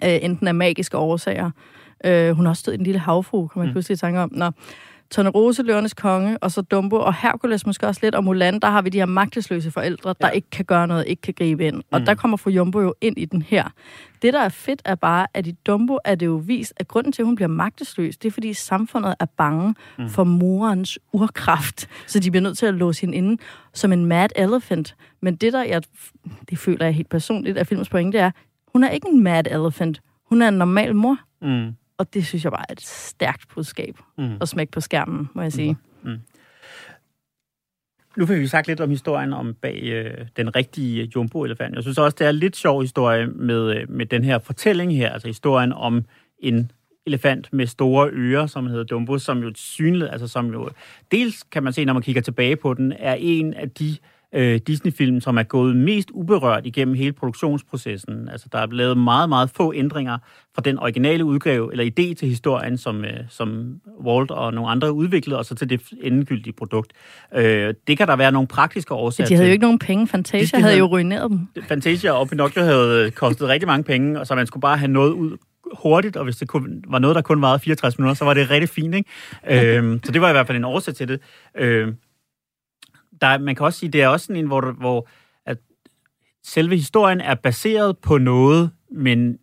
Øh, 0.05 0.19
enten 0.23 0.49
af 0.49 0.55
magiske 0.55 0.97
årsager. 0.97 1.51
Øh, 2.05 2.31
hun 2.31 2.45
har 2.47 2.51
også 2.51 2.61
stået 2.61 2.75
i 2.75 2.79
en 2.79 2.85
lille 2.85 2.99
havfru, 3.01 3.47
kommer 3.47 3.65
jeg 3.65 3.69
Mm. 3.69 3.75
pludselig 3.75 3.95
i 3.95 3.99
tanke 3.99 4.21
om. 4.21 4.31
Nå. 4.33 4.51
Tornerose, 5.11 5.63
Løvernes 5.63 5.95
Konge, 5.95 6.39
og 6.39 6.51
så 6.51 6.63
Dumbo, 6.63 6.97
og 6.97 7.15
Hercules 7.15 7.67
måske 7.67 7.87
også 7.87 8.01
lidt, 8.03 8.15
og 8.15 8.25
Mulan, 8.25 8.61
der 8.61 8.69
har 8.71 8.83
vi 8.83 8.89
de 8.89 8.99
her 8.99 9.07
magtesløse 9.07 9.71
forældre, 9.71 10.15
der 10.21 10.27
Ja. 10.29 10.33
ikke 10.33 10.51
kan 10.51 10.65
gøre 10.65 10.87
noget, 10.87 11.05
ikke 11.07 11.23
kan 11.23 11.35
gribe 11.35 11.67
ind. 11.67 11.83
Og 11.91 12.01
Mm. 12.01 12.07
der 12.07 12.15
kommer 12.15 12.37
fru 12.37 12.51
Jumbo 12.51 12.81
jo 12.81 12.95
ind 13.01 13.19
i 13.19 13.25
den 13.25 13.43
her. 13.43 13.65
Det, 14.23 14.33
der 14.33 14.41
er 14.41 14.49
fedt, 14.49 14.83
er 14.85 14.95
bare, 14.95 15.27
at 15.35 15.47
i 15.47 15.53
Dumbo 15.53 15.99
er 16.05 16.15
det 16.15 16.27
jo 16.27 16.43
vist, 16.47 16.73
at 16.77 16.89
grunden 16.89 17.13
til, 17.13 17.23
at 17.23 17.27
hun 17.27 17.35
bliver 17.35 17.49
magtesløs, 17.49 18.17
det 18.19 18.29
er, 18.29 18.33
fordi 18.33 18.53
samfundet 18.55 19.15
er 19.21 19.25
bange 19.37 19.75
mm. 19.99 20.09
for 20.09 20.25
morens 20.25 20.99
urkraft, 21.13 21.89
så 22.07 22.19
de 22.19 22.31
bliver 22.31 22.43
nødt 22.43 22.59
til 22.59 22.67
at 22.67 22.75
låse 22.75 23.01
hende 23.01 23.17
inde 23.17 23.43
som 23.75 23.93
en 23.93 24.07
mad 24.07 24.29
elephant. 24.37 24.97
Men 25.23 25.37
det, 25.37 25.53
der 25.53 25.63
jeg, 25.63 25.83
det 26.51 26.59
føler 26.59 26.85
jeg 26.85 26.95
helt 26.95 27.09
personligt 27.09 27.59
af 27.59 27.67
filmens 27.67 27.89
pointe, 27.89 28.19
er, 28.19 28.31
hun 28.73 28.85
er 28.85 28.89
ikke 28.91 29.09
en 29.09 29.23
mad 29.23 29.45
elephant. 29.51 30.01
Hun 30.29 30.43
er 30.43 30.49
en 30.49 30.55
normal 30.55 30.95
mor. 30.97 31.17
Mm. 31.43 31.73
Og 32.01 32.15
det 32.15 32.27
synes 32.27 32.45
jeg 32.45 32.53
bare 32.53 32.65
er 32.69 32.73
et 32.73 32.81
stærkt 32.81 33.49
budskab 33.55 33.95
Mm. 34.19 34.37
at 34.41 34.49
smække 34.49 34.73
på 34.73 34.81
skærmen, 34.81 35.29
må 35.35 35.43
jeg 35.43 35.53
sige. 35.53 35.77
Nu 38.17 38.27
fik 38.27 38.39
vi 38.41 38.47
sagt 38.47 38.67
lidt 38.67 38.81
om 38.81 38.91
historien 38.91 39.33
om 39.33 39.55
bag 39.55 39.83
øh, 39.83 40.27
den 40.37 40.57
rigtige 40.57 41.13
jumbo-elefant. 41.17 41.75
Jeg 41.75 41.83
synes 41.83 41.99
også, 41.99 42.17
det 42.19 42.25
er 42.27 42.31
en 42.31 42.37
lidt 42.37 42.57
sjov 42.57 42.81
historie 42.81 43.27
med, 43.27 43.77
øh, 43.77 43.91
med 43.91 44.07
den 44.07 44.25
her 44.25 44.39
fortælling 44.39 44.97
her, 44.97 45.11
altså 45.13 45.29
historien 45.29 45.73
om 45.73 46.05
en 46.39 46.71
elefant 47.07 47.53
med 47.53 47.67
store 47.67 48.11
ører, 48.13 48.47
som 48.47 48.67
hedder 48.67 48.85
Dumbo, 48.85 49.19
som 49.19 49.39
jo 49.43 49.53
synligt, 49.55 50.11
altså 50.11 50.29
som 50.29 50.53
jo 50.53 50.71
dels 51.11 51.43
kan 51.43 51.63
man 51.63 51.73
se, 51.73 51.85
når 51.85 51.93
man 51.93 52.03
kigger 52.03 52.23
tilbage 52.23 52.57
på 52.57 52.75
den, 52.75 52.93
er 52.99 53.15
en 53.19 53.55
af 53.55 53.71
de 53.71 53.91
øh, 53.91 53.97
Disney-film, 54.67 55.21
som 55.21 55.39
er 55.39 55.43
gået 55.43 55.77
mest 55.77 56.11
uberørt 56.11 56.67
igennem 56.67 56.95
hele 56.95 57.13
produktionsprocessen. 57.13 58.29
Altså, 58.29 58.47
der 58.53 58.59
er 58.59 58.67
blevet 58.67 58.79
lavet 58.79 58.99
meget, 58.99 59.29
meget 59.29 59.51
få 59.51 59.73
ændringer 59.75 60.19
fra 60.55 60.63
den 60.63 60.79
originale 60.79 61.25
udgave, 61.25 61.73
eller 61.73 61.85
idé 61.85 62.15
til 62.15 62.29
historien, 62.29 62.79
som, 62.79 63.05
øh, 63.05 63.11
som 63.29 63.75
Walt 64.07 64.31
og 64.31 64.55
nogle 64.55 64.71
andre 64.71 64.93
udviklede, 64.93 65.39
og 65.39 65.45
så 65.45 65.55
til 65.55 65.71
det 65.71 65.81
endegyldige 66.03 66.53
produkt. 66.53 66.93
Øh, 67.35 67.75
det 67.87 67.99
kan 67.99 68.09
der 68.09 68.17
være 68.17 68.33
nogle 68.33 68.49
praktiske 68.49 68.95
årsager 68.95 69.29
De 69.29 69.35
havde 69.35 69.47
til. 69.47 69.51
jo 69.51 69.53
ikke 69.53 69.65
nogen 69.65 69.79
penge. 69.79 70.07
Fantasia 70.07 70.41
Disney 70.41 70.61
havde 70.61 70.79
jo 70.79 70.87
ruineret 70.87 71.31
dem. 71.31 71.49
Fantasia 71.69 72.13
og 72.13 72.29
Pinocchio 72.29 72.63
havde 72.63 73.07
øh, 73.07 73.13
kostet 73.13 73.49
rigtig 73.49 73.67
mange 73.67 73.85
penge, 73.85 74.21
og 74.21 74.27
så 74.27 74.35
man 74.35 74.47
skulle 74.47 74.61
bare 74.63 74.77
have 74.77 74.91
noget 74.91 75.13
ud 75.13 75.37
hurtigt, 75.73 76.17
og 76.17 76.25
hvis 76.25 76.37
det 76.37 76.49
kun, 76.49 76.85
var 76.89 76.99
noget, 76.99 77.17
der 77.17 77.23
kun 77.23 77.43
varede 77.43 77.59
64 77.59 77.99
minutter, 77.99 78.15
så 78.15 78.25
var 78.25 78.35
det 78.35 78.51
rigtig 78.51 78.69
fint. 78.69 78.95
Ikke? 78.95 79.77
øhm, 79.77 80.01
så 80.05 80.13
det 80.13 80.21
var 80.21 80.29
i 80.29 80.33
hvert 80.33 80.47
fald 80.47 80.59
en 80.59 80.65
årsag 80.65 80.95
til 80.95 81.09
det. 81.09 81.21
Øhm, 81.59 81.95
der, 83.21 83.27
er- 83.27 83.39
man 83.39 83.55
kan 83.55 83.67
også 83.67 83.79
sige, 83.79 83.91
det 83.91 84.03
er 84.03 84.09
også 84.09 84.27
sådan 84.27 84.41
en, 84.41 84.47
hvor, 84.47 84.73
hvor 84.73 85.09
at 85.47 85.59
selve 86.45 86.77
historien 86.77 87.21
er 87.21 87.35
baseret 87.35 87.99
på 87.99 88.19
noget, 88.19 88.71
men 88.93 89.39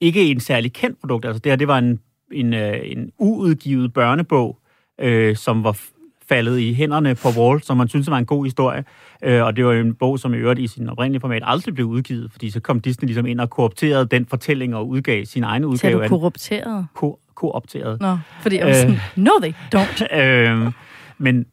ikke 0.00 0.30
en 0.30 0.40
særlig 0.40 0.72
kendt 0.72 1.00
produkt. 1.00 1.24
Altså 1.24 1.38
det 1.40 1.52
her, 1.52 1.56
det 1.56 1.68
var 1.68 1.78
en, 1.78 2.00
en, 2.32 2.54
øh, 2.54 2.78
en 2.84 3.10
uudgivet 3.18 3.92
børnebog, 3.92 4.58
øh, 5.00 5.36
som 5.36 5.64
var 5.64 5.80
faldet 6.28 6.58
i 6.58 6.74
hænderne 6.74 7.14
på 7.14 7.28
Walt, 7.36 7.66
som 7.66 7.76
man 7.76 7.88
synes 7.88 8.10
var 8.10 8.18
en 8.18 8.26
god 8.26 8.44
historie. 8.44 8.84
Øh, 9.24 9.42
og 9.44 9.56
det 9.56 9.64
var 9.66 9.72
en 9.72 9.94
bog, 9.94 10.18
som 10.18 10.34
i 10.34 10.36
øvrigt 10.36 10.60
i 10.60 10.66
sin 10.66 10.88
oprindelige 10.88 11.20
format 11.20 11.42
aldrig 11.44 11.74
blev 11.74 11.86
udgivet, 11.86 12.32
fordi 12.32 12.50
så 12.50 12.60
kom 12.60 12.80
Disney 12.80 13.06
ligesom 13.06 13.26
ind 13.26 13.40
og 13.40 13.50
koopterede 13.50 14.06
den 14.06 14.26
fortælling 14.26 14.74
og 14.74 14.88
udgav 14.88 15.24
sin 15.24 15.44
egen 15.44 15.64
udgave 15.64 15.92
du 15.94 15.98
af 15.98 16.08
den. 16.08 16.18
korrupteret? 16.18 16.86
Ko- 16.94 17.20
koopteret. 17.34 18.00
Nå, 18.00 18.18
fordi 18.42 18.56
jeg 18.56 18.64
var 18.66 18.70
Øh. 18.70 18.76
sådan, 18.76 18.96
no 19.16 19.30
they 19.42 19.52
don't. 19.74 20.16
øh, 20.22 20.72
men 21.18 21.46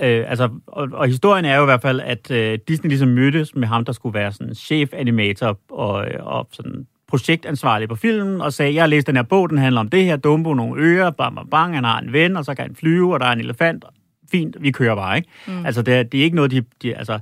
øh, 0.00 0.30
altså, 0.30 0.48
og, 0.66 0.88
og 0.92 1.06
historien 1.06 1.44
er 1.44 1.56
jo 1.56 1.62
i 1.62 1.64
hvert 1.64 1.82
fald, 1.82 2.00
at 2.00 2.30
øh, 2.30 2.58
Disney 2.68 2.88
ligesom 2.88 3.08
mødtes 3.08 3.54
med 3.54 3.68
ham, 3.68 3.84
der 3.84 3.92
skulle 3.92 4.14
være 4.14 4.32
sådan 4.32 4.54
chef-animator 4.54 5.58
og, 5.70 6.08
øh, 6.08 6.26
og 6.26 6.48
sådan 6.52 6.86
projektansvarlig 7.08 7.88
på 7.88 7.94
filmen, 7.94 8.40
og 8.40 8.52
sagde, 8.52 8.74
jeg 8.74 8.82
har 8.82 8.88
læst 8.88 9.06
den 9.06 9.16
her 9.16 9.22
bog, 9.22 9.50
den 9.50 9.58
handler 9.58 9.80
om 9.80 9.88
det 9.88 10.04
her, 10.04 10.16
Dumbo, 10.16 10.54
nogle 10.54 10.82
ører, 10.82 11.10
bang, 11.10 11.36
bang, 11.36 11.50
bang, 11.50 11.74
han 11.74 11.84
har 11.84 12.00
en 12.00 12.12
ven, 12.12 12.36
og 12.36 12.44
så 12.44 12.54
kan 12.54 12.66
han 12.66 12.74
flyve, 12.74 13.14
og 13.14 13.20
der 13.20 13.26
er 13.26 13.32
en 13.32 13.40
elefant. 13.40 13.84
Fint, 14.30 14.56
vi 14.60 14.70
kører 14.70 14.94
bare, 14.94 15.16
ikke? 15.16 15.28
Mm. 15.46 15.66
Altså, 15.66 15.82
det 15.82 15.94
er, 15.94 16.02
det 16.02 16.20
er 16.20 16.24
ikke 16.24 16.36
noget, 16.36 16.50
de, 16.50 16.64
de 16.82 16.96
altså, 16.96 17.18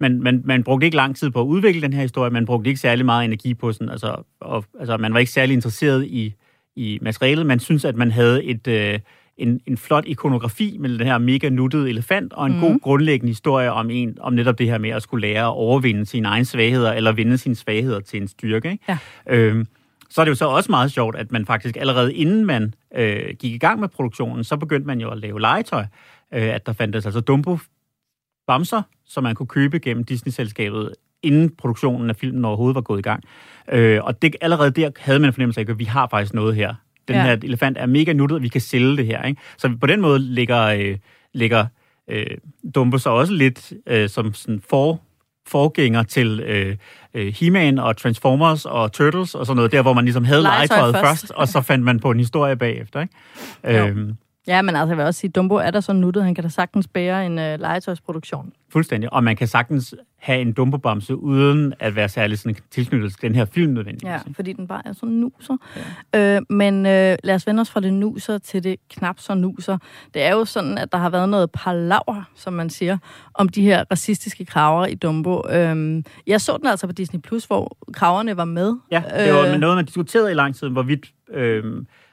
man, 0.00 0.22
man, 0.22 0.42
man 0.44 0.64
brugte 0.64 0.84
ikke 0.84 0.96
lang 0.96 1.16
tid 1.16 1.30
på 1.30 1.40
at 1.40 1.44
udvikle 1.44 1.82
den 1.82 1.92
her 1.92 2.02
historie, 2.02 2.30
man 2.30 2.46
brugte 2.46 2.68
ikke 2.68 2.80
særlig 2.80 3.04
meget 3.04 3.24
energi 3.24 3.54
på 3.54 3.72
sådan, 3.72 3.88
altså, 3.88 4.22
og, 4.40 4.64
altså 4.80 4.96
man 4.96 5.12
var 5.12 5.18
ikke 5.18 5.32
særlig 5.32 5.54
interesseret 5.54 6.06
i, 6.06 6.34
i 6.76 6.98
materialet, 7.02 7.46
man 7.46 7.60
synes, 7.60 7.84
at 7.84 7.96
man 7.96 8.10
havde 8.10 8.44
et, 8.44 8.66
øh, 8.66 8.98
en, 9.36 9.60
en 9.66 9.76
flot 9.76 10.04
ikonografi 10.06 10.76
med 10.80 10.98
den 10.98 11.06
her 11.06 11.18
mega 11.18 11.48
nuttede 11.48 11.88
elefant, 11.88 12.32
og 12.32 12.46
en 12.46 12.52
mm. 12.52 12.60
god 12.60 12.80
grundlæggende 12.80 13.30
historie 13.30 13.72
om, 13.72 13.90
en, 13.90 14.18
om 14.20 14.32
netop 14.32 14.58
det 14.58 14.66
her 14.66 14.78
med 14.78 14.90
at 14.90 15.02
skulle 15.02 15.28
lære 15.28 15.42
at 15.42 15.52
overvinde 15.52 16.06
sine 16.06 16.28
egne 16.28 16.44
svagheder, 16.44 16.92
eller 16.92 17.12
vinde 17.12 17.38
sine 17.38 17.54
svagheder 17.54 18.00
til 18.00 18.22
en 18.22 18.28
styrke. 18.28 18.70
Ikke? 18.70 18.84
Ja. 18.88 18.98
Øhm, 19.26 19.66
så 20.10 20.20
er 20.20 20.24
det 20.24 20.30
jo 20.30 20.34
så 20.34 20.48
også 20.48 20.72
meget 20.72 20.92
sjovt, 20.92 21.16
at 21.16 21.32
man 21.32 21.46
faktisk 21.46 21.76
allerede 21.76 22.14
inden 22.14 22.44
man 22.44 22.74
øh, 22.96 23.34
gik 23.38 23.52
i 23.52 23.58
gang 23.58 23.80
med 23.80 23.88
produktionen, 23.88 24.44
så 24.44 24.56
begyndte 24.56 24.86
man 24.86 25.00
jo 25.00 25.10
at 25.10 25.18
lave 25.18 25.40
legetøj. 25.40 25.84
Øh, 26.34 26.54
at 26.54 26.66
der 26.66 26.72
fandtes 26.72 27.06
altså 27.06 27.20
Dumbo 27.20 27.58
bamser, 28.46 28.82
som 29.06 29.22
man 29.22 29.34
kunne 29.34 29.46
købe 29.46 29.78
gennem 29.78 30.04
Disney-selskabet, 30.04 30.94
inden 31.22 31.50
produktionen 31.56 32.10
af 32.10 32.16
filmen 32.16 32.44
overhovedet 32.44 32.74
var 32.74 32.80
gået 32.80 32.98
i 32.98 33.02
gang. 33.02 33.24
Øh, 33.72 34.04
og 34.04 34.22
det, 34.22 34.36
allerede 34.40 34.70
der 34.70 34.90
havde 34.98 35.18
man 35.18 35.28
en 35.28 35.32
fornemmelse 35.32 35.60
af, 35.60 35.64
at 35.68 35.78
vi 35.78 35.84
har 35.84 36.08
faktisk 36.10 36.34
noget 36.34 36.54
her. 36.54 36.74
Den 37.08 37.16
Ja. 37.16 37.22
her 37.22 37.32
elefant 37.42 37.78
er 37.78 37.86
mega 37.86 38.12
nuttet, 38.12 38.36
og 38.36 38.42
vi 38.42 38.48
kan 38.48 38.60
sælge 38.60 38.96
det 38.96 39.06
her. 39.06 39.22
Ikke? 39.22 39.40
Så 39.58 39.76
på 39.80 39.86
den 39.86 40.00
måde 40.00 40.18
ligger, 40.18 40.62
øh, 40.62 40.96
ligger 41.34 41.66
øh, 42.10 42.26
Dumbo 42.74 42.98
så 42.98 43.10
også 43.10 43.32
lidt 43.32 43.72
øh, 43.86 44.08
som 44.08 44.34
sådan 44.34 44.62
for, 44.70 45.00
forgænger 45.46 46.02
til 46.02 46.40
øh, 46.40 46.76
øh, 47.14 47.34
He-Man 47.40 47.78
og 47.78 47.96
Transformers 47.96 48.64
og 48.66 48.92
Turtles 48.92 49.34
og 49.34 49.46
sådan 49.46 49.56
noget, 49.56 49.72
der 49.72 49.82
hvor 49.82 49.92
man 49.92 50.04
ligesom 50.04 50.24
havde 50.24 50.42
Legetøj 50.42 50.76
legetøjet 50.76 50.94
først. 50.94 51.06
først, 51.22 51.30
og 51.30 51.48
så 51.48 51.60
fandt 51.60 51.84
man 51.84 52.00
på 52.00 52.10
en 52.10 52.18
historie 52.18 52.56
bagefter. 52.56 53.00
Ikke? 53.00 53.82
Øhm, 53.88 54.12
Ja, 54.46 54.62
men 54.62 54.76
altså, 54.76 54.90
jeg 54.90 54.96
vil 54.96 55.06
også 55.06 55.20
sige, 55.20 55.30
Dumbo 55.30 55.54
er 55.54 55.70
der 55.70 55.80
så 55.80 55.92
nuttet. 55.92 56.24
Han 56.24 56.34
kan 56.34 56.44
da 56.44 56.50
sagtens 56.50 56.88
bære 56.88 57.26
en 57.26 57.38
øh, 57.38 57.60
legetøjsproduktion. 57.60 58.52
Fuldstændig. 58.72 59.12
Og 59.12 59.24
man 59.24 59.36
kan 59.36 59.48
sagtens 59.48 59.94
have 60.16 60.40
en 60.40 60.52
dumpebamse, 60.52 61.16
uden 61.16 61.74
at 61.80 61.96
være 61.96 62.08
særlig 62.08 62.38
sådan 62.38 62.56
tilknyttet 62.70 63.12
til 63.12 63.22
den 63.22 63.34
her 63.34 63.44
film 63.44 63.72
nødvendigvis. 63.72 64.10
Ja, 64.10 64.18
fordi 64.36 64.52
den 64.52 64.66
bare 64.66 64.82
er 64.84 64.92
så 64.92 65.06
nuser. 65.06 65.56
Ja. 66.14 66.36
Øh, 66.36 66.42
men 66.50 66.86
øh, 66.86 67.16
lad 67.24 67.34
os 67.34 67.46
vende 67.46 67.60
os 67.60 67.70
fra 67.70 67.80
det 67.80 67.92
nuser 67.92 68.38
til 68.38 68.64
det 68.64 68.76
knap 68.90 69.20
så 69.20 69.34
nuser. 69.34 69.78
Det 70.14 70.22
er 70.22 70.32
jo 70.32 70.44
sådan, 70.44 70.78
at 70.78 70.92
der 70.92 70.98
har 70.98 71.10
været 71.10 71.28
noget 71.28 71.50
palaver, 71.50 72.22
som 72.34 72.52
man 72.52 72.70
siger, 72.70 72.98
om 73.34 73.48
de 73.48 73.62
her 73.62 73.84
racistiske 73.90 74.44
kraver 74.44 74.86
i 74.86 74.94
Dumbo. 74.94 75.42
Øh, 75.50 76.02
jeg 76.26 76.40
så 76.40 76.56
den 76.56 76.66
altså 76.66 76.86
på 76.86 76.92
Disney+, 76.92 77.20
Plus, 77.20 77.44
hvor 77.44 77.76
kraverne 77.92 78.36
var 78.36 78.44
med. 78.44 78.76
Ja, 78.90 79.02
det 79.18 79.34
var 79.34 79.46
Øh, 79.46 79.58
noget, 79.60 79.76
man 79.76 79.84
diskuterede 79.84 80.30
i 80.30 80.34
lang 80.34 80.54
tid, 80.54 80.68
hvorvidt... 80.68 81.06
Øh, 81.34 81.64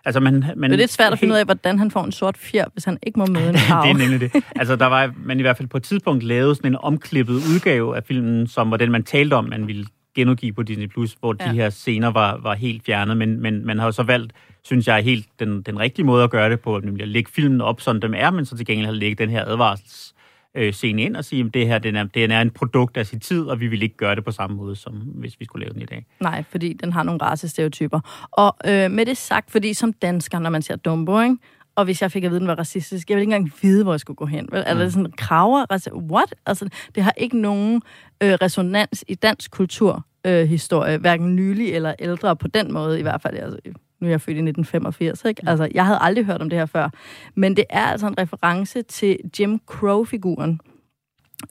altså 0.06 0.20
man, 0.20 0.34
man, 0.56 0.70
Det 0.70 0.76
er 0.76 0.78
lidt 0.78 0.92
svært 0.92 1.14
at 1.14 1.20
finde 1.20 1.34
ud 1.34 1.40
af, 1.40 1.46
hvordan 1.46 1.80
han 1.80 1.92
får 1.92 2.04
en 2.04 2.12
sort 2.12 2.38
fjer, 2.38 2.66
hvis 2.74 2.84
han 2.86 2.98
ikke 3.04 3.20
må 3.20 3.26
møde 3.26 3.50
en 3.50 3.56
krav. 3.56 3.84
det 3.84 3.92
er 3.92 3.98
nemlig 3.98 4.20
det. 4.34 4.44
Altså, 4.56 4.76
der 4.76 4.86
var 4.86 5.14
man 5.26 5.40
i 5.40 5.42
hvert 5.42 5.58
fald 5.58 5.68
på 5.68 5.78
et 5.78 5.84
tidspunkt 5.84 6.24
lavet 6.24 6.58
sådan 6.58 6.72
en 6.72 6.78
omklippet 6.82 7.34
udgave 7.34 7.98
af 7.98 8.04
filmen, 8.04 8.48
som 8.48 8.72
var 8.72 8.78
den, 8.78 8.92
man 8.92 9.04
talte 9.04 9.34
om, 9.34 9.46
man 9.46 9.68
ville 9.68 9.86
genudgive 10.16 10.54
på 10.54 10.64
Disney+, 10.64 10.88
Plus, 10.88 11.16
hvor 11.20 11.36
ja. 11.40 11.46
De 11.46 11.56
her 11.56 11.70
scener 11.70 12.08
var, 12.08 12.40
var 12.44 12.56
helt 12.56 12.86
fjernet, 12.86 13.18
men, 13.18 13.42
men 13.42 13.66
man 13.66 13.80
har 13.80 13.86
jo 13.86 13.92
så 13.92 14.04
valgt, 14.04 14.34
synes 14.64 14.88
jeg, 14.88 15.04
helt 15.04 15.26
den, 15.40 15.62
den 15.62 15.80
rigtige 15.80 16.06
måde 16.06 16.24
at 16.24 16.30
gøre 16.30 16.50
det 16.50 16.60
på, 16.60 16.80
nemlig 16.80 17.04
at 17.04 17.10
lægge 17.10 17.32
filmen 17.32 17.62
op, 17.62 17.82
som 17.82 18.02
dem 18.02 18.14
er, 18.18 18.32
men 18.32 18.46
så 18.46 18.58
til 18.58 18.66
gengæld 18.66 18.86
har 18.86 18.94
lægge 18.94 19.16
den 19.16 19.30
her 19.30 19.46
advarsels 19.46 20.14
øh, 20.56 20.74
scene 20.74 21.02
ind 21.02 21.16
og 21.16 21.26
sige, 21.26 21.46
at 21.46 21.54
det 21.54 21.68
her 21.68 21.80
den 21.80 21.96
er, 21.96 22.04
den 22.04 22.32
er 22.32 22.42
en 22.42 22.52
produkt 22.52 22.98
af 22.98 23.06
sin 23.06 23.20
tid, 23.20 23.44
og 23.44 23.60
vi 23.60 23.68
vil 23.68 23.82
ikke 23.82 23.98
gøre 23.98 24.16
det 24.16 24.26
på 24.26 24.32
samme 24.32 24.56
måde, 24.56 24.76
som 24.76 24.94
hvis 24.94 25.40
vi 25.40 25.46
skulle 25.46 25.66
lave 25.66 25.74
den 25.74 25.82
i 25.82 25.86
dag. 25.86 26.06
Nej, 26.20 26.44
fordi 26.50 26.74
den 26.74 26.94
har 26.94 27.04
nogle 27.04 27.22
racestereotyper. 27.22 28.28
Og 28.32 28.58
øh, 28.66 28.92
med 28.92 29.06
det 29.06 29.18
sagt, 29.18 29.52
fordi 29.52 29.74
som 29.74 29.94
dansker, 29.94 30.40
når 30.40 30.50
man 30.50 30.62
ser 30.62 30.76
Dumbo, 30.76 31.22
ikke? 31.22 31.38
og 31.76 31.86
hvis 31.86 32.02
jeg 32.02 32.12
fik 32.12 32.24
at 32.24 32.32
vide, 32.32 32.38
at 32.38 32.42
den 32.42 32.48
var 32.48 32.56
racistisk, 32.56 33.10
jeg 33.10 33.16
ville 33.16 33.24
ikke 33.24 33.36
engang 33.36 33.54
vide, 33.62 33.84
hvor 33.84 33.94
jeg 33.94 34.00
skulle 34.00 34.18
gå 34.18 34.26
hen. 34.26 34.50
Vel? 34.52 34.64
Er 34.66 34.74
det 34.74 34.94
sådan 34.94 35.12
kraver? 35.12 35.66
Altså, 35.70 35.90
what? 35.94 36.34
Altså, 36.46 36.70
det 36.96 37.04
har 37.04 37.14
ikke 37.18 37.38
nogen 37.38 37.82
øh, 38.24 38.34
resonans 38.34 39.04
i 39.08 39.16
dansk 39.16 39.52
kulturhistorie, 39.52 40.42
øh, 40.42 40.50
historie, 40.50 40.98
hverken 40.98 41.36
nylig 41.36 41.74
eller 41.74 41.94
ældre 42.00 42.36
på 42.36 42.48
den 42.48 42.74
måde 42.74 43.00
i 43.00 43.02
hvert 43.02 43.22
fald. 43.22 43.38
Altså, 43.38 43.60
nu 44.02 44.08
er 44.08 44.12
jeg 44.12 44.22
født 44.22 44.38
i 44.38 44.42
1985, 44.42 45.26
ikke? 45.26 45.42
Altså, 45.48 45.70
jeg 45.74 45.86
havde 45.86 46.00
aldrig 46.02 46.26
hørt 46.26 46.42
om 46.42 46.50
det 46.50 46.60
her 46.60 46.66
før. 46.66 46.90
Men 47.36 47.56
det 47.56 47.66
er 47.70 47.86
altså 47.86 48.08
en 48.08 48.18
reference 48.18 48.82
til 48.82 49.18
Jim 49.40 49.60
Crow-figuren, 49.66 50.60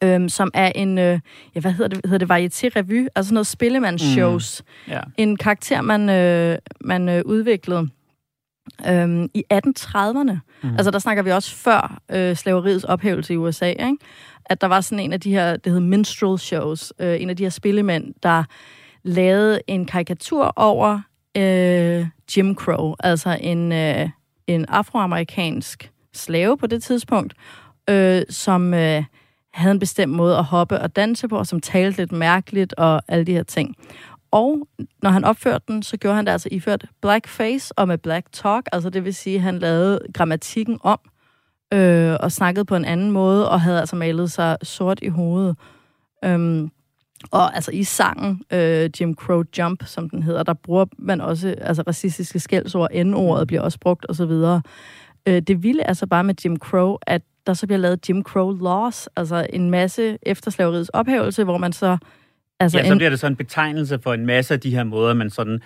øhm, 0.04 0.28
som 0.28 0.50
er 0.54 0.72
en, 0.74 0.98
øh, 0.98 1.20
ja, 1.54 1.60
hvad 1.60 1.72
hedder 1.72 1.88
det, 1.88 2.00
hedder 2.10 2.26
det 2.26 2.30
varieté-revy, 2.30 3.06
altså 3.14 3.34
noget 3.34 3.46
spillemandsshows. 3.46 4.62
Mm. 4.86 4.92
Ja. 4.92 5.00
En 5.16 5.36
karakter, 5.36 5.80
man, 5.80 6.08
øh, 6.08 6.58
man 6.80 7.08
øh, 7.08 7.22
udviklede 7.24 7.88
øhm, 8.88 9.28
i 9.34 9.44
1830'erne. 9.54 10.38
Mm. 10.62 10.70
Altså, 10.70 10.90
der 10.90 10.98
snakker 10.98 11.22
vi 11.22 11.30
også 11.30 11.56
før 11.56 12.00
øh, 12.10 12.36
slaveriets 12.36 12.84
ophævelse 12.84 13.34
i 13.34 13.36
USA, 13.36 13.66
ikke? 13.66 13.96
At 14.44 14.60
der 14.60 14.66
var 14.66 14.80
sådan 14.80 15.04
en 15.04 15.12
af 15.12 15.20
de 15.20 15.30
her, 15.30 15.56
det 15.56 15.72
hed 15.72 15.80
minstrel 15.80 16.38
shows, 16.38 16.92
øh, 16.98 17.22
en 17.22 17.30
af 17.30 17.36
de 17.36 17.42
her 17.42 17.50
spillemænd, 17.50 18.14
der 18.22 18.44
lavede 19.02 19.60
en 19.66 19.86
karikatur 19.86 20.52
over 20.56 21.00
øh, 21.36 22.06
Jim 22.36 22.54
Crow, 22.54 22.94
altså 23.00 23.38
en, 23.40 23.72
øh, 23.72 24.08
en 24.46 24.64
afroamerikansk 24.64 25.92
slave 26.14 26.56
på 26.58 26.66
det 26.66 26.82
tidspunkt, 26.82 27.34
øh, 27.90 28.22
som 28.30 28.74
øh, 28.74 29.04
havde 29.52 29.72
en 29.72 29.78
bestemt 29.78 30.12
måde 30.12 30.36
at 30.36 30.44
hoppe 30.44 30.80
og 30.80 30.96
danse 30.96 31.28
på, 31.28 31.38
og 31.38 31.46
som 31.46 31.60
talte 31.60 31.98
lidt 31.98 32.12
mærkeligt 32.12 32.74
og 32.74 33.02
alle 33.08 33.24
de 33.24 33.32
her 33.32 33.42
ting. 33.42 33.76
Og 34.30 34.68
når 35.02 35.10
han 35.10 35.24
opførte 35.24 35.64
den, 35.68 35.82
så 35.82 35.96
gjorde 35.96 36.16
han 36.16 36.26
det 36.26 36.32
altså 36.32 36.48
iført 36.52 36.84
blackface 37.02 37.78
og 37.78 37.88
med 37.88 37.98
black 37.98 38.26
talk, 38.32 38.66
altså 38.72 38.90
det 38.90 39.04
vil 39.04 39.14
sige, 39.14 39.36
at 39.36 39.42
han 39.42 39.58
lavede 39.58 40.00
grammatikken 40.14 40.78
om 40.82 40.98
øh, 41.72 42.16
og 42.20 42.33
snakkede 42.33 42.64
på 42.64 42.76
en 42.76 42.85
anden 42.85 43.10
måde, 43.10 43.50
og 43.50 43.60
havde 43.60 43.81
altså 43.81 43.96
malet 43.96 44.33
sig 44.33 44.56
sort 44.62 44.98
i 45.02 45.08
hovedet. 45.08 45.56
Øhm, 46.24 46.70
og 47.31 47.54
altså 47.54 47.71
i 47.71 47.85
sangen, 47.85 48.42
øh, 48.52 48.90
Jim 49.00 49.14
Crow 49.14 49.42
Jump, 49.58 49.83
som 49.87 50.10
den 50.10 50.23
hedder, 50.23 50.42
der 50.42 50.54
bruger 50.54 50.85
man 50.98 51.21
også 51.21 51.54
altså 51.60 51.83
racistiske 51.87 52.40
skældsord, 52.40 52.90
N-ordet 53.04 53.46
bliver 53.46 53.62
også 53.62 53.79
brugt 53.79 54.06
osv. 54.08 54.33
Øh, 55.27 55.42
det 55.42 55.62
vilde 55.62 55.83
er 55.83 55.92
så 55.92 56.06
bare 56.06 56.25
med 56.25 56.35
Jim 56.44 56.56
Crow, 56.56 56.96
at 57.02 57.23
der 57.46 57.54
så 57.54 57.66
bliver 57.66 57.79
lavet 57.79 58.08
Jim 58.08 58.23
Crow 58.23 58.62
Laws, 58.62 59.08
altså 59.16 59.46
en 59.52 59.71
masse 59.71 60.18
efterslaveriets 60.23 60.88
ophævelse, 60.88 61.44
hvor 61.44 61.58
man 61.58 61.73
så... 61.73 61.98
Altså 62.60 62.79
ja, 62.79 62.88
så 62.88 62.96
bliver 62.96 63.10
det 63.10 63.21
så 63.21 63.27
en 63.27 63.37
betegnelse 63.37 63.98
for 63.98 64.14
en 64.14 64.27
masse 64.27 64.54
af 64.54 64.60
de 64.60 64.71
her 64.71 64.85
måder, 64.85 65.14
man 65.14 65.31
sådan 65.31 65.60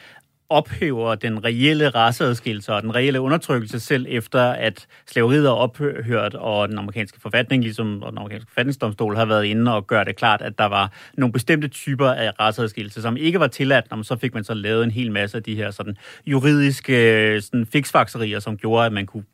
ophæver 0.49 1.15
den 1.15 1.45
reelle 1.45 1.89
raceadskillelse 1.89 2.73
og 2.73 2.83
den 2.83 2.95
reelle 2.95 3.21
undertrykkelse 3.21 3.81
selv 3.81 4.07
efter, 4.09 4.43
at 4.43 4.87
slaveriet 5.07 5.47
er 5.47 5.51
ophørt, 5.51 6.35
og 6.35 6.69
den 6.69 6.79
amerikanske 6.79 7.21
forfatning, 7.21 7.63
ligesom 7.63 8.03
og 8.03 8.13
den 8.13 8.19
amerikanske 8.19 8.51
forfatningsdomstol, 8.51 9.17
har 9.17 9.25
været 9.25 9.45
inde 9.45 9.75
og 9.75 9.87
gør 9.87 10.05
det 10.05 10.17
klart, 10.17 10.43
at 10.43 10.59
der 10.59 10.67
var 10.67 10.93
nogle 11.17 11.33
bestemte 11.33 11.69
typer 11.69 12.11
af 12.11 12.33
raceadskillelse, 12.41 13.03
som 13.03 13.17
ikke 13.17 13.41
var 13.41 13.47
tilladt, 13.47 13.87
og 13.91 14.05
så 14.05 14.17
fik 14.17 14.35
man 14.35 14.45
så 14.45 14.55
lavet 14.55 14.85
en 14.85 14.91
hel 14.91 15.13
masse 15.13 15.37
af 15.37 15.43
de 15.43 15.55
her 15.55 15.71
sådan, 15.71 15.97
juridiske 16.27 17.41
sådan, 17.41 17.67
fiksfakserier, 17.67 18.41
som 18.41 18.57
gjorde, 18.57 18.87
at 18.87 18.93
man 18.93 19.07
kunne 19.07 19.25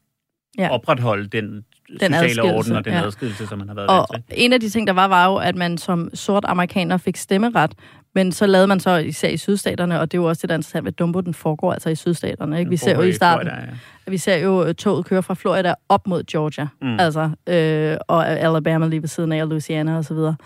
ja. 0.59 0.69
opretholde 0.71 1.27
den 1.27 1.65
den 2.01 2.13
sociale 2.13 2.43
orden 2.43 2.77
og 2.77 2.85
den 2.85 2.93
ja. 2.93 3.05
adskillelse, 3.05 3.47
som 3.47 3.59
man 3.59 3.69
har 3.69 3.75
været 3.75 3.89
og 3.89 4.07
vant 4.13 4.25
til. 4.29 4.45
en 4.45 4.53
af 4.53 4.61
de 4.61 4.69
ting, 4.69 4.87
der 4.87 4.93
var, 4.93 5.09
var 5.09 5.27
jo, 5.27 5.37
at 5.37 5.57
man 5.57 5.79
som 5.79 6.11
sort 6.15 6.45
amerikaner 6.49 6.97
fik 6.97 7.17
stemmeret, 7.17 7.73
men 8.15 8.33
så 8.33 8.47
lavede 8.47 8.67
man 8.67 8.81
så 8.81 8.97
især 8.97 9.29
i 9.29 9.37
sydstaterne, 9.37 10.01
og 10.01 10.13
det 10.13 10.19
er 10.19 10.23
jo 10.23 10.29
også 10.29 10.43
det, 10.43 10.49
der 10.49 10.55
er 10.55 10.59
interessant 10.59 10.85
ved 10.85 10.93
Dumbo, 10.93 11.21
den 11.21 11.35
foregår 11.35 11.73
altså 11.73 11.91
i 11.91 11.95
sydstaterne. 11.95 12.59
Ikke? 12.59 12.69
Vi 12.69 12.77
ser 12.77 12.95
jo 12.95 13.03
i 13.03 13.13
starten, 13.13 13.47
Florida, 13.47 13.67
ja. 14.07 14.11
vi 14.11 14.19
ser 14.19 14.37
jo 14.37 14.65
øh, 14.65 14.75
toget 14.75 15.07
køre 15.07 15.23
fra 15.23 15.35
Florida 15.35 15.75
op 15.89 16.07
mod 16.07 16.25
Georgia, 16.25 16.69
mm. 16.83 17.01
altså, 17.01 17.31
øh, 17.47 17.97
og 18.09 18.29
Alabama 18.29 18.87
lige 18.87 19.03
ved 19.03 19.09
siden 19.09 19.33
af, 19.33 19.43
og 19.43 19.49
Louisiana 19.49 19.97
og 19.97 20.05
så 20.05 20.15
videre. 20.15 20.37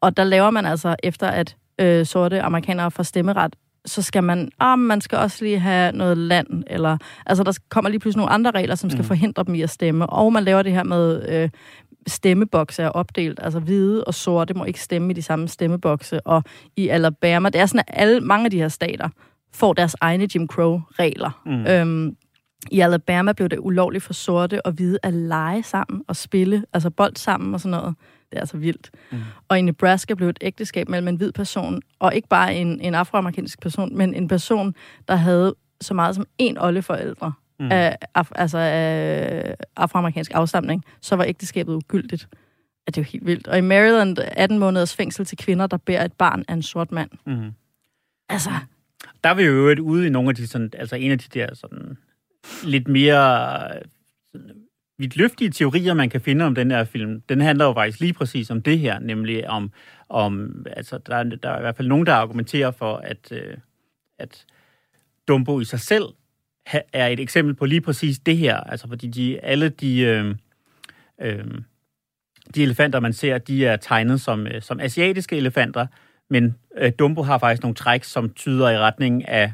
Og 0.00 0.16
der 0.16 0.24
laver 0.24 0.50
man 0.50 0.66
altså, 0.66 0.96
efter 1.02 1.26
at 1.26 1.56
øh, 1.80 2.06
sorte 2.06 2.42
amerikanere 2.42 2.90
får 2.90 3.02
stemmeret, 3.02 3.56
så 3.86 4.02
skal 4.02 4.22
man, 4.22 4.50
ah, 4.60 4.78
man 4.78 5.00
skal 5.00 5.18
også 5.18 5.44
lige 5.44 5.58
have 5.58 5.92
noget 5.92 6.18
land, 6.18 6.64
eller, 6.66 6.98
altså 7.26 7.44
der 7.44 7.58
kommer 7.68 7.90
lige 7.90 8.00
pludselig 8.00 8.18
nogle 8.18 8.32
andre 8.32 8.50
regler, 8.50 8.74
som 8.74 8.90
skal 8.90 9.02
mm. 9.02 9.06
forhindre 9.06 9.44
dem 9.44 9.54
i 9.54 9.62
at 9.62 9.70
stemme, 9.70 10.06
og 10.06 10.32
man 10.32 10.44
laver 10.44 10.62
det 10.62 10.72
her 10.72 10.82
med, 10.82 11.28
øh, 11.28 11.48
stemmebokse 12.06 12.82
er 12.82 12.88
opdelt, 12.88 13.40
altså 13.42 13.60
hvide 13.60 14.04
og 14.04 14.14
sorte 14.14 14.54
må 14.54 14.64
ikke 14.64 14.80
stemme 14.80 15.10
i 15.10 15.14
de 15.14 15.22
samme 15.22 15.48
stemmebokse, 15.48 16.26
og 16.26 16.42
i 16.76 16.88
Alabama, 16.88 17.48
det 17.48 17.60
er 17.60 17.66
sådan, 17.66 17.84
at 17.88 18.00
alle, 18.00 18.20
mange 18.20 18.44
af 18.44 18.50
de 18.50 18.58
her 18.58 18.68
stater 18.68 19.08
får 19.52 19.72
deres 19.72 19.96
egne 20.00 20.28
Jim 20.34 20.48
Crow-regler. 20.48 21.42
Mm. 21.46 21.66
Øhm, 21.66 22.16
I 22.70 22.80
Alabama 22.80 23.32
blev 23.32 23.48
det 23.48 23.58
ulovligt 23.58 24.04
for 24.04 24.12
sorte 24.12 24.66
og 24.66 24.72
hvide 24.72 24.98
at 25.02 25.14
lege 25.14 25.62
sammen 25.62 26.02
og 26.08 26.16
spille, 26.16 26.64
altså 26.72 26.90
bold 26.90 27.16
sammen 27.16 27.54
og 27.54 27.60
sådan 27.60 27.80
noget. 27.80 27.94
Det 28.30 28.36
er 28.36 28.40
altså 28.40 28.56
vildt. 28.56 28.90
Mm. 29.12 29.18
Og 29.48 29.58
i 29.58 29.62
Nebraska 29.62 30.14
blev 30.14 30.28
et 30.28 30.38
ægteskab 30.40 30.88
mellem 30.88 31.08
en 31.08 31.16
hvid 31.16 31.32
person, 31.32 31.82
og 31.98 32.14
ikke 32.14 32.28
bare 32.28 32.54
en, 32.54 32.80
en 32.80 32.94
afroamerikansk 32.94 33.60
person, 33.60 33.96
men 33.96 34.14
en 34.14 34.28
person, 34.28 34.74
der 35.08 35.14
havde 35.14 35.54
så 35.80 35.94
meget 35.94 36.14
som 36.14 36.26
en 36.38 36.58
oldeforældre 36.58 37.32
mm. 37.60 37.72
af, 37.72 37.98
af, 38.14 38.24
altså 38.34 38.58
af 38.58 39.54
afroamerikansk 39.76 40.30
afstamning, 40.34 40.84
så 41.00 41.16
var 41.16 41.24
ægteskabet 41.24 41.74
ugyldigt. 41.74 42.28
Ja, 42.86 42.90
det 42.90 42.98
er 42.98 43.02
jo 43.02 43.08
helt 43.12 43.26
vildt. 43.26 43.48
Og 43.48 43.58
i 43.58 43.60
Maryland, 43.60 44.18
18 44.18 44.58
måneders 44.58 44.96
fængsel 44.96 45.24
til 45.24 45.38
kvinder, 45.38 45.66
der 45.66 45.76
bærer 45.76 46.04
et 46.04 46.12
barn 46.12 46.44
af 46.48 46.52
en 46.52 46.62
sort 46.62 46.92
mand. 46.92 47.10
Mm. 47.26 47.50
Altså... 48.28 48.50
Der 49.24 49.30
er 49.30 49.34
vi 49.34 49.42
jo 49.42 49.68
et 49.68 49.78
ude 49.78 50.06
i 50.06 50.10
nogle 50.10 50.28
af 50.28 50.34
de 50.34 50.46
sådan, 50.46 50.70
altså 50.78 50.96
en 50.96 51.10
af 51.10 51.18
de 51.18 51.40
der 51.40 51.54
sådan 51.54 51.98
lidt 52.64 52.88
mere 52.88 53.68
vidtløftige 54.98 55.50
teorier, 55.50 55.94
man 55.94 56.10
kan 56.10 56.20
finde 56.20 56.44
om 56.44 56.54
den 56.54 56.70
her 56.70 56.84
film, 56.84 57.20
den 57.20 57.40
handler 57.40 57.64
jo 57.64 57.72
faktisk 57.72 58.00
lige 58.00 58.12
præcis 58.12 58.50
om 58.50 58.62
det 58.62 58.78
her, 58.78 58.98
nemlig 58.98 59.48
om, 59.48 59.72
om 60.08 60.66
altså, 60.70 60.98
der, 60.98 61.22
der 61.22 61.50
er 61.50 61.58
i 61.58 61.60
hvert 61.60 61.76
fald 61.76 61.88
nogen, 61.88 62.06
der 62.06 62.14
argumenterer 62.14 62.70
for, 62.70 62.96
at, 62.96 63.32
øh, 63.32 63.56
at 64.18 64.44
Dumbo 65.28 65.60
i 65.60 65.64
sig 65.64 65.80
selv 65.80 66.04
er 66.92 67.06
et 67.06 67.20
eksempel 67.20 67.54
på 67.54 67.66
lige 67.66 67.80
præcis 67.80 68.18
det 68.18 68.36
her. 68.36 68.56
Altså, 68.56 68.88
fordi 68.88 69.06
de, 69.06 69.40
alle 69.40 69.68
de, 69.68 70.00
øh, 70.00 70.34
øh, 71.22 71.44
de 72.54 72.62
elefanter, 72.62 73.00
man 73.00 73.12
ser, 73.12 73.38
de 73.38 73.66
er 73.66 73.76
tegnet 73.76 74.20
som, 74.20 74.46
øh, 74.46 74.62
som 74.62 74.80
asiatiske 74.80 75.36
elefanter, 75.36 75.86
men 76.30 76.54
øh, 76.78 76.92
Dumbo 76.98 77.22
har 77.22 77.38
faktisk 77.38 77.62
nogle 77.62 77.74
træk, 77.74 78.04
som 78.04 78.30
tyder 78.30 78.70
i 78.70 78.78
retning 78.78 79.28
af 79.28 79.52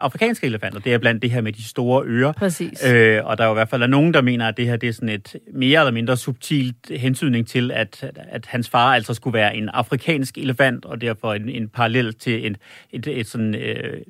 afrikanske 0.00 0.46
elefanter. 0.46 0.80
Det 0.80 0.94
er 0.94 0.98
blandt 0.98 1.22
det 1.22 1.30
her 1.30 1.40
med 1.40 1.52
de 1.52 1.62
store 1.62 2.04
ører. 2.06 2.32
Præcis. 2.32 2.84
Øh, 2.84 3.24
og 3.24 3.38
der 3.38 3.44
er 3.44 3.48
jo 3.48 3.54
i 3.54 3.58
hvert 3.58 3.68
fald 3.68 3.88
nogen, 3.88 4.14
der 4.14 4.22
mener, 4.22 4.48
at 4.48 4.56
det 4.56 4.66
her 4.66 4.76
det 4.76 4.88
er 4.88 4.92
sådan 4.92 5.08
et 5.08 5.36
mere 5.52 5.80
eller 5.80 5.92
mindre 5.92 6.16
subtilt 6.16 6.90
hensynning 6.90 7.46
til, 7.46 7.70
at, 7.70 8.12
at 8.16 8.46
hans 8.46 8.68
far 8.68 8.94
altså 8.94 9.14
skulle 9.14 9.34
være 9.34 9.56
en 9.56 9.68
afrikansk 9.68 10.38
elefant, 10.38 10.84
og 10.84 11.00
derfor 11.00 11.34
en, 11.34 11.48
en 11.48 11.68
parallel 11.68 12.14
til 12.14 12.46
en, 12.46 12.56
et, 12.90 13.06
et, 13.06 13.26
sådan... 13.26 13.54
Øh, 13.54 14.00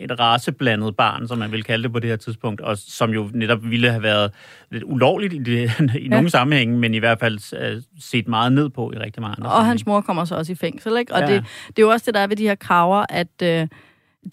et 0.00 0.20
raseblandet 0.20 0.96
barn, 0.96 1.28
som 1.28 1.38
man 1.38 1.52
vil 1.52 1.64
kalde 1.64 1.82
det 1.82 1.92
på 1.92 1.98
det 1.98 2.10
her 2.10 2.16
tidspunkt, 2.16 2.60
og 2.60 2.78
som 2.78 3.10
jo 3.10 3.30
netop 3.34 3.58
ville 3.62 3.90
have 3.90 4.02
været 4.02 4.32
lidt 4.70 4.84
ulovligt 4.86 5.34
i, 5.34 5.38
det, 5.38 5.70
i 5.98 6.02
ja. 6.02 6.08
nogle 6.08 6.30
sammenhænge, 6.30 6.78
men 6.78 6.94
i 6.94 6.98
hvert 6.98 7.20
fald 7.20 7.38
uh, 7.76 7.82
set 8.00 8.28
meget 8.28 8.52
ned 8.52 8.68
på 8.68 8.92
i 8.92 8.98
rigtig 8.98 9.22
mange 9.22 9.36
andre 9.36 9.50
Og 9.50 9.66
hans 9.66 9.86
mor 9.86 10.00
kommer 10.00 10.24
så 10.24 10.36
også 10.36 10.52
i 10.52 10.54
fængsel, 10.54 10.96
ikke? 10.96 11.14
Og 11.14 11.20
ja. 11.20 11.34
det, 11.34 11.44
det 11.66 11.78
er 11.78 11.82
jo 11.82 11.90
også 11.90 12.06
det, 12.06 12.14
der 12.14 12.20
er 12.20 12.26
ved 12.26 12.36
de 12.36 12.42
her 12.42 12.54
kraver, 12.54 13.04
at 13.08 13.62
uh, 13.62 13.68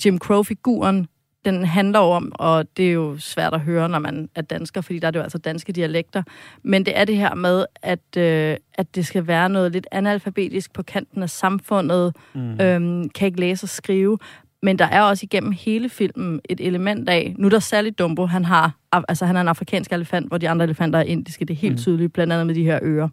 Jim 0.05 0.19
Crow-figuren, 0.19 1.07
den 1.45 1.65
handler 1.65 1.99
om, 1.99 2.31
og 2.35 2.77
det 2.77 2.87
er 2.87 2.91
jo 2.91 3.17
svært 3.19 3.53
at 3.53 3.59
høre, 3.59 3.89
når 3.89 3.99
man 3.99 4.29
er 4.35 4.41
dansker, 4.41 4.81
fordi 4.81 4.99
der 4.99 5.07
er 5.07 5.11
det 5.11 5.19
jo 5.19 5.23
altså 5.23 5.37
danske 5.37 5.73
dialekter, 5.73 6.23
men 6.63 6.85
det 6.85 6.97
er 6.97 7.05
det 7.05 7.17
her 7.17 7.35
med, 7.35 7.65
at, 7.81 8.17
øh, 8.17 8.57
at 8.73 8.95
det 8.95 9.05
skal 9.05 9.27
være 9.27 9.49
noget 9.49 9.71
lidt 9.71 9.87
analfabetisk 9.91 10.73
på 10.73 10.83
kanten 10.83 11.23
af 11.23 11.29
samfundet, 11.29 12.15
mm. 12.33 12.61
øhm, 12.61 13.09
kan 13.09 13.25
ikke 13.25 13.39
læse 13.39 13.65
og 13.65 13.69
skrive, 13.69 14.17
men 14.65 14.79
der 14.79 14.85
er 14.85 15.01
også 15.01 15.23
igennem 15.23 15.51
hele 15.51 15.89
filmen 15.89 16.41
et 16.49 16.59
element 16.59 17.09
af, 17.09 17.35
nu 17.37 17.47
er 17.47 17.49
der 17.49 17.59
særligt 17.59 17.99
Dumbo, 17.99 18.25
han 18.25 18.45
har, 18.45 18.77
altså 18.91 19.25
han 19.25 19.35
er 19.35 19.41
en 19.41 19.47
afrikansk 19.47 19.91
elefant, 19.91 20.27
hvor 20.27 20.37
de 20.37 20.49
andre 20.49 20.65
elefanter 20.65 20.99
er 20.99 21.03
indiske, 21.03 21.45
det 21.45 21.53
er 21.53 21.57
helt 21.57 21.73
mm. 21.73 21.77
tydeligt, 21.77 22.13
blandt 22.13 22.33
andet 22.33 22.47
med 22.47 22.55
de 22.55 22.63
her 22.63 22.79
ører. 22.83 23.09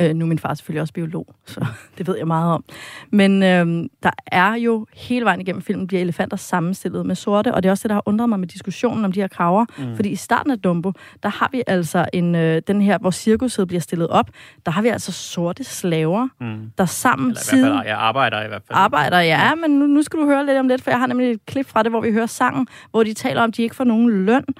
Øh, 0.00 0.14
nu 0.14 0.24
er 0.24 0.28
min 0.28 0.38
far 0.38 0.54
selvfølgelig 0.54 0.80
også 0.80 0.94
biolog, 0.94 1.34
så 1.46 1.66
det 1.98 2.06
ved 2.06 2.16
jeg 2.16 2.26
meget 2.26 2.52
om. 2.52 2.64
Men 3.10 3.42
øh, 3.42 3.88
der 4.02 4.10
er 4.26 4.54
jo 4.54 4.86
hele 4.94 5.24
vejen 5.24 5.40
igennem 5.40 5.62
filmen, 5.62 5.86
bliver 5.86 6.00
elefanter 6.00 6.36
sammenstillet 6.36 7.06
med 7.06 7.14
sorte, 7.14 7.54
og 7.54 7.62
det 7.62 7.68
er 7.68 7.70
også 7.70 7.82
det, 7.82 7.88
der 7.88 7.94
har 7.94 8.02
undret 8.06 8.28
mig 8.28 8.40
med 8.40 8.48
diskussionen 8.48 9.04
om 9.04 9.12
de 9.12 9.20
her 9.20 9.28
kraver. 9.28 9.64
Mm. 9.78 9.96
Fordi 9.96 10.08
i 10.08 10.16
starten 10.16 10.50
af 10.52 10.58
Dumbo, 10.58 10.92
der 11.22 11.28
har 11.28 11.48
vi 11.52 11.62
altså 11.66 12.06
en, 12.12 12.34
øh, 12.34 12.62
den 12.66 12.82
her, 12.82 12.98
hvor 12.98 13.10
cirkuset 13.10 13.68
bliver 13.68 13.80
stillet 13.80 14.08
op, 14.08 14.30
der 14.66 14.72
har 14.72 14.82
vi 14.82 14.88
altså 14.88 15.12
sorte 15.12 15.64
slaver, 15.64 16.28
mm. 16.40 16.70
der 16.78 16.86
sammen 16.86 17.30
Eller 17.30 17.54
i 17.54 17.60
hvert 17.60 17.72
fald, 17.72 17.86
jeg 17.86 17.96
arbejder 17.98 18.44
i 18.44 18.48
hvert 18.48 18.62
fald. 18.66 18.78
Arbejder, 18.78 19.20
ja, 19.20 19.54
men 19.54 19.70
nu, 19.70 19.86
nu 19.86 20.02
skal 20.02 20.20
du 20.20 20.26
høre 20.26 20.46
lidt 20.46 20.58
om 20.58 20.68
det, 20.68 20.82
for 20.82 20.90
jeg 20.90 20.98
har 20.98 21.06
nemlig 21.06 21.30
et 21.30 21.46
klip 21.46 21.66
fra 21.66 21.82
det, 21.82 21.92
hvor 21.92 22.00
vi 22.00 22.12
hører 22.12 22.26
sangen, 22.26 22.66
hvor 22.90 23.02
de 23.02 23.14
taler 23.14 23.42
om, 23.42 23.48
at 23.48 23.56
de 23.56 23.62
ikke 23.62 23.76
får 23.76 23.84
nogen 23.84 24.24
løn, 24.26 24.44
mm. 24.48 24.54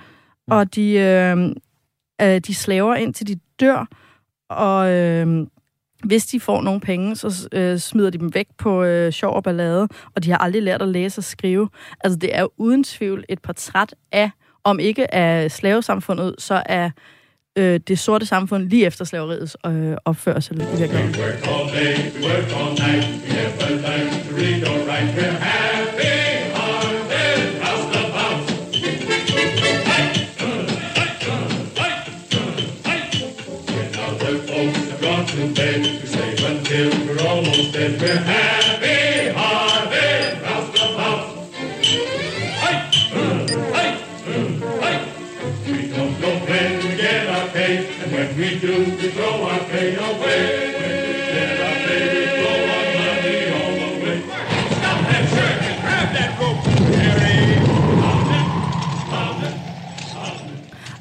og 0.50 0.74
de, 0.74 0.92
øh, 0.92 1.36
øh, 2.22 2.40
de 2.40 2.54
slaver 2.54 2.94
ind 2.94 3.14
til 3.14 3.28
de 3.28 3.36
dør, 3.60 3.86
og 4.51 4.90
øh, 4.92 5.47
hvis 6.05 6.26
de 6.26 6.40
får 6.40 6.62
nogle 6.62 6.80
penge, 6.80 7.16
så 7.16 7.49
øh, 7.53 7.78
smider 7.78 8.11
de 8.11 8.18
dem 8.18 8.34
væk 8.34 8.47
på 8.59 8.84
øh, 8.84 9.12
sjov 9.12 9.34
og 9.34 9.42
ballade, 9.44 9.88
og 10.14 10.24
de 10.24 10.30
har 10.30 10.38
aldrig 10.38 10.62
lært 10.62 10.82
at 10.82 10.88
læse 10.88 11.18
og 11.18 11.24
skrive. 11.24 11.68
Altså, 12.01 12.18
det 12.18 12.36
er 12.36 12.40
jo 12.40 12.51
uden 12.57 12.84
tvivl 12.84 13.24
et 13.28 13.42
portræt 13.42 13.94
af, 14.12 14.30
om 14.64 14.78
ikke 14.78 15.14
af 15.14 15.51
slavesamfundet, 15.51 16.34
så 16.38 16.62
er 16.66 16.90
øh, 17.59 17.80
det 17.88 17.99
sorte 17.99 18.26
samfund 18.26 18.68
lige 18.68 18.86
efter 18.86 19.05
slaveriets 19.05 19.57
øh, 19.66 19.97
opførsel 20.05 20.57
i 20.57 20.64
virkeligheden. 20.78 21.14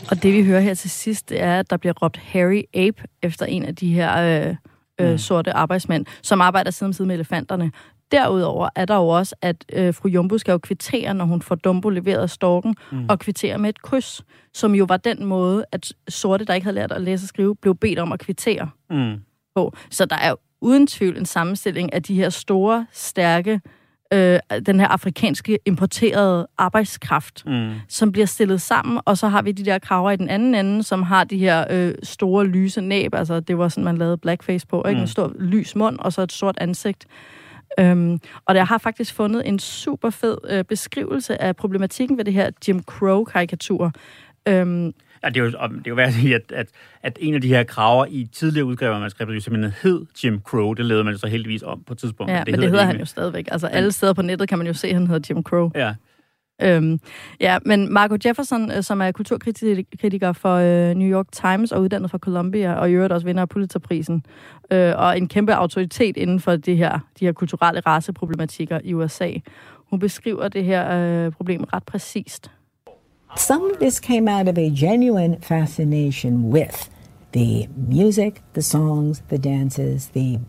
Og 0.10 0.24
det 0.24 0.34
vi 0.34 0.44
hører 0.44 0.60
her 0.60 0.74
til 0.74 0.90
sidst, 0.90 1.30
det 1.30 1.42
er, 1.42 1.60
at 1.60 1.70
der 1.70 1.78
bliver 1.78 1.94
råbt 1.94 2.18
Harry 2.18 2.62
Ape 2.74 3.04
efter 3.22 3.46
en 3.46 3.64
af 3.64 3.76
de 3.76 3.94
her 3.94 4.48
øh, 4.50 4.56
øh, 5.02 5.12
mm. 5.12 5.18
sorte 5.18 5.54
arbejdsmænd, 5.54 6.06
som 6.22 6.42
arbejder 6.42 6.72
side 6.72 6.88
om 6.88 6.94
side 6.94 7.08
med 7.08 7.16
elefanterne. 7.16 7.72
derudover 8.12 8.70
er 8.76 8.86
der 8.86 8.96
jo 8.96 9.08
også, 9.08 9.36
at 9.42 9.66
øh, 9.74 9.94
fru 9.94 10.10
Jumbo 10.10 10.38
skal 10.38 10.52
jo 10.52 10.58
kvittere, 10.58 11.14
når 11.14 11.26
hun 11.26 11.42
får 11.42 11.56
Dumbo 11.56 11.90
leveret 11.90 12.22
af 12.22 12.30
storken, 12.30 12.76
mm. 12.92 13.06
og 13.10 13.20
kvittere 13.20 13.58
med 13.58 13.70
et 13.70 13.82
kys, 13.82 14.22
som 14.54 14.76
jo 14.76 14.86
var 14.90 14.98
den 14.98 15.26
måde, 15.26 15.66
at 15.72 15.94
sorte, 16.10 16.46
der 16.46 16.54
ikke 16.54 16.66
havde 16.66 16.76
lært 16.76 16.92
at 16.92 17.02
læse 17.02 17.24
og 17.24 17.28
skrive, 17.28 17.56
blev 17.56 17.76
bedt 17.76 18.00
om 18.00 18.12
at 18.12 18.20
kvittere 18.20 18.70
Mm. 18.90 19.16
på. 19.56 19.74
Så 19.90 20.06
der 20.06 20.16
er 20.16 20.30
jo 20.30 20.38
uden 20.62 20.88
tvivl 20.88 21.18
en 21.18 21.26
sammenstilling 21.26 21.94
af 21.94 22.04
de 22.04 22.16
her 22.16 22.30
store, 22.30 22.88
stærke, 22.92 23.62
øh, 24.14 24.40
den 24.66 24.80
her 24.80 24.88
afrikanske 24.88 25.60
importerede 25.66 26.48
arbejdskraft, 26.58 27.44
Mm. 27.46 27.72
som 27.90 28.12
bliver 28.12 28.26
stillet 28.28 28.62
sammen, 28.62 29.00
og 29.06 29.18
så 29.18 29.28
har 29.28 29.42
vi 29.42 29.52
de 29.52 29.66
der 29.66 29.80
kraver 29.80 30.12
i 30.12 30.16
den 30.16 30.30
anden 30.30 30.56
ende, 30.56 30.84
som 30.84 31.04
har 31.04 31.24
de 31.24 31.38
her 31.38 31.66
øh, 31.70 31.94
store 32.04 32.46
lyse 32.46 32.82
næb, 32.82 33.14
altså 33.16 33.40
det 33.40 33.58
var 33.58 33.68
sådan, 33.70 33.84
man 33.84 33.98
lavede 33.98 34.18
blackface 34.18 34.68
på, 34.68 34.84
ikke? 34.88 34.98
Mm. 34.98 35.02
En 35.02 35.08
stor 35.08 35.34
lys 35.40 35.76
mund, 35.76 36.00
og 36.00 36.14
så 36.14 36.22
et 36.22 36.32
sort 36.32 36.58
ansigt. 36.62 37.06
Øhm, 37.80 38.20
og 38.46 38.56
jeg 38.56 38.68
har 38.68 38.78
faktisk 38.78 39.14
fundet 39.14 39.48
en 39.48 39.60
super 39.60 40.10
fed 40.10 40.38
øh, 40.50 40.64
beskrivelse 40.64 41.42
af 41.42 41.56
problematikken 41.56 42.18
ved 42.18 42.26
det 42.26 42.34
her 42.34 42.50
Jim 42.68 42.84
Crow-karikatur. 42.84 43.92
Øhm, 44.48 44.94
Ja, 45.26 45.30
det 45.30 45.40
er 45.40 45.44
jo, 45.44 45.50
det 45.50 45.88
er 45.88 45.90
jo 45.90 45.96
værd 45.96 46.08
at 46.08 46.14
sige, 46.14 46.36
at, 46.36 46.52
at, 46.52 46.68
at 47.04 47.18
en 47.22 47.34
af 47.34 47.42
de 47.42 47.48
her 47.48 47.64
kraver 47.64 48.06
i 48.10 48.30
tidligere 48.34 48.66
udgaver 48.66 48.94
af 48.94 49.00
manuskriptet 49.00 49.36
jo 49.36 49.40
simpelthen 49.40 49.74
hed 49.82 50.06
Jim 50.24 50.42
Crow. 50.42 50.74
Det 50.74 50.86
lavede 50.86 51.04
man 51.04 51.18
så 51.18 51.28
heldigvis 51.28 51.64
om 51.64 51.84
på 51.84 51.94
et 51.94 52.00
tidspunkt. 52.00 52.32
ja, 52.32 52.44
men 52.46 52.54
det 52.54 52.64
hedder 52.64 52.68
ikke 52.68 52.86
han 52.86 52.96
mere. 52.96 53.00
jo 53.00 53.06
stadigvæk. 53.06 53.48
Altså 53.52 53.68
alle 53.68 53.92
steder 53.92 54.14
på 54.14 54.22
nettet 54.22 54.50
kan 54.50 54.58
man 54.58 54.68
jo 54.68 54.74
se, 54.74 54.88
at 54.88 54.94
han 54.94 55.08
hedder 55.08 55.34
Jim 55.34 55.44
Crow. 55.44 55.72
Ja. 55.76 55.94
Øhm, 56.62 57.00
ja, 57.40 57.58
men 57.66 57.94
Marco 57.94 58.18
Jefferson, 58.26 58.72
øh, 58.72 58.84
som 58.84 59.02
er 59.02 59.12
kulturkritiker 59.12 60.34
for 60.34 60.56
øh, 60.56 60.96
New 60.96 61.10
York 61.18 61.28
Times 61.32 61.72
og 61.72 61.82
uddannet 61.82 62.12
fra 62.12 62.18
Columbia, 62.18 62.74
og 62.74 62.90
i 62.90 62.94
øvrigt 62.94 63.14
også 63.14 63.26
vinder 63.26 63.42
af 63.42 63.50
Pulitzerprisen, 63.50 64.26
øh, 64.72 64.94
og 64.98 65.18
en 65.18 65.28
kæmpe 65.28 65.54
autoritet 65.54 66.18
inden 66.18 66.40
for 66.40 66.56
det 66.56 66.78
her, 66.78 67.00
de 67.20 67.26
her 67.26 67.32
kulturelle 67.32 67.80
raceproblematikker 67.80 68.80
i 68.84 68.94
USA. 68.94 69.32
Hun 69.90 70.00
beskriver 70.00 70.48
det 70.48 70.64
her 70.64 70.92
øh, 70.92 71.32
problem 71.32 71.64
ret 71.64 71.84
præcist. 71.84 72.52
Some 73.36 73.70
of 73.72 73.80
this 73.80 74.00
came 74.00 74.28
out 74.28 74.48
of 74.48 74.58
a 74.58 74.70
genuine 74.70 75.40
fascination 75.40 76.50
with 76.50 76.90
the 77.34 77.68
music, 77.76 78.42
the 78.54 78.62
songs, 78.62 79.22
the 79.28 79.38
dances, 79.38 80.08
the 80.10 80.40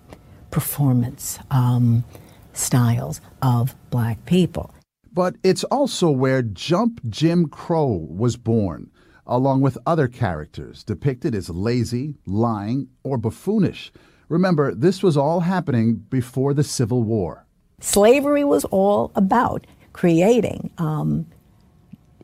performance 0.50 1.38
um, 1.50 2.04
styles 2.52 3.20
of 3.42 3.74
black 3.90 4.24
people. 4.24 4.72
But 5.12 5.36
it's 5.42 5.64
also 5.64 6.10
where 6.10 6.42
Jump 6.42 7.00
Jim 7.08 7.48
Crow 7.48 8.06
was 8.08 8.36
born, 8.36 8.90
along 9.26 9.62
with 9.62 9.78
other 9.84 10.08
characters 10.08 10.84
depicted 10.84 11.34
as 11.34 11.50
lazy, 11.50 12.14
lying, 12.26 12.88
or 13.02 13.18
buffoonish. 13.18 13.90
Remember, 14.28 14.74
this 14.74 15.02
was 15.02 15.16
all 15.16 15.40
happening 15.40 15.96
before 15.96 16.54
the 16.54 16.64
Civil 16.64 17.02
War. 17.02 17.46
Slavery 17.80 18.44
was 18.44 18.64
all 18.66 19.10
about 19.14 19.66
creating 19.92 20.70
um, 20.78 21.26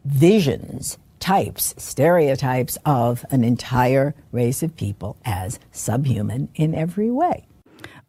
visions, 0.04 0.98
types, 1.20 1.74
stereotypes 1.78 2.78
of 2.84 3.24
an 3.30 3.44
entire 3.44 4.12
race 4.32 4.66
of 4.66 4.70
people 4.76 5.14
as 5.24 5.60
subhuman 5.72 6.48
in 6.54 6.74
every 6.74 7.10
way. 7.10 7.38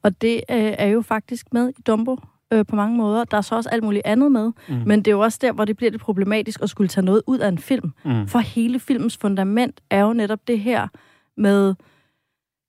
Og 0.03 0.21
det 0.21 0.35
øh, 0.35 0.73
er 0.77 0.87
jo 0.87 1.01
faktisk 1.01 1.53
med 1.53 1.69
i 1.69 1.81
Dumbo 1.81 2.17
øh, 2.53 2.65
på 2.65 2.75
mange 2.75 2.97
måder. 2.97 3.23
Der 3.23 3.37
er 3.37 3.41
så 3.41 3.55
også 3.55 3.69
alt 3.69 3.83
muligt 3.83 4.05
andet 4.05 4.31
med, 4.31 4.51
mm. 4.69 4.81
men 4.85 4.99
det 4.99 5.07
er 5.07 5.15
jo 5.15 5.19
også 5.19 5.39
der, 5.41 5.51
hvor 5.51 5.65
det 5.65 5.77
bliver 5.77 5.91
lidt 5.91 6.01
problematisk 6.01 6.61
at 6.61 6.69
skulle 6.69 6.87
tage 6.87 7.05
noget 7.05 7.21
ud 7.27 7.39
af 7.39 7.47
en 7.47 7.57
film. 7.57 7.91
Mm. 8.05 8.27
For 8.27 8.39
hele 8.39 8.79
filmens 8.79 9.17
fundament 9.17 9.81
er 9.89 10.01
jo 10.01 10.13
netop 10.13 10.39
det 10.47 10.59
her 10.59 10.87
med, 11.37 11.75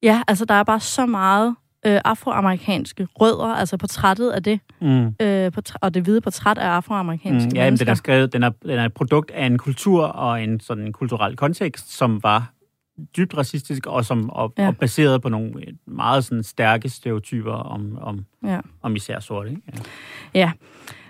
ja, 0.03 0.23
altså 0.29 0.45
der 0.45 0.55
er 0.55 0.65
bare 0.65 0.81
så 0.81 1.07
meget 1.07 1.57
øh, 1.87 2.01
afroamerikanske 2.05 3.09
rødder, 3.21 3.55
altså 3.55 3.77
portrættet 3.77 4.31
af 4.31 4.43
det, 4.43 4.61
Mm. 4.81 5.15
øh, 5.23 5.53
portræ- 5.59 5.77
og 5.81 5.95
det 5.95 6.03
hvide 6.03 6.21
portræt 6.21 6.59
af 6.59 6.69
afroamerikanske 6.69 7.49
Mm, 7.51 7.57
ja, 7.57 7.71
men 7.71 7.79
den 7.79 7.89
er 7.89 7.95
skrevet, 7.95 8.33
den 8.33 8.43
er, 8.43 8.51
den 8.51 8.71
er 8.79 8.85
et 8.85 8.95
produkt 8.95 9.31
af 9.31 9.47
en 9.47 9.59
kultur 9.59 10.05
og 10.05 10.43
en 10.43 10.61
sådan 10.61 10.85
en 10.85 10.93
kulturel 10.93 11.37
kontekst, 11.37 11.93
som 11.97 12.23
var 12.23 12.51
dybt 13.17 13.37
racistisk 13.37 13.87
og 13.87 14.05
som 14.05 14.31
og, 14.31 14.53
Ja. 14.59 14.63
ja. 14.63 14.69
og 14.69 14.77
baseret 14.77 15.23
på 15.23 15.29
nogle 15.29 15.53
øh, 15.61 15.75
meget 15.87 16.25
sådan 16.25 16.43
stærke 16.43 16.89
stereotyper 16.89 17.53
om, 17.53 17.99
om, 18.01 18.25
Ja. 18.47 18.61
om 18.83 18.97
især 18.97 19.21
sorte. 19.21 19.51
Ikke? 19.51 19.63
Ja. 19.75 19.79
ja. 20.41 20.53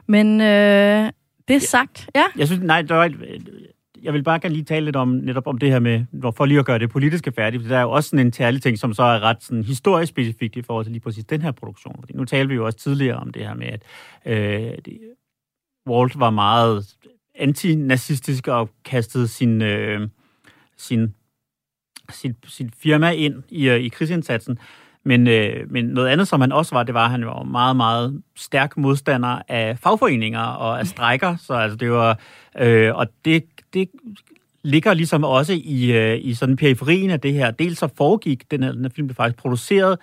Men 0.07 0.41
øh, 0.41 1.11
det 1.49 1.57
er 1.57 1.61
sagt, 1.61 2.09
ja. 2.14 2.25
Jeg 2.37 2.47
synes, 2.47 2.62
nej, 2.62 2.83
der 2.83 2.95
var 2.95 3.05
et, 3.05 3.49
jeg 4.05 4.12
vil 4.12 4.22
bare 4.22 4.40
gerne 4.40 4.55
lige 4.55 4.64
tale 4.64 4.84
lidt 4.84 4.96
om 4.96 5.09
netop 5.09 5.46
om 5.46 5.59
det 5.59 5.70
her 5.70 5.78
med, 5.78 6.05
for 6.36 6.44
lige 6.44 6.59
at 6.59 6.66
gøre 6.66 6.78
det 6.78 6.90
politiske 6.90 7.32
færdigt, 7.32 7.62
for 7.62 7.68
der 7.68 7.78
er 7.78 7.82
jo 7.82 7.90
også 7.90 8.11
sådan 8.11 8.26
en 8.26 8.32
særlig 8.32 8.62
ting, 8.62 8.78
som 8.78 8.94
så 8.94 9.02
er 9.02 9.20
ret 9.20 9.42
sådan 9.42 9.64
historisk 9.64 10.11
specifikt 10.11 10.57
i 10.57 10.62
forhold 10.62 10.84
til 10.84 10.92
lige 10.92 11.02
præcis 11.02 11.24
den 11.24 11.42
her 11.42 11.50
produktion. 11.50 11.96
Fordi 12.00 12.12
nu 12.12 12.24
talte 12.24 12.48
vi 12.48 12.55
jo 12.55 12.66
også 12.66 12.78
tidligere 12.78 13.16
om 13.16 13.32
det 13.32 13.42
her 13.42 13.55
med, 13.55 13.66
at 13.66 13.82
øh, 14.26 14.72
det, 14.84 14.98
Walt 15.88 16.20
var 16.20 16.30
meget 16.30 16.96
antinazistisk 17.34 18.48
og 18.48 18.70
kastede 18.84 19.28
sin, 19.28 19.62
øh, 19.62 20.09
sin, 20.76 21.14
sin, 22.11 22.36
sin 22.46 22.70
firma 22.82 23.11
ind 23.11 23.42
i, 23.48 23.68
øh, 23.68 23.80
i 23.80 23.88
krigsindsatsen. 23.88 24.59
Men, 25.05 25.28
øh, 25.28 25.70
men 25.70 25.84
noget 25.84 26.09
andet, 26.09 26.28
som 26.28 26.40
han 26.40 26.52
også 26.52 26.74
var, 26.74 26.82
det 26.82 26.94
var, 26.94 27.05
at 27.05 27.11
han 27.11 27.26
var 27.26 27.42
meget, 27.42 27.76
meget 27.76 28.22
stærk 28.36 28.76
modstander 28.76 29.42
af 29.48 29.78
fagforeninger 29.78 30.40
og 30.40 30.78
af 30.78 30.86
strækker. 30.86 31.36
Så 31.36 31.55
altså, 31.55 31.76
det 31.76 31.90
var, 31.90 32.18
øh, 32.59 32.94
og 32.94 33.07
det, 33.24 33.44
det 33.75 33.89
ligger 34.64 34.95
ligesom 34.95 35.25
også 35.25 35.53
i, 35.64 35.93
øh, 35.93 36.18
i 36.22 36.35
sådan 36.35 36.57
periferien 36.57 37.11
af 37.11 37.20
det 37.20 37.33
her. 37.33 37.51
Dels 37.51 37.79
så 37.79 37.89
foregik 37.97 38.51
den 38.51 38.62
her, 38.62 38.72
den 38.72 38.83
her 38.85 38.89
film 38.89 39.07
blev 39.07 39.14
faktisk 39.14 39.39
produceret 39.39 39.99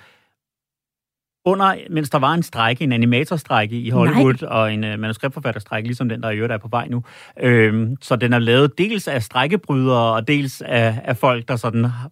under, 1.45 1.75
mens 1.89 2.09
der 2.09 2.17
var 2.19 2.33
en 2.33 2.43
strække, 2.43 2.83
en 2.83 2.91
animatorstrække 2.91 3.75
i 3.81 3.89
Hollywood, 3.89 4.35
Nej. 4.41 4.49
og 4.51 4.73
en 4.73 4.83
uh, 4.83 4.99
manuskriptforfatterstrække, 4.99 5.87
ligesom 5.87 6.09
den, 6.09 6.23
der 6.23 6.29
i 6.29 6.35
øvrigt 6.35 6.53
er 6.53 6.57
på 6.57 6.67
vej 6.67 6.87
nu. 6.87 7.03
Øhm, 7.39 7.97
så 8.01 8.15
den 8.15 8.33
er 8.33 8.39
lavet 8.39 8.77
dels 8.77 9.07
af 9.07 9.23
strækkebrydere, 9.23 10.13
og 10.15 10.27
dels 10.27 10.61
af, 10.61 11.01
af 11.03 11.17
folk, 11.17 11.47
der 11.47 11.55
sådan 11.55 11.85
har- 11.85 12.11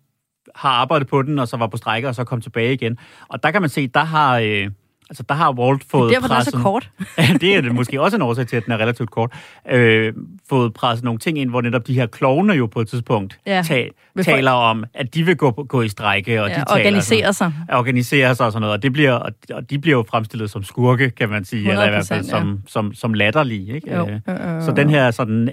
har 0.55 0.69
arbejdet 0.69 1.07
på 1.07 1.21
den, 1.21 1.39
og 1.39 1.47
så 1.47 1.57
var 1.57 1.67
på 1.67 1.77
strække, 1.77 2.07
og 2.07 2.15
så 2.15 2.23
kom 2.23 2.41
tilbage 2.41 2.73
igen. 2.73 2.97
Og 3.27 3.43
der 3.43 3.51
kan 3.51 3.61
man 3.61 3.69
se, 3.69 3.87
der 3.87 4.03
har, 4.03 4.39
øh, 4.39 4.69
altså, 5.09 5.23
der 5.29 5.35
har 5.35 5.51
Walt 5.51 5.83
fået 5.91 6.13
Derfor 6.13 6.27
den 6.27 6.37
er 6.37 6.41
så 6.41 6.51
presset- 6.51 6.61
kort. 6.63 6.89
Ja, 7.17 7.27
det 7.41 7.55
er 7.55 7.61
det 7.61 7.75
måske 7.75 8.01
også 8.01 8.15
en 8.17 8.21
årsag 8.21 8.47
til, 8.47 8.55
at 8.57 8.65
den 8.65 8.73
er 8.73 8.77
relativt 8.77 9.11
kort. 9.11 9.33
Øh, 9.71 10.13
fået 10.49 10.73
presset 10.73 11.03
nogle 11.05 11.19
ting 11.19 11.37
ind, 11.39 11.49
hvor 11.49 11.61
netop 11.61 11.87
de 11.87 11.93
her 11.93 12.05
klovne 12.05 12.53
jo 12.53 12.65
på 12.65 12.81
et 12.81 12.87
tidspunkt 12.87 13.39
Ja. 13.47 13.55
ja. 13.55 13.61
ta- 13.63 13.87
Vil 14.15 14.25
folk- 14.25 14.35
taler 14.35 14.51
om, 14.51 14.83
at 14.93 15.13
de 15.13 15.23
vil 15.23 15.35
gå, 15.37 15.51
gå 15.51 15.81
i 15.81 15.87
strække, 15.89 16.43
og 16.43 16.49
Ja, 16.49 16.55
de 16.55 16.59
taler 16.69 16.85
organisere 16.85 17.33
sig. 17.33 17.33
Sådan, 17.33 17.77
organisere 17.79 18.35
sig 18.35 18.45
og 18.45 18.51
sådan 18.51 18.61
noget. 18.61 18.73
Og, 18.73 18.83
det 18.83 18.93
bliver, 18.93 19.11
og, 19.13 19.31
de 19.69 19.79
bliver 19.79 19.97
jo 19.97 20.05
fremstillet 20.09 20.49
som 20.51 20.63
skurke, 20.63 21.09
kan 21.09 21.29
man 21.29 21.45
sige, 21.45 21.69
eller 21.71 21.85
i 21.85 21.89
hvert 21.89 22.07
fald 22.07 22.25
100%, 22.25 22.29
som, 22.29 22.59
som, 22.67 22.93
som 22.93 23.13
latterlige. 23.13 23.75
Ikke? 23.75 23.95
Jo. 23.95 24.07
Øh, 24.07 24.19
Øh, 24.29 24.55
øh, 24.55 24.61
Så 24.63 24.71
den 24.75 24.89
her 24.89 25.11
sådan 25.11 25.49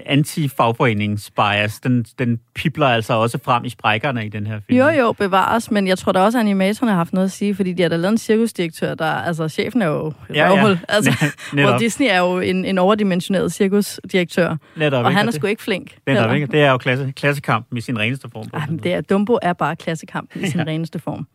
anti-fagforeningsbias, 0.77 1.79
den, 1.79 2.05
den 2.19 2.39
pipler 2.55 2.87
altså 2.87 3.13
også 3.13 3.37
frem 3.45 3.65
i 3.65 3.69
sprækkerne 3.69 4.25
i 4.25 4.29
den 4.29 4.47
her 4.47 4.59
film. 4.67 4.79
Jo, 4.79 4.87
jo, 4.87 5.11
bevares, 5.11 5.71
men 5.71 5.87
jeg 5.87 5.97
tror 5.97 6.11
da 6.11 6.19
også, 6.19 6.37
at 6.37 6.39
animatorerne 6.39 6.91
har 6.91 6.97
haft 6.97 7.13
noget 7.13 7.25
at 7.25 7.31
sige, 7.31 7.55
fordi 7.55 7.73
de 7.73 7.81
har 7.81 7.89
da 7.89 7.95
lavet 7.95 8.11
en 8.11 8.17
cirkusdirektør, 8.17 8.95
der, 8.95 9.05
altså 9.05 9.46
chefen 9.51 9.81
er 9.81 9.85
jo 9.87 10.07
et 10.07 10.13
Ja, 10.35 10.45
ja. 10.45 10.51
røvhul. 10.53 10.79
Altså, 10.89 11.25
Netop. 11.53 11.69
Walt 11.69 11.81
Disney 11.81 12.07
er 12.09 12.17
jo 12.19 12.39
en, 12.39 12.65
en 12.65 12.77
overdimensioneret 12.77 13.53
cirkusdirektør, 13.53 14.55
Netop, 14.75 15.05
og 15.05 15.11
ikke? 15.11 15.17
han 15.17 15.27
er 15.27 15.31
sgu 15.31 15.47
ikke 15.47 15.63
flink. 15.63 15.85
det, 15.85 15.97
er, 16.07 16.11
heller. 16.21 16.33
ikke? 16.33 16.47
det 16.47 16.61
er 16.61 16.71
jo 16.71 16.77
klasse, 16.77 17.13
klassekampen 17.15 17.77
i 17.77 17.81
sin 17.81 17.99
reneste 17.99 18.27
form. 18.33 18.47
Ej, 18.53 18.61
men 18.69 18.77
det 18.77 18.93
er, 18.93 19.01
Dumbo 19.01 19.37
er 19.41 19.53
bare 19.53 19.75
klassekampen 19.75 20.43
i 20.43 20.49
sin 20.51 20.67
reneste 20.67 20.99
form. 20.99 21.27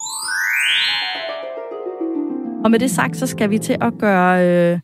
Og 2.64 2.70
med 2.70 2.78
det 2.78 2.90
sagt, 2.90 3.16
så 3.16 3.26
skal 3.26 3.50
vi 3.50 3.58
til 3.58 3.76
at 3.80 3.92
gøre 4.00 4.46
øh, 4.72 4.78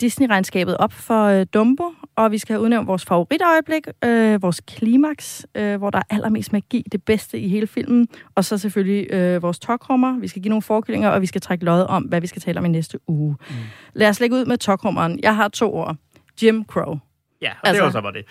Disney-regnskabet 0.00 0.76
op 0.76 0.92
for 0.92 1.24
øh, 1.24 1.46
Dumbo, 1.54 1.92
og 2.16 2.30
vi 2.30 2.38
skal 2.38 2.52
have 2.54 2.62
udnævnt 2.62 2.86
vores 2.86 3.04
favoritøjeblik, 3.04 3.86
øh, 4.04 4.42
vores 4.42 4.60
klimaks, 4.60 5.46
øh, 5.54 5.76
hvor 5.76 5.90
der 5.90 5.98
er 5.98 6.02
allermest 6.10 6.52
magi, 6.52 6.84
det 6.92 7.02
bedste 7.04 7.38
i 7.38 7.48
hele 7.48 7.66
filmen, 7.66 8.08
og 8.34 8.44
så 8.44 8.58
selvfølgelig 8.58 9.10
øh, 9.12 9.42
vores 9.42 9.58
tokrummer. 9.58 10.18
Vi 10.18 10.28
skal 10.28 10.42
give 10.42 10.48
nogle 10.50 10.62
forkyllinger, 10.62 11.08
og 11.10 11.20
vi 11.20 11.26
skal 11.26 11.40
trække 11.40 11.64
lod 11.64 11.86
om, 11.88 12.02
hvad 12.02 12.20
vi 12.20 12.26
skal 12.26 12.42
tale 12.42 12.58
om 12.58 12.64
i 12.64 12.68
næste 12.68 12.98
uge. 13.08 13.36
Mm. 13.50 13.54
Lad 13.94 14.08
os 14.08 14.20
lægge 14.20 14.36
ud 14.36 14.44
med 14.44 14.56
tokrummeren. 14.58 15.20
Jeg 15.22 15.36
har 15.36 15.48
to 15.48 15.74
ord. 15.74 15.96
Jim 16.42 16.64
Crow. 16.64 16.98
Ja, 17.42 17.50
og 17.62 17.68
Altså- 17.68 17.82
det 17.82 17.84
var 17.84 17.90
så 17.90 18.00
bare 18.00 18.12
det. 18.12 18.24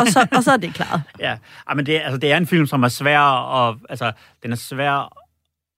Og 0.00 0.06
så, 0.06 0.26
og 0.36 0.42
så 0.44 0.52
er 0.52 0.56
det 0.56 0.74
klaret. 0.74 1.02
Ja, 1.20 1.36
men 1.74 1.86
det, 1.86 2.00
altså, 2.04 2.18
det 2.18 2.32
er 2.32 2.36
en 2.36 2.46
film, 2.46 2.66
som 2.66 2.82
er 2.82 2.88
svær 2.88 3.20
og 3.20 3.78
altså, 3.88 4.12
den 4.42 4.52
er 4.52 4.56
svær 4.56 5.12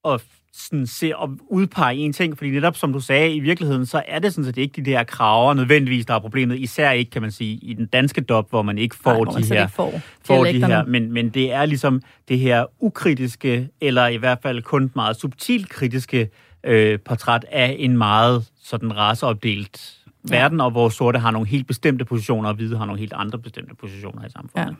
at 0.08 0.20
sådan, 0.52 0.86
se 0.86 1.16
og 1.16 1.38
udpege 1.48 1.96
en 1.96 2.12
ting, 2.12 2.36
fordi 2.38 2.50
netop 2.50 2.76
som 2.76 2.92
du 2.92 3.00
sagde, 3.00 3.34
i 3.34 3.40
virkeligheden, 3.40 3.86
så 3.86 4.02
er 4.08 4.18
det 4.18 4.34
sådan 4.34 4.44
set 4.44 4.56
ikke 4.56 4.82
de 4.82 4.90
der 4.90 5.04
kraver 5.04 5.54
nødvendigvis, 5.54 6.06
der 6.06 6.14
er 6.14 6.18
problemet, 6.18 6.58
især 6.58 6.90
ikke, 6.90 7.10
kan 7.10 7.22
man 7.22 7.30
sige, 7.30 7.54
i 7.62 7.74
den 7.74 7.86
danske 7.86 8.20
dop, 8.20 8.50
hvor 8.50 8.62
man 8.62 8.78
ikke 8.78 8.96
får 8.96 9.24
Nej, 9.24 9.32
man 9.34 9.42
de 9.42 9.48
her, 9.54 9.62
ikke 9.62 9.74
får 9.74 10.00
får 10.24 10.44
de 10.44 10.66
her 10.66 10.84
men, 10.84 11.12
men 11.12 11.28
det 11.28 11.52
er 11.52 11.66
ligesom 11.66 12.02
det 12.28 12.38
her 12.38 12.64
ukritiske, 12.80 13.68
eller 13.80 14.06
i 14.06 14.16
hvert 14.16 14.38
fald 14.42 14.62
kun 14.62 14.90
meget 14.94 15.16
subtilt 15.16 15.68
kritiske 15.68 16.30
øh, 16.64 16.98
portræt 17.00 17.44
af 17.52 17.76
en 17.78 17.96
meget 17.98 18.48
sådan 18.64 18.96
raceopdelt 18.96 19.94
Ja. 20.30 20.36
verden, 20.36 20.60
og 20.60 20.70
hvor 20.70 20.88
sorte 20.88 21.18
har 21.18 21.30
nogle 21.30 21.48
helt 21.48 21.66
bestemte 21.66 22.04
positioner, 22.04 22.48
og 22.48 22.54
hvide 22.54 22.78
har 22.78 22.84
nogle 22.86 23.00
helt 23.00 23.12
andre 23.16 23.38
bestemte 23.38 23.74
positioner 23.74 24.26
i 24.26 24.30
samfundet. 24.30 24.76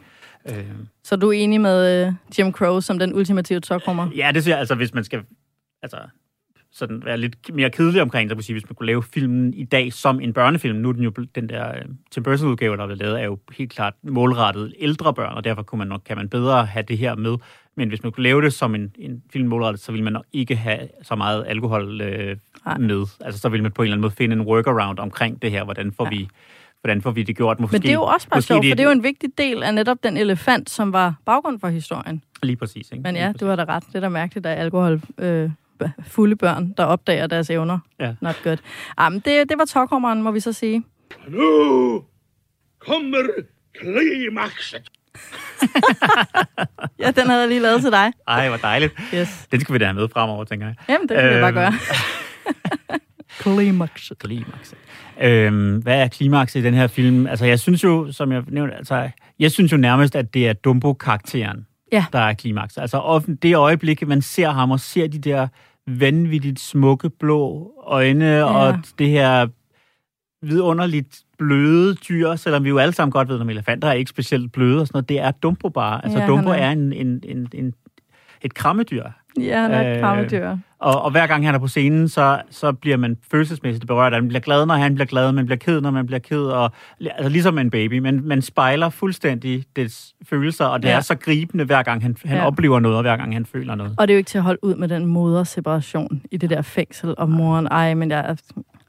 Ja. 0.48 0.58
Øh, 0.58 0.64
Så 1.04 1.16
du 1.16 1.28
er 1.28 1.32
enig 1.32 1.60
med 1.60 2.06
øh, 2.06 2.12
Jim 2.38 2.52
Crow 2.52 2.80
som 2.80 2.98
den 2.98 3.14
ultimative 3.14 3.60
tokrummer? 3.60 4.08
Ja, 4.16 4.30
det 4.34 4.44
siger 4.44 4.54
jeg, 4.54 4.58
altså, 4.60 4.74
hvis 4.74 4.94
man 4.94 5.04
skal... 5.04 5.20
Altså, 5.82 5.98
sådan 6.70 7.04
være 7.04 7.18
lidt 7.18 7.54
mere 7.54 7.70
kedelig 7.70 8.02
omkring, 8.02 8.42
sige, 8.42 8.54
hvis 8.54 8.68
man 8.68 8.74
kunne 8.74 8.86
lave 8.86 9.02
filmen 9.02 9.54
i 9.54 9.64
dag 9.64 9.92
som 9.92 10.20
en 10.20 10.32
børnefilm. 10.32 10.76
Nu 10.78 10.88
er 10.88 10.92
den 10.92 11.02
jo, 11.02 11.10
den 11.34 11.48
der 11.48 11.68
øh, 11.68 11.82
Tim 12.10 12.22
Burton 12.22 12.48
udgave, 12.48 12.76
der 12.76 12.82
er 12.82 12.86
blevet 12.86 12.98
lavet, 13.02 13.20
er 13.20 13.24
jo 13.24 13.38
helt 13.58 13.70
klart 13.70 13.94
målrettet 14.02 14.74
ældre 14.78 15.14
børn, 15.14 15.34
og 15.34 15.44
derfor 15.44 15.62
kunne 15.62 15.78
man 15.78 15.88
nok, 15.88 16.00
kan 16.06 16.16
man 16.16 16.28
bedre 16.28 16.66
have 16.66 16.82
det 16.82 16.98
her 16.98 17.14
med. 17.14 17.36
Men 17.76 17.88
hvis 17.88 18.02
man 18.02 18.12
kunne 18.12 18.22
lave 18.22 18.42
det 18.42 18.52
som 18.52 18.74
en, 18.74 18.92
en 18.98 19.22
film 19.32 19.48
målrettet, 19.48 19.82
så 19.82 19.92
ville 19.92 20.04
man 20.04 20.12
nok 20.12 20.24
ikke 20.32 20.56
have 20.56 20.88
så 21.02 21.14
meget 21.14 21.44
alkohol 21.48 22.00
øh, 22.00 22.36
Nej. 22.66 22.78
med. 22.78 23.06
Altså 23.20 23.40
så 23.40 23.48
ville 23.48 23.62
man 23.62 23.72
på 23.72 23.82
en 23.82 23.86
eller 23.86 23.94
anden 23.94 24.02
måde 24.02 24.12
finde 24.12 24.36
en 24.36 24.42
workaround 24.42 24.98
omkring 24.98 25.42
det 25.42 25.50
her. 25.50 25.64
Hvordan 25.64 25.92
får, 25.92 26.04
Ja. 26.04 26.10
vi, 26.10 26.28
hvordan 26.80 27.02
får 27.02 27.10
vi 27.10 27.22
det 27.22 27.36
gjort? 27.36 27.60
Måske, 27.60 27.72
Men 27.74 27.82
det 27.82 27.88
er 27.88 27.94
jo 27.94 28.02
også 28.02 28.28
bare 28.28 28.42
sjovt, 28.42 28.66
for 28.68 28.74
det 28.74 28.80
er 28.80 28.84
jo 28.84 28.90
en 28.90 29.02
vigtig 29.02 29.30
del 29.38 29.62
af 29.62 29.74
netop 29.74 30.02
den 30.02 30.16
elefant, 30.16 30.70
som 30.70 30.92
var 30.92 31.14
baggrund 31.24 31.60
for 31.60 31.68
historien. 31.68 32.22
Lige 32.42 32.56
præcis. 32.56 32.92
Ikke? 32.92 33.02
Men 33.02 33.16
ja, 33.16 33.32
du 33.40 33.46
har 33.46 33.56
da 33.56 33.64
ret. 33.68 33.84
Det 33.86 33.94
er 33.94 34.00
da 34.00 34.08
mærkeligt, 34.08 34.46
at 34.46 34.58
alkohol... 34.58 35.00
Øh, 35.18 35.50
fulde 36.06 36.36
børn, 36.36 36.74
der 36.76 36.84
opdager 36.84 37.26
deres 37.26 37.50
evner. 37.50 37.78
Ja. 38.00 38.14
Not 38.20 38.36
good. 38.44 38.56
Ah, 38.96 39.12
men 39.12 39.20
det, 39.24 39.48
det 39.48 39.58
var 39.58 39.64
tokhummeren, 39.64 40.22
må 40.22 40.30
vi 40.30 40.40
så 40.40 40.52
sige. 40.52 40.84
Nu 41.28 42.02
kommer 42.78 43.18
klimakset. 43.80 44.88
Ja, 46.98 47.10
den 47.10 47.26
havde 47.26 47.40
jeg 47.40 47.48
lige 47.48 47.60
lavet 47.60 47.80
til 47.82 47.90
dig. 47.92 48.12
Ej, 48.28 48.48
hvor 48.48 48.56
dejligt. 48.56 48.94
Yes. 49.14 49.48
Den 49.52 49.60
skal 49.60 49.72
vi 49.72 49.78
da 49.78 49.84
have 49.84 49.94
med 49.94 50.08
fremover, 50.12 50.44
tænker 50.44 50.66
jeg. 50.66 50.74
Jamen, 50.88 51.08
det 51.08 51.16
vil 51.16 51.24
jeg 51.24 51.40
bare 51.40 51.48
Øhm. 51.48 51.54
gøre. 51.54 51.72
Klimaks. 53.38 54.12
Klimaks. 54.18 54.74
Øhm, 55.20 55.76
hvad 55.82 56.02
er 56.02 56.08
klimaks 56.08 56.56
i 56.56 56.60
den 56.62 56.74
her 56.74 56.86
film? 56.86 57.26
Altså, 57.26 57.46
jeg 57.46 57.60
synes 57.60 57.84
jo, 57.84 58.12
som 58.12 58.32
jeg 58.32 58.42
nævnte, 58.48 58.74
altså, 58.74 59.10
jeg 59.38 59.50
synes 59.52 59.72
jo 59.72 59.76
nærmest, 59.76 60.16
at 60.16 60.34
det 60.34 60.48
er 60.48 60.52
Dumbo-karakteren, 60.52 61.66
Ja. 61.92 62.04
der 62.12 62.18
er 62.18 62.32
klimaks. 62.34 62.78
Altså, 62.78 62.98
det 63.42 63.50
øjeblik, 63.56 64.06
man 64.08 64.22
ser 64.22 64.50
ham 64.50 64.70
og 64.70 64.80
ser 64.80 65.06
de 65.08 65.18
der 65.18 65.48
vanvittigt 65.86 66.60
smukke 66.60 67.10
blå 67.10 67.72
øjne 67.86 68.24
ja. 68.24 68.44
og 68.44 68.78
det 68.98 69.08
her 69.10 69.46
vidunderligt 70.42 71.20
bløde 71.38 71.94
dyr, 71.94 72.36
selvom 72.36 72.64
vi 72.64 72.68
jo 72.68 72.78
alle 72.78 72.92
sammen 72.94 73.12
godt 73.12 73.28
ved, 73.28 73.40
at 73.40 73.46
elefanter 73.50 73.88
er 73.88 73.92
ikke 73.92 74.08
specielt 74.08 74.52
bløde 74.52 74.80
og 74.80 74.86
sådan 74.86 74.96
noget. 74.96 75.08
Det 75.08 75.18
er 75.20 75.30
Dumbo 75.30 75.68
bare. 75.68 76.04
Altså, 76.04 76.18
Ja, 76.18 76.26
Dumbo 76.26 76.50
er- 76.50 76.54
er 76.54 76.70
en, 76.70 76.92
en, 76.92 77.20
en, 77.24 77.48
en, 77.54 77.74
et 78.42 78.54
krammedyr. 78.54 79.04
Ja, 79.40 79.60
han 79.62 79.70
er 79.72 79.90
et 79.90 79.94
Øh, 79.96 80.00
krammedyr. 80.02 80.56
Og, 80.80 81.02
og 81.02 81.10
hver 81.10 81.26
gang 81.26 81.46
han 81.46 81.54
er 81.54 81.58
på 81.58 81.66
scenen, 81.68 82.08
så, 82.08 82.40
så 82.50 82.72
bliver 82.72 82.96
man 82.96 83.16
følelsesmæssigt 83.30 83.86
berørt. 83.86 84.12
Man 84.12 84.28
bliver 84.28 84.40
glad, 84.40 84.66
når 84.66 84.74
han 84.74 84.94
bliver 84.94 85.06
glad, 85.06 85.32
man 85.32 85.46
bliver 85.46 85.58
ked, 85.58 85.80
når 85.80 85.90
man 85.90 86.06
bliver 86.06 86.18
ked. 86.20 86.40
Og, 86.42 86.72
altså 87.00 87.28
ligesom 87.28 87.58
en 87.58 87.70
baby. 87.70 87.98
Men 87.98 88.28
man 88.28 88.42
spejler 88.42 88.88
fuldstændig 88.88 89.64
dets 89.76 90.14
følelser, 90.28 90.64
og 90.64 90.82
det 90.82 90.88
Ja. 90.88 90.96
er 90.96 91.00
så 91.00 91.14
gribende, 91.14 91.64
hver 91.64 91.82
gang 91.82 92.02
han, 92.02 92.16
han 92.24 92.36
ja. 92.36 92.46
oplever 92.46 92.80
noget, 92.80 92.96
og 92.96 93.02
hver 93.02 93.16
gang 93.16 93.32
han 93.34 93.46
føler 93.46 93.74
noget. 93.74 93.94
Og 93.98 94.08
det 94.08 94.12
er 94.14 94.16
jo 94.16 94.18
ikke 94.18 94.28
til 94.28 94.38
at 94.38 94.44
holde 94.44 94.64
ud 94.64 94.74
med 94.74 94.88
den 94.88 95.06
moderseparation 95.06 96.22
i 96.30 96.36
det 96.36 96.50
der 96.50 96.62
fængsel, 96.62 97.14
og 97.18 97.28
moren, 97.30 97.66
ej, 97.66 97.94
men 97.94 98.10
jeg, 98.10 98.36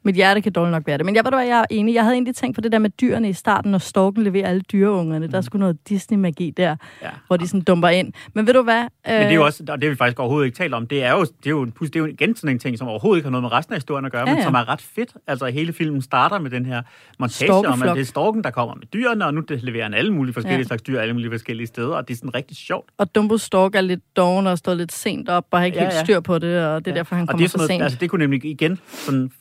mit 0.04 0.16
hjerte 0.16 0.42
kan 0.42 0.52
dårligt 0.52 0.72
nok 0.72 0.88
være 0.88 0.98
det. 0.98 1.06
Men 1.06 1.16
jeg 1.16 1.26
ved 1.26 1.32
du 1.32 1.38
hvad, 1.38 1.48
jeg 1.48 1.60
er 1.60 1.66
enig. 1.70 1.94
Jeg 1.96 2.04
havde 2.04 2.14
egentlig 2.14 2.36
tænkt 2.36 2.56
på 2.56 2.62
det 2.62 2.72
der 2.72 2.80
med 2.80 2.90
dyrene 2.90 3.30
i 3.30 3.34
starten, 3.34 3.72
når 3.72 3.78
storken 3.78 4.24
leverer 4.24 4.48
alle 4.50 4.62
dyreungerne. 4.62 5.28
Der 5.28 5.38
er 5.38 5.42
sgu 5.42 5.58
noget 5.58 5.78
Disney-magi 5.90 6.50
der, 6.58 6.76
Ja. 7.02 7.10
hvor 7.28 7.38
de 7.38 7.48
sådan 7.48 7.62
dumper 7.62 7.88
ind. 7.88 8.14
Men 8.34 8.48
ved 8.48 8.54
du 8.54 8.62
hvad? 8.64 8.82
Men 8.82 8.90
det 9.06 9.26
er 9.26 9.32
jo 9.34 9.46
også, 9.46 9.64
og 9.70 9.78
det 9.78 9.84
har 9.84 9.90
vi 9.90 9.96
faktisk 9.96 10.20
overhovedet 10.20 10.46
ikke 10.46 10.58
talt 10.58 10.74
om, 10.74 10.88
det 10.88 11.04
er 11.04 11.12
jo, 11.12 11.22
det 11.22 11.46
er 11.46 11.50
jo, 11.50 11.62
en 11.62 11.74
det 11.82 11.96
er 11.96 12.00
jo 12.00 12.06
igen 12.06 12.36
sådan 12.36 12.56
en 12.56 12.60
ting, 12.60 12.78
som 12.78 12.88
overhovedet 12.88 13.18
ikke 13.20 13.26
har 13.26 13.32
noget 13.32 13.44
med 13.44 13.52
resten 13.52 13.74
af 13.74 13.78
historien 13.78 14.06
at 14.06 14.12
gøre, 14.12 14.22
Ja, 14.22 14.30
ja, 14.30 14.36
men 14.36 14.44
som 14.44 14.54
er 14.54 14.70
ret 14.70 14.82
fedt. 14.82 15.14
Altså 15.28 15.46
hele 15.46 15.74
filmen 15.74 16.02
starter 16.02 16.40
med 16.40 16.52
den 16.52 16.66
her 16.66 16.82
montage 17.20 17.52
om, 17.68 17.82
at 17.84 17.90
det 17.96 18.02
er 18.02 18.06
storken, 18.06 18.44
der 18.44 18.50
kommer 18.52 18.76
med 18.76 18.86
dyrene, 18.94 19.26
og 19.26 19.34
nu 19.34 19.42
det 19.42 19.64
leverer 19.64 19.84
han 19.84 19.94
alle 19.94 20.14
mulige 20.14 20.34
forskellige 20.34 20.58
Ja. 20.60 20.64
slags 20.64 20.82
dyr, 20.82 21.00
alle 21.00 21.14
mulige 21.14 21.32
forskellige 21.32 21.68
steder, 21.68 21.96
og 21.96 22.08
det 22.08 22.14
er 22.14 22.18
sådan 22.18 22.36
rigtig 22.36 22.58
sjovt. 22.58 22.90
Og 22.98 23.16
Dumbo 23.16 23.38
Stork 23.38 23.76
er 23.76 23.82
lidt 23.82 24.02
doven 24.16 24.48
og 24.48 24.58
står 24.58 24.74
lidt 24.74 24.92
sent 24.92 25.30
op, 25.30 25.46
og 25.52 25.60
har 25.60 25.66
ikke 25.66 25.78
Ja, 25.78 25.84
helt 25.84 25.96
ja. 25.96 26.04
styr 26.04 26.20
på 26.20 26.40
det, 26.40 26.66
og 26.66 26.86
det 26.86 26.92
er 26.92 26.96
Ja. 26.96 26.98
derfor, 26.98 27.16
han 27.16 27.22
og 27.24 27.28
kommer 27.28 27.38
det 27.38 27.46
er 27.46 27.50
sådan 27.50 27.68
sent. 27.68 27.78
noget, 27.80 27.84
altså 27.84 28.00
det 28.00 28.10
kunne 28.10 28.20
nemlig 28.24 28.46
igen 28.46 28.80
sådan 28.92 29.32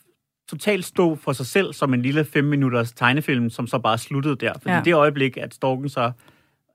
totalt 0.51 0.84
stå 0.84 1.14
for 1.16 1.32
sig 1.32 1.46
selv 1.46 1.72
som 1.72 1.94
en 1.94 2.03
lille 2.03 2.24
5 2.24 2.44
minutters 2.44 2.92
tegnefilm, 2.92 3.51
som 3.51 3.66
så 3.66 3.78
bare 3.78 3.99
sluttede 3.99 4.36
der. 4.36 4.53
Fordi 4.53 4.70
Ja. 4.70 4.76
ja. 4.76 4.82
det 4.82 4.94
øjeblik, 4.94 5.36
at 5.36 5.55
storken 5.55 5.88
så 5.88 6.12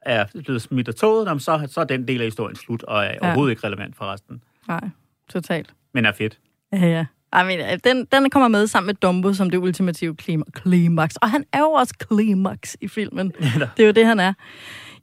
er 0.01 0.25
blevet 0.43 0.61
smidt 0.61 0.87
af 0.87 0.95
toget, 0.95 1.41
så, 1.41 1.67
så 1.71 1.81
er 1.81 1.85
den 1.85 2.07
del 2.07 2.21
af 2.21 2.27
historien 2.27 2.55
slut, 2.55 2.83
og 2.83 3.05
er 3.05 3.09
ja. 3.11 3.17
overhovedet 3.21 3.51
ikke 3.51 3.67
relevant 3.67 3.95
for 3.95 4.05
resten. 4.05 4.43
Nej, 4.67 4.89
totalt. 5.29 5.73
Men 5.93 6.05
er 6.05 6.11
fedt. 6.11 6.39
Ja, 6.73 6.77
ja. 6.77 7.05
Ej, 7.33 7.43
men, 7.43 7.59
øh, 7.59 7.79
den, 7.83 8.05
den 8.11 8.29
kommer 8.29 8.47
med 8.47 8.67
sammen 8.67 8.85
med 8.87 8.93
Dumbo 8.93 9.33
som 9.33 9.49
det 9.49 9.57
ultimative 9.57 10.15
klima, 10.15 10.43
klimaks. 10.53 11.15
Og 11.15 11.29
han 11.31 11.45
er 11.53 11.59
jo 11.59 11.71
også 11.71 11.93
klimaks 11.99 12.77
i 12.81 12.87
filmen. 12.87 13.31
det 13.77 13.83
er 13.83 13.87
jo 13.87 13.91
det, 13.91 14.05
han 14.05 14.19
er. 14.19 14.33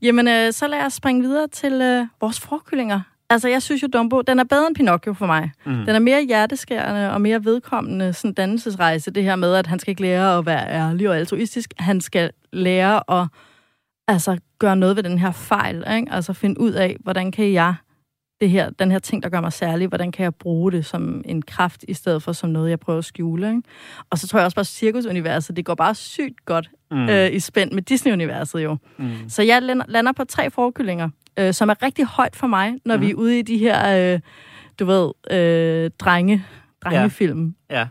Jamen, 0.02 0.28
øh, 0.28 0.52
så 0.52 0.66
lad 0.68 0.86
os 0.86 0.92
springe 0.92 1.22
videre 1.22 1.48
til 1.48 1.72
øh, 1.72 2.06
vores 2.20 2.40
forkyllinger. 2.40 3.00
Altså, 3.30 3.48
jeg 3.48 3.62
synes 3.62 3.82
jo, 3.82 3.88
Dumbo, 3.92 4.20
den 4.20 4.38
er 4.38 4.44
bedre 4.44 4.66
end 4.66 4.76
Pinocchio 4.76 5.12
for 5.12 5.26
mig. 5.26 5.50
Mm. 5.66 5.72
Den 5.72 5.88
er 5.88 5.98
mere 5.98 6.22
hjerteskærende 6.22 7.12
og 7.12 7.20
mere 7.20 7.44
vedkommende 7.44 8.12
sådan 8.12 8.34
dannelsesrejse. 8.34 9.10
Det 9.10 9.24
her 9.24 9.36
med, 9.36 9.54
at 9.54 9.66
han 9.66 9.78
skal 9.78 9.90
ikke 9.90 10.02
lære 10.02 10.38
at 10.38 10.46
være 10.46 10.70
ærlig 10.70 11.08
og 11.08 11.16
altruistisk. 11.16 11.74
Han 11.78 12.00
skal 12.00 12.30
lære 12.52 13.20
at 13.20 13.26
altså, 14.08 14.38
gøre 14.58 14.76
noget 14.76 14.96
ved 14.96 15.02
den 15.02 15.18
her 15.18 15.32
fejl. 15.32 15.84
Ikke? 15.96 16.12
Altså 16.12 16.32
finde 16.32 16.60
ud 16.60 16.72
af, 16.72 16.96
hvordan 17.00 17.32
kan 17.32 17.52
jeg 17.52 17.74
det 18.40 18.50
her, 18.50 18.70
den 18.70 18.90
her 18.90 18.98
ting, 18.98 19.22
der 19.22 19.28
gør 19.28 19.40
mig 19.40 19.52
særlig, 19.52 19.88
hvordan 19.88 20.12
kan 20.12 20.24
jeg 20.24 20.34
bruge 20.34 20.72
det 20.72 20.86
som 20.86 21.22
en 21.24 21.42
kraft, 21.42 21.84
i 21.88 21.94
stedet 21.94 22.22
for 22.22 22.32
som 22.32 22.50
noget, 22.50 22.70
jeg 22.70 22.80
prøver 22.80 22.98
at 22.98 23.04
skjule. 23.04 23.48
Ikke? 23.48 23.62
Og 24.10 24.18
så 24.18 24.28
tror 24.28 24.38
jeg 24.38 24.44
også 24.44 24.54
bare, 24.54 24.60
at 24.60 24.66
cirkusuniverset, 24.66 25.56
det 25.56 25.64
går 25.64 25.74
bare 25.74 25.94
sygt 25.94 26.44
godt 26.44 26.70
mm. 26.90 27.08
øh, 27.08 27.32
i 27.32 27.40
spænd 27.40 27.72
med 27.72 27.82
Disney-universet 27.82 28.64
jo. 28.64 28.76
Mm. 28.96 29.10
Så 29.28 29.42
jeg 29.42 29.62
lander, 29.62 29.84
lander 29.88 30.12
på 30.12 30.24
tre 30.24 30.50
forkyllinger, 30.50 31.08
øh, 31.38 31.54
som 31.54 31.68
er 31.68 31.82
rigtig 31.82 32.06
højt 32.06 32.36
for 32.36 32.46
mig, 32.46 32.74
når 32.84 32.96
mm. 32.96 33.02
vi 33.02 33.10
er 33.10 33.14
ude 33.14 33.38
i 33.38 33.42
de 33.42 33.58
her, 33.58 34.12
øh, 34.14 34.20
du 34.78 34.84
ved, 34.84 35.10
øh, 35.30 35.90
drenge, 35.98 36.44
drengefilm. 36.84 37.54
Ja. 37.70 37.88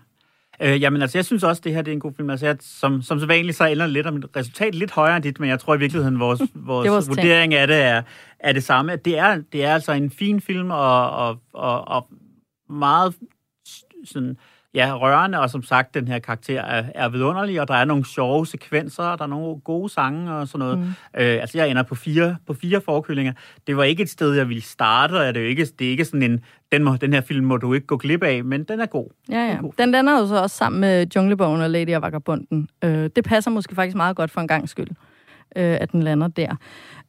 Øh, 0.62 0.82
jamen 0.82 1.02
altså, 1.02 1.18
jeg 1.18 1.26
synes 1.26 1.44
også, 1.44 1.62
det 1.66 1.74
her 1.74 1.82
det 1.82 1.92
er 1.92 1.96
en 1.96 2.00
god 2.00 2.14
film. 2.18 2.30
Altså, 2.30 2.46
jeg, 2.46 2.58
som, 2.60 3.02
som 3.02 3.20
så 3.20 3.26
vanligt, 3.26 3.58
så 3.58 3.66
ender 3.66 3.88
lidt 3.88 4.08
om 4.08 4.16
et 4.16 4.26
resultat 4.36 4.76
lidt 4.76 4.92
højere 4.92 5.16
end 5.16 5.24
dit, 5.24 5.40
men 5.40 5.50
jeg 5.50 5.60
tror 5.60 5.76
i 5.76 5.80
virkeligheden, 5.80 6.20
vores, 6.20 6.40
vores, 6.56 6.88
er 6.88 6.92
vores 6.92 7.10
vurdering 7.10 7.54
af 7.54 7.68
det 7.68 7.82
er, 7.82 8.02
er 8.40 8.54
det 8.54 8.64
samme. 8.64 8.96
Det 8.96 9.18
er, 9.18 9.42
det 9.54 9.66
er 9.66 9.74
altså 9.74 9.92
en 9.92 10.12
fin 10.12 10.42
film, 10.42 10.72
og, 10.72 11.12
og, 11.12 11.38
og, 11.54 11.88
og 11.88 12.08
meget 12.70 13.16
sådan, 14.06 14.38
ja, 14.74 14.98
rørende, 14.98 15.40
og 15.40 15.50
som 15.50 15.64
sagt, 15.64 15.94
den 15.94 16.08
her 16.08 16.20
karakter 16.20 16.62
er, 16.62 16.84
er 16.96 17.10
vidunderlig, 17.10 17.62
og 17.62 17.68
der 17.68 17.74
er 17.74 17.86
nogle 17.86 18.06
sjove 18.06 18.46
sekvenser, 18.46 19.04
og 19.04 19.18
der 19.18 19.24
er 19.24 19.28
nogle 19.28 19.60
gode 19.60 19.90
sange 19.90 20.34
og 20.34 20.48
sådan 20.48 20.60
noget. 20.60 20.80
Mm. 20.80 20.86
Øh, 20.86 21.42
altså, 21.42 21.58
jeg 21.58 21.70
ender 21.70 21.84
på 21.84 21.96
fire, 21.96 22.36
på 22.48 22.54
fire 22.54 22.82
forkyllinger. 22.82 23.34
Det 23.68 23.78
var 23.78 23.84
ikke 23.84 24.04
et 24.04 24.10
sted, 24.10 24.34
jeg 24.34 24.50
ville 24.50 24.64
starte, 24.64 25.14
og 25.14 25.34
det 25.34 25.38
er 25.38 25.42
jo 25.42 25.50
ikke, 25.50 25.66
det 25.80 25.88
er 25.88 25.92
ikke 25.92 26.06
sådan 26.06 26.24
en, 26.24 26.40
den, 26.72 26.84
må, 26.84 26.96
den 26.96 27.14
her 27.14 27.22
film 27.22 27.46
må 27.46 27.58
du 27.58 27.74
ikke 27.74 27.88
gå 27.88 27.98
glip 27.98 28.24
af, 28.24 28.44
men 28.44 28.64
den 28.64 28.80
er 28.80 28.86
god. 28.86 29.10
Ja, 29.30 29.46
ja. 29.46 29.58
Den 29.78 29.92
lander 29.92 30.20
jo 30.20 30.28
så 30.28 30.42
også 30.42 30.58
sammen 30.58 30.82
med 30.82 31.08
Junglebogen 31.16 31.62
og 31.62 31.70
Lady 31.70 31.96
og 31.96 32.02
Vagabunden. 32.02 32.70
Øh, 32.84 33.10
det 33.16 33.24
passer 33.24 33.52
måske 33.52 33.76
faktisk 33.76 33.96
meget 33.96 34.16
godt 34.16 34.32
for 34.32 34.42
en 34.42 34.48
gang 34.48 34.70
skyld, 34.70 34.90
øh, 35.56 35.78
at 35.82 35.92
den 35.92 36.04
lander 36.04 36.28
der. 36.28 36.56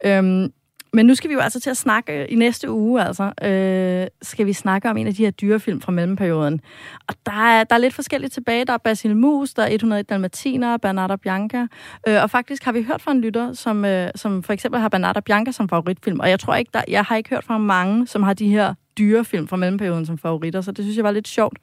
Øhm, 0.05 0.53
men 0.93 1.07
nu 1.07 1.15
skal 1.15 1.31
vi 1.31 1.35
jo 1.35 1.41
altså 1.41 1.61
til 1.61 1.71
at 1.71 1.77
snakke 1.77 2.27
i 2.27 2.35
næste 2.35 2.71
uge, 2.71 3.03
altså, 3.03 3.33
øh, 3.43 4.07
skal 4.23 4.47
vi 4.47 4.53
snakke 4.53 4.91
om 4.91 4.97
en 4.97 5.07
af 5.07 5.15
de 5.15 5.25
her 5.25 5.31
dyrefilm 5.31 5.81
fra 5.81 5.93
mellemperioden. 5.93 6.61
Og 7.09 7.15
der 7.27 7.33
er, 7.33 7.65
der 7.65 7.75
er 7.75 7.79
lidt 7.79 7.95
forskelligt 7.95 8.33
tilbage. 8.33 8.65
Der 8.65 8.73
er 8.73 8.79
Basil 8.79 9.17
Mus, 9.17 9.55
der 9.55 9.63
er 9.63 9.73
101 9.73 10.09
Dalmatiner, 10.11 10.77
Bernarda 10.77 11.17
Bianca. 11.17 11.67
Øh, 12.09 12.23
og 12.23 12.31
faktisk 12.31 12.65
har 12.65 12.73
vi 12.73 12.83
hørt 12.83 13.03
fra 13.03 13.13
en 13.13 13.21
lytter, 13.21 13.53
som, 13.53 13.85
øh, 13.85 14.11
som 14.15 14.43
for 14.43 14.53
eksempel 14.53 14.81
har 14.81 14.89
Bernarda 14.89 15.21
Bianca 15.21 15.53
som 15.53 15.69
favoritfilm. 15.69 16.21
Og 16.21 16.31
jeg 16.31 16.41
tror 16.41 16.55
ikke, 16.55 16.71
der, 16.75 16.83
jeg 16.89 17.05
har 17.05 17.17
ikke 17.17 17.31
hørt 17.31 17.45
fra 17.45 17.59
mange, 17.59 18.07
som 18.07 18.23
har 18.23 18.35
de 18.35 18.49
her 18.49 18.75
dyrefilm 18.99 19.49
fra 19.49 19.57
mellemperioden 19.57 20.07
som 20.07 20.19
favoritter, 20.19 20.61
så 20.61 20.73
det 20.73 20.85
synes 20.85 20.97
jeg 20.97 21.05
var 21.05 21.11
lidt 21.11 21.29
sjovt. 21.29 21.59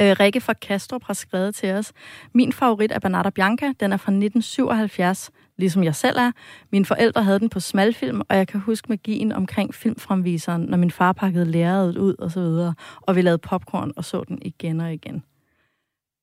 Øh, 0.00 0.16
Rikke 0.20 0.40
fra 0.40 0.52
Kastrup 0.52 1.04
har 1.04 1.14
skrevet 1.14 1.54
til 1.54 1.72
os. 1.72 1.92
Min 2.34 2.52
favorit 2.52 2.92
er 2.92 2.98
Bernarda 2.98 3.30
Bianca. 3.30 3.72
Den 3.80 3.92
er 3.92 3.96
fra 3.96 4.12
1977, 4.12 5.30
ligesom 5.58 5.84
jeg 5.84 5.94
selv 5.94 6.18
er. 6.18 6.32
Mine 6.72 6.84
forældre 6.84 7.24
havde 7.24 7.38
den 7.38 7.48
på 7.48 7.60
smalfilm, 7.60 8.20
og 8.28 8.36
jeg 8.36 8.48
kan 8.48 8.60
huske 8.60 8.86
magien 8.88 9.32
omkring 9.32 9.74
filmfremviseren, 9.74 10.62
når 10.62 10.76
min 10.78 10.90
far 10.90 11.12
pakkede 11.12 11.44
lærredet 11.44 11.96
ud 11.98 12.14
og 12.18 12.30
så 12.30 12.40
videre, 12.40 12.74
og 13.00 13.16
vi 13.16 13.22
lavede 13.22 13.38
popcorn 13.38 13.92
og 13.96 14.04
så 14.04 14.24
den 14.28 14.38
igen 14.42 14.80
og 14.80 14.92
igen. 14.94 15.22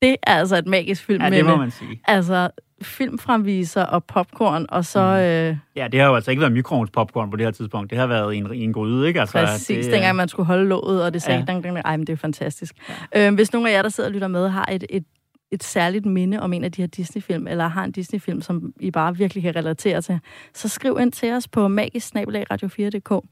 Det 0.02 0.16
er 0.24 0.34
altså 0.36 0.56
et 0.58 0.68
magisk 0.68 1.06
film. 1.06 1.24
Ja, 1.24 1.30
det 1.30 1.46
må 1.46 1.56
man 1.56 1.72
sige. 1.72 2.00
Altså, 2.06 2.50
filmfremviser 2.82 3.84
og 3.84 4.04
popcorn, 4.04 4.66
og 4.70 4.86
så... 4.86 5.00
Mm. 5.06 5.20
Øh, 5.52 5.58
Ja, 5.76 5.88
det 5.88 6.00
har 6.00 6.08
jo 6.08 6.16
altså 6.16 6.32
ikke 6.32 6.42
været 6.42 6.54
mikroovns 6.54 6.90
popcorn 6.92 7.32
på 7.32 7.38
det 7.38 7.46
her 7.46 7.52
tidspunkt. 7.52 7.90
Det 7.90 7.98
har 7.98 8.08
været 8.08 8.36
en, 8.38 8.54
en 8.54 8.74
gryde, 8.74 9.08
ikke? 9.08 9.20
Altså, 9.20 9.34
Præcis, 9.46 9.68
det, 9.68 9.88
er- 9.88 9.92
dengang 9.92 10.16
man 10.16 10.28
skulle 10.28 10.48
holde 10.48 10.66
låget, 10.66 11.04
og 11.04 11.14
det 11.14 11.22
sagde, 11.22 11.40
Ja. 11.40 11.46
dang, 11.46 11.64
dang, 11.64 11.76
dang. 11.76 11.86
ej, 11.86 11.98
men 11.98 12.08
det 12.08 12.14
er 12.14 12.18
fantastisk. 12.18 12.76
Ja. 13.16 13.28
Øhm, 13.28 13.36
hvis 13.36 13.54
nogen 13.54 13.68
af 13.68 13.72
jer, 13.72 13.82
der 13.82 13.90
sidder 13.90 14.10
og 14.10 14.14
lytter 14.14 14.28
med, 14.28 14.50
har 14.50 14.66
et, 14.72 14.84
et, 14.90 15.04
et 15.52 15.64
særligt 15.64 16.06
minde 16.06 16.40
om 16.42 16.54
en 16.54 16.64
af 16.64 16.72
de 16.72 16.82
her 16.82 16.88
Disney-film, 16.88 17.48
eller 17.48 17.68
har 17.68 17.84
en 17.84 17.92
Disney-film, 17.92 18.42
som 18.42 18.74
I 18.80 18.92
bare 18.92 19.18
virkelig 19.18 19.44
kan 19.44 19.56
relatere 19.56 20.02
til, 20.02 20.20
så 20.54 20.68
skriv 20.70 20.98
ind 21.02 21.12
til 21.12 21.34
os 21.34 21.48
på 21.48 21.68
magisk 21.68 22.14
radio4.dk. 22.16 23.26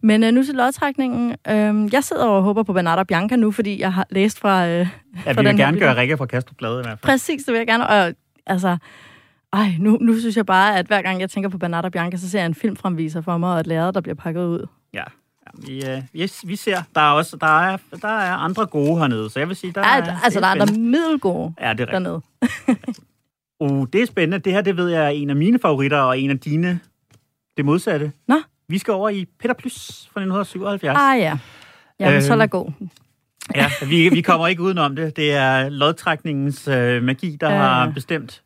Men 0.00 0.24
øh, 0.24 0.32
nu 0.32 0.42
til 0.42 0.54
lodtrækningen. 0.54 1.30
Øh, 1.48 1.92
jeg 1.92 2.04
sidder 2.04 2.26
og 2.26 2.42
håber 2.42 2.62
på 2.62 2.72
Bernarda 2.72 3.02
Bianca 3.02 3.36
nu, 3.36 3.50
fordi 3.50 3.80
jeg 3.80 3.92
har 3.92 4.06
læst 4.10 4.38
fra, 4.38 4.66
øh, 4.66 4.70
Ja, 4.70 4.84
fra 4.84 5.30
vi 5.32 5.36
den 5.36 5.36
vil 5.36 5.46
her 5.46 5.56
gerne 5.56 5.76
lytter. 5.76 5.86
gøre 5.88 5.96
Rikke 6.00 6.16
fra 6.16 6.26
Kastrup 6.26 6.56
glad 6.56 6.70
i 6.72 6.82
hvert 6.82 6.86
fald. 6.86 6.98
Præcis, 7.12 7.44
det 7.44 7.52
vil 7.52 7.58
jeg 7.58 7.66
gerne. 7.66 7.86
Og 7.88 8.14
altså, 8.46 8.76
ej, 9.52 9.68
nu, 9.78 9.98
nu 10.00 10.18
synes 10.20 10.36
jeg 10.36 10.46
bare, 10.46 10.78
at 10.78 10.86
hver 10.86 11.02
gang 11.02 11.20
jeg 11.20 11.30
tænker 11.30 11.48
på 11.50 11.58
Bernarda 11.58 11.88
Bianca, 11.88 12.16
så 12.16 12.30
ser 12.30 12.38
jeg 12.38 12.46
en 12.46 12.54
filmfremviser 12.54 13.20
for 13.20 13.38
mig, 13.38 13.52
og 13.54 13.60
et 13.60 13.66
lærred, 13.66 13.92
der 13.92 14.00
bliver 14.00 14.14
pakket 14.14 14.44
ud. 14.44 14.66
Ja. 14.94 15.04
Vi, 15.54 15.86
øh, 15.86 16.02
vi, 16.12 16.30
vi 16.44 16.56
ser, 16.56 16.82
der 16.94 17.00
er 17.00 17.10
også 17.12 17.36
der 17.36 17.60
er, 17.60 17.76
der 18.02 18.08
er 18.08 18.34
andre 18.34 18.66
gode 18.66 18.98
hernede, 18.98 19.30
så 19.30 19.38
jeg 19.38 19.48
vil 19.48 19.56
sige, 19.56 19.72
der 19.72 19.80
Ja, 19.80 20.00
er... 20.00 20.16
altså, 20.24 20.40
der 20.40 20.46
er 20.46 20.50
andre 20.50 20.66
middelgode 20.78 21.52
Ja, 21.60 21.72
det 21.72 21.80
er 21.80 21.84
dernede. 21.84 22.20
Uh, 23.60 23.86
det 23.92 24.02
er 24.02 24.06
spændende. 24.06 24.38
Det 24.38 24.52
her, 24.52 24.60
det 24.60 24.76
ved 24.76 24.88
jeg, 24.88 25.04
er 25.04 25.08
en 25.08 25.30
af 25.30 25.36
mine 25.36 25.58
favoritter, 25.58 25.98
og 25.98 26.18
en 26.20 26.30
af 26.30 26.38
dine 26.38 26.80
det 27.56 27.64
modsatte. 27.64 28.12
Nå, 28.28 28.40
Vi 28.68 28.78
skal 28.78 28.92
over 28.94 29.08
i 29.08 29.26
Peter 29.40 29.54
Plys 29.54 30.08
fra 30.12 30.20
1977. 30.20 30.96
ah 31.00 31.18
ja. 31.18 31.38
Jamen, 32.00 32.22
så 32.22 32.32
Øhm, 32.32 32.38
lad 32.38 32.48
gå. 32.48 32.72
Ja, 33.54 33.70
vi, 33.88 34.08
vi 34.08 34.20
kommer 34.20 34.46
ikke 34.48 34.62
udenom 34.62 34.96
det. 34.96 35.16
Det 35.16 35.32
er 35.32 35.68
lodtrækningens 35.68 36.68
øh, 36.68 37.02
magi, 37.02 37.36
der 37.40 37.50
Ja, 37.50 37.56
har 37.58 37.90
bestemt. 37.90 38.42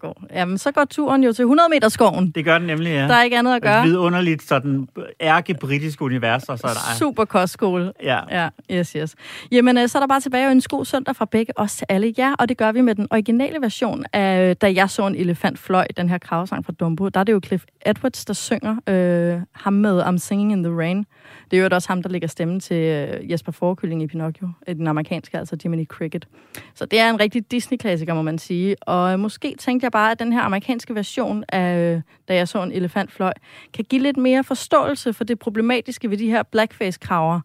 Gå. 0.00 0.20
Jamen, 0.34 0.58
så 0.58 0.70
går 0.72 0.84
turen 0.84 1.24
jo 1.24 1.32
til 1.32 1.42
100 1.42 1.68
meter 1.70 1.88
skoven. 1.88 2.30
Det 2.30 2.44
gør 2.44 2.58
den 2.58 2.66
nemlig, 2.66 2.90
ja. 2.90 3.08
Der 3.08 3.14
er 3.14 3.22
ikke 3.22 3.38
andet 3.38 3.54
at 3.54 3.62
gøre. 3.62 3.78
Et 3.80 3.84
vidunderligt 3.84 4.42
sådan 4.42 4.88
ærke-britisk 5.20 6.02
univers, 6.02 6.44
og 6.44 6.58
så 6.58 6.66
er 6.66 6.70
der... 6.70 6.96
Super 6.98 7.24
kostskole. 7.24 7.92
Ja. 8.02 8.20
Ja, 8.30 8.48
yes, 8.70 8.92
yes. 8.92 9.14
Jamen, 9.52 9.78
øh, 9.78 9.88
så 9.88 9.98
er 9.98 10.00
der 10.00 10.06
bare 10.06 10.20
tilbage 10.20 10.52
en 10.52 10.62
god 10.68 10.84
søndag 10.84 11.16
fra 11.16 11.24
begge 11.24 11.58
os 11.58 11.76
til 11.76 11.86
alle 11.88 12.14
jer, 12.18 12.34
og 12.38 12.48
det 12.48 12.56
gør 12.56 12.72
vi 12.72 12.80
med 12.80 12.94
den 12.94 13.06
originale 13.10 13.60
version 13.60 14.04
af, 14.12 14.56
da 14.56 14.72
jeg 14.72 14.90
så 14.90 15.06
en 15.06 15.14
elefant 15.14 15.58
fløj, 15.58 15.86
den 15.96 16.08
her 16.08 16.18
kravsang 16.18 16.64
fra 16.66 16.72
Dumbo. 16.72 17.08
Der 17.08 17.20
er 17.20 17.24
det 17.24 17.32
jo 17.32 17.40
Cliff 17.46 17.64
Edwards, 17.86 18.24
der 18.24 18.34
synger 18.34 18.76
øh, 18.86 19.40
ham 19.52 19.72
med 19.72 20.02
I'm 20.02 20.18
Singing 20.18 20.52
in 20.52 20.62
the 20.62 20.76
Rain. 20.76 21.06
Det 21.50 21.58
er 21.58 21.62
jo 21.62 21.68
også 21.72 21.88
ham, 21.88 22.02
der 22.02 22.08
lægger 22.08 22.28
stemme 22.28 22.60
til 22.60 22.76
øh, 22.76 23.30
Jesper 23.30 23.52
Forkylling 23.52 24.02
i 24.02 24.06
Pinocchio, 24.06 24.48
øh, 24.68 24.76
den 24.76 24.86
amerikanske, 24.86 25.38
altså 25.38 25.56
Jiminy 25.64 25.86
Cricket. 25.86 26.28
Så 26.74 26.86
det 26.86 27.00
er 27.00 27.10
en 27.10 27.20
rigtig 27.20 27.50
Disney-klassiker, 27.50 28.14
må 28.14 28.22
man 28.22 28.38
sige. 28.38 28.76
Og 28.82 29.12
øh, 29.12 29.18
måske 29.18 29.54
tænkte 29.58 29.84
jeg 29.84 29.92
bare, 29.92 30.10
at 30.10 30.18
den 30.18 30.32
her 30.32 30.40
amerikanske 30.40 30.94
version 30.94 31.44
af, 31.48 32.02
da 32.28 32.34
jeg 32.34 32.48
så 32.48 32.62
en 32.62 32.72
elefant 32.72 33.12
fløj, 33.12 33.32
kan 33.72 33.84
give 33.84 34.02
lidt 34.02 34.16
mere 34.16 34.44
forståelse 34.44 35.12
for 35.12 35.24
det 35.24 35.38
problematiske 35.38 36.10
ved 36.10 36.16
de 36.18 36.30
her 36.30 36.42
blackface-kraver 36.42 37.40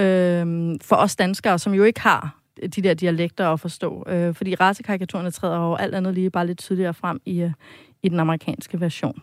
øh, 0.00 0.76
for 0.82 0.96
os 0.96 1.16
danskere, 1.16 1.58
som 1.58 1.74
jo 1.74 1.84
ikke 1.84 2.00
har 2.00 2.38
de 2.76 2.82
der 2.82 2.94
dialekter 2.94 3.48
at 3.48 3.60
forstå. 3.60 4.04
Øh, 4.08 4.34
fordi 4.34 4.54
racekarikaturerne 4.54 5.30
træder 5.30 5.56
jo 5.56 5.74
alt 5.74 5.94
andet 5.94 6.14
lige 6.14 6.30
bare 6.30 6.46
lidt 6.46 6.58
tydeligere 6.58 6.94
frem 6.94 7.20
i, 7.24 7.40
øh, 7.40 7.50
i 8.02 8.08
den 8.08 8.20
amerikanske 8.20 8.80
version. 8.80 9.22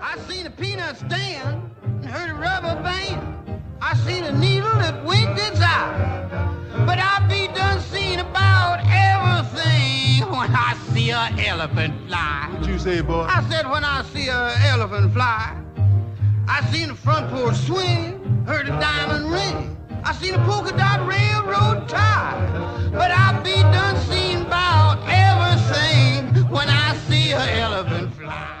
I 0.00 0.18
seen 0.28 0.46
a 0.46 0.50
peanut 0.50 0.96
stand 0.96 1.70
and 1.82 2.06
heard 2.06 2.30
a 2.30 2.34
rubber 2.34 2.80
band. 2.82 3.62
I 3.80 3.94
seen 3.96 4.24
a 4.24 4.32
needle 4.32 4.74
that 4.74 5.04
winked 5.04 5.38
its 5.40 5.60
eye. 5.60 6.28
But 6.86 6.98
I 6.98 7.26
be 7.28 7.46
done 7.54 7.80
seen 7.80 8.18
about 8.18 8.80
everything 8.86 10.28
when 10.30 10.50
I 10.54 10.74
see 10.92 11.10
a 11.10 11.30
elephant 11.46 11.94
fly. 12.06 12.48
What 12.52 12.68
you 12.68 12.78
say, 12.78 13.00
boy? 13.00 13.26
I 13.28 13.42
said 13.48 13.68
when 13.68 13.84
I 13.84 14.02
see 14.02 14.28
a 14.28 14.54
elephant 14.72 15.12
fly. 15.12 15.56
I 16.48 16.64
seen 16.72 16.90
a 16.90 16.94
front 16.94 17.30
porch 17.30 17.56
swing, 17.56 18.44
heard 18.46 18.66
a 18.66 18.70
diamond 18.80 19.30
ring. 19.32 19.76
I 20.04 20.12
seen 20.12 20.34
a 20.34 20.44
polka 20.44 20.76
dot 20.76 21.06
railroad 21.06 21.88
tie. 21.88 22.90
But 22.92 23.10
I 23.10 23.40
be 23.42 23.54
done 23.54 23.96
seen 24.02 24.42
about 24.42 24.98
everything 25.08 26.48
when 26.50 26.68
I 26.68 26.94
see 27.08 27.32
a 27.32 27.60
elephant 27.60 28.14
fly. 28.14 28.55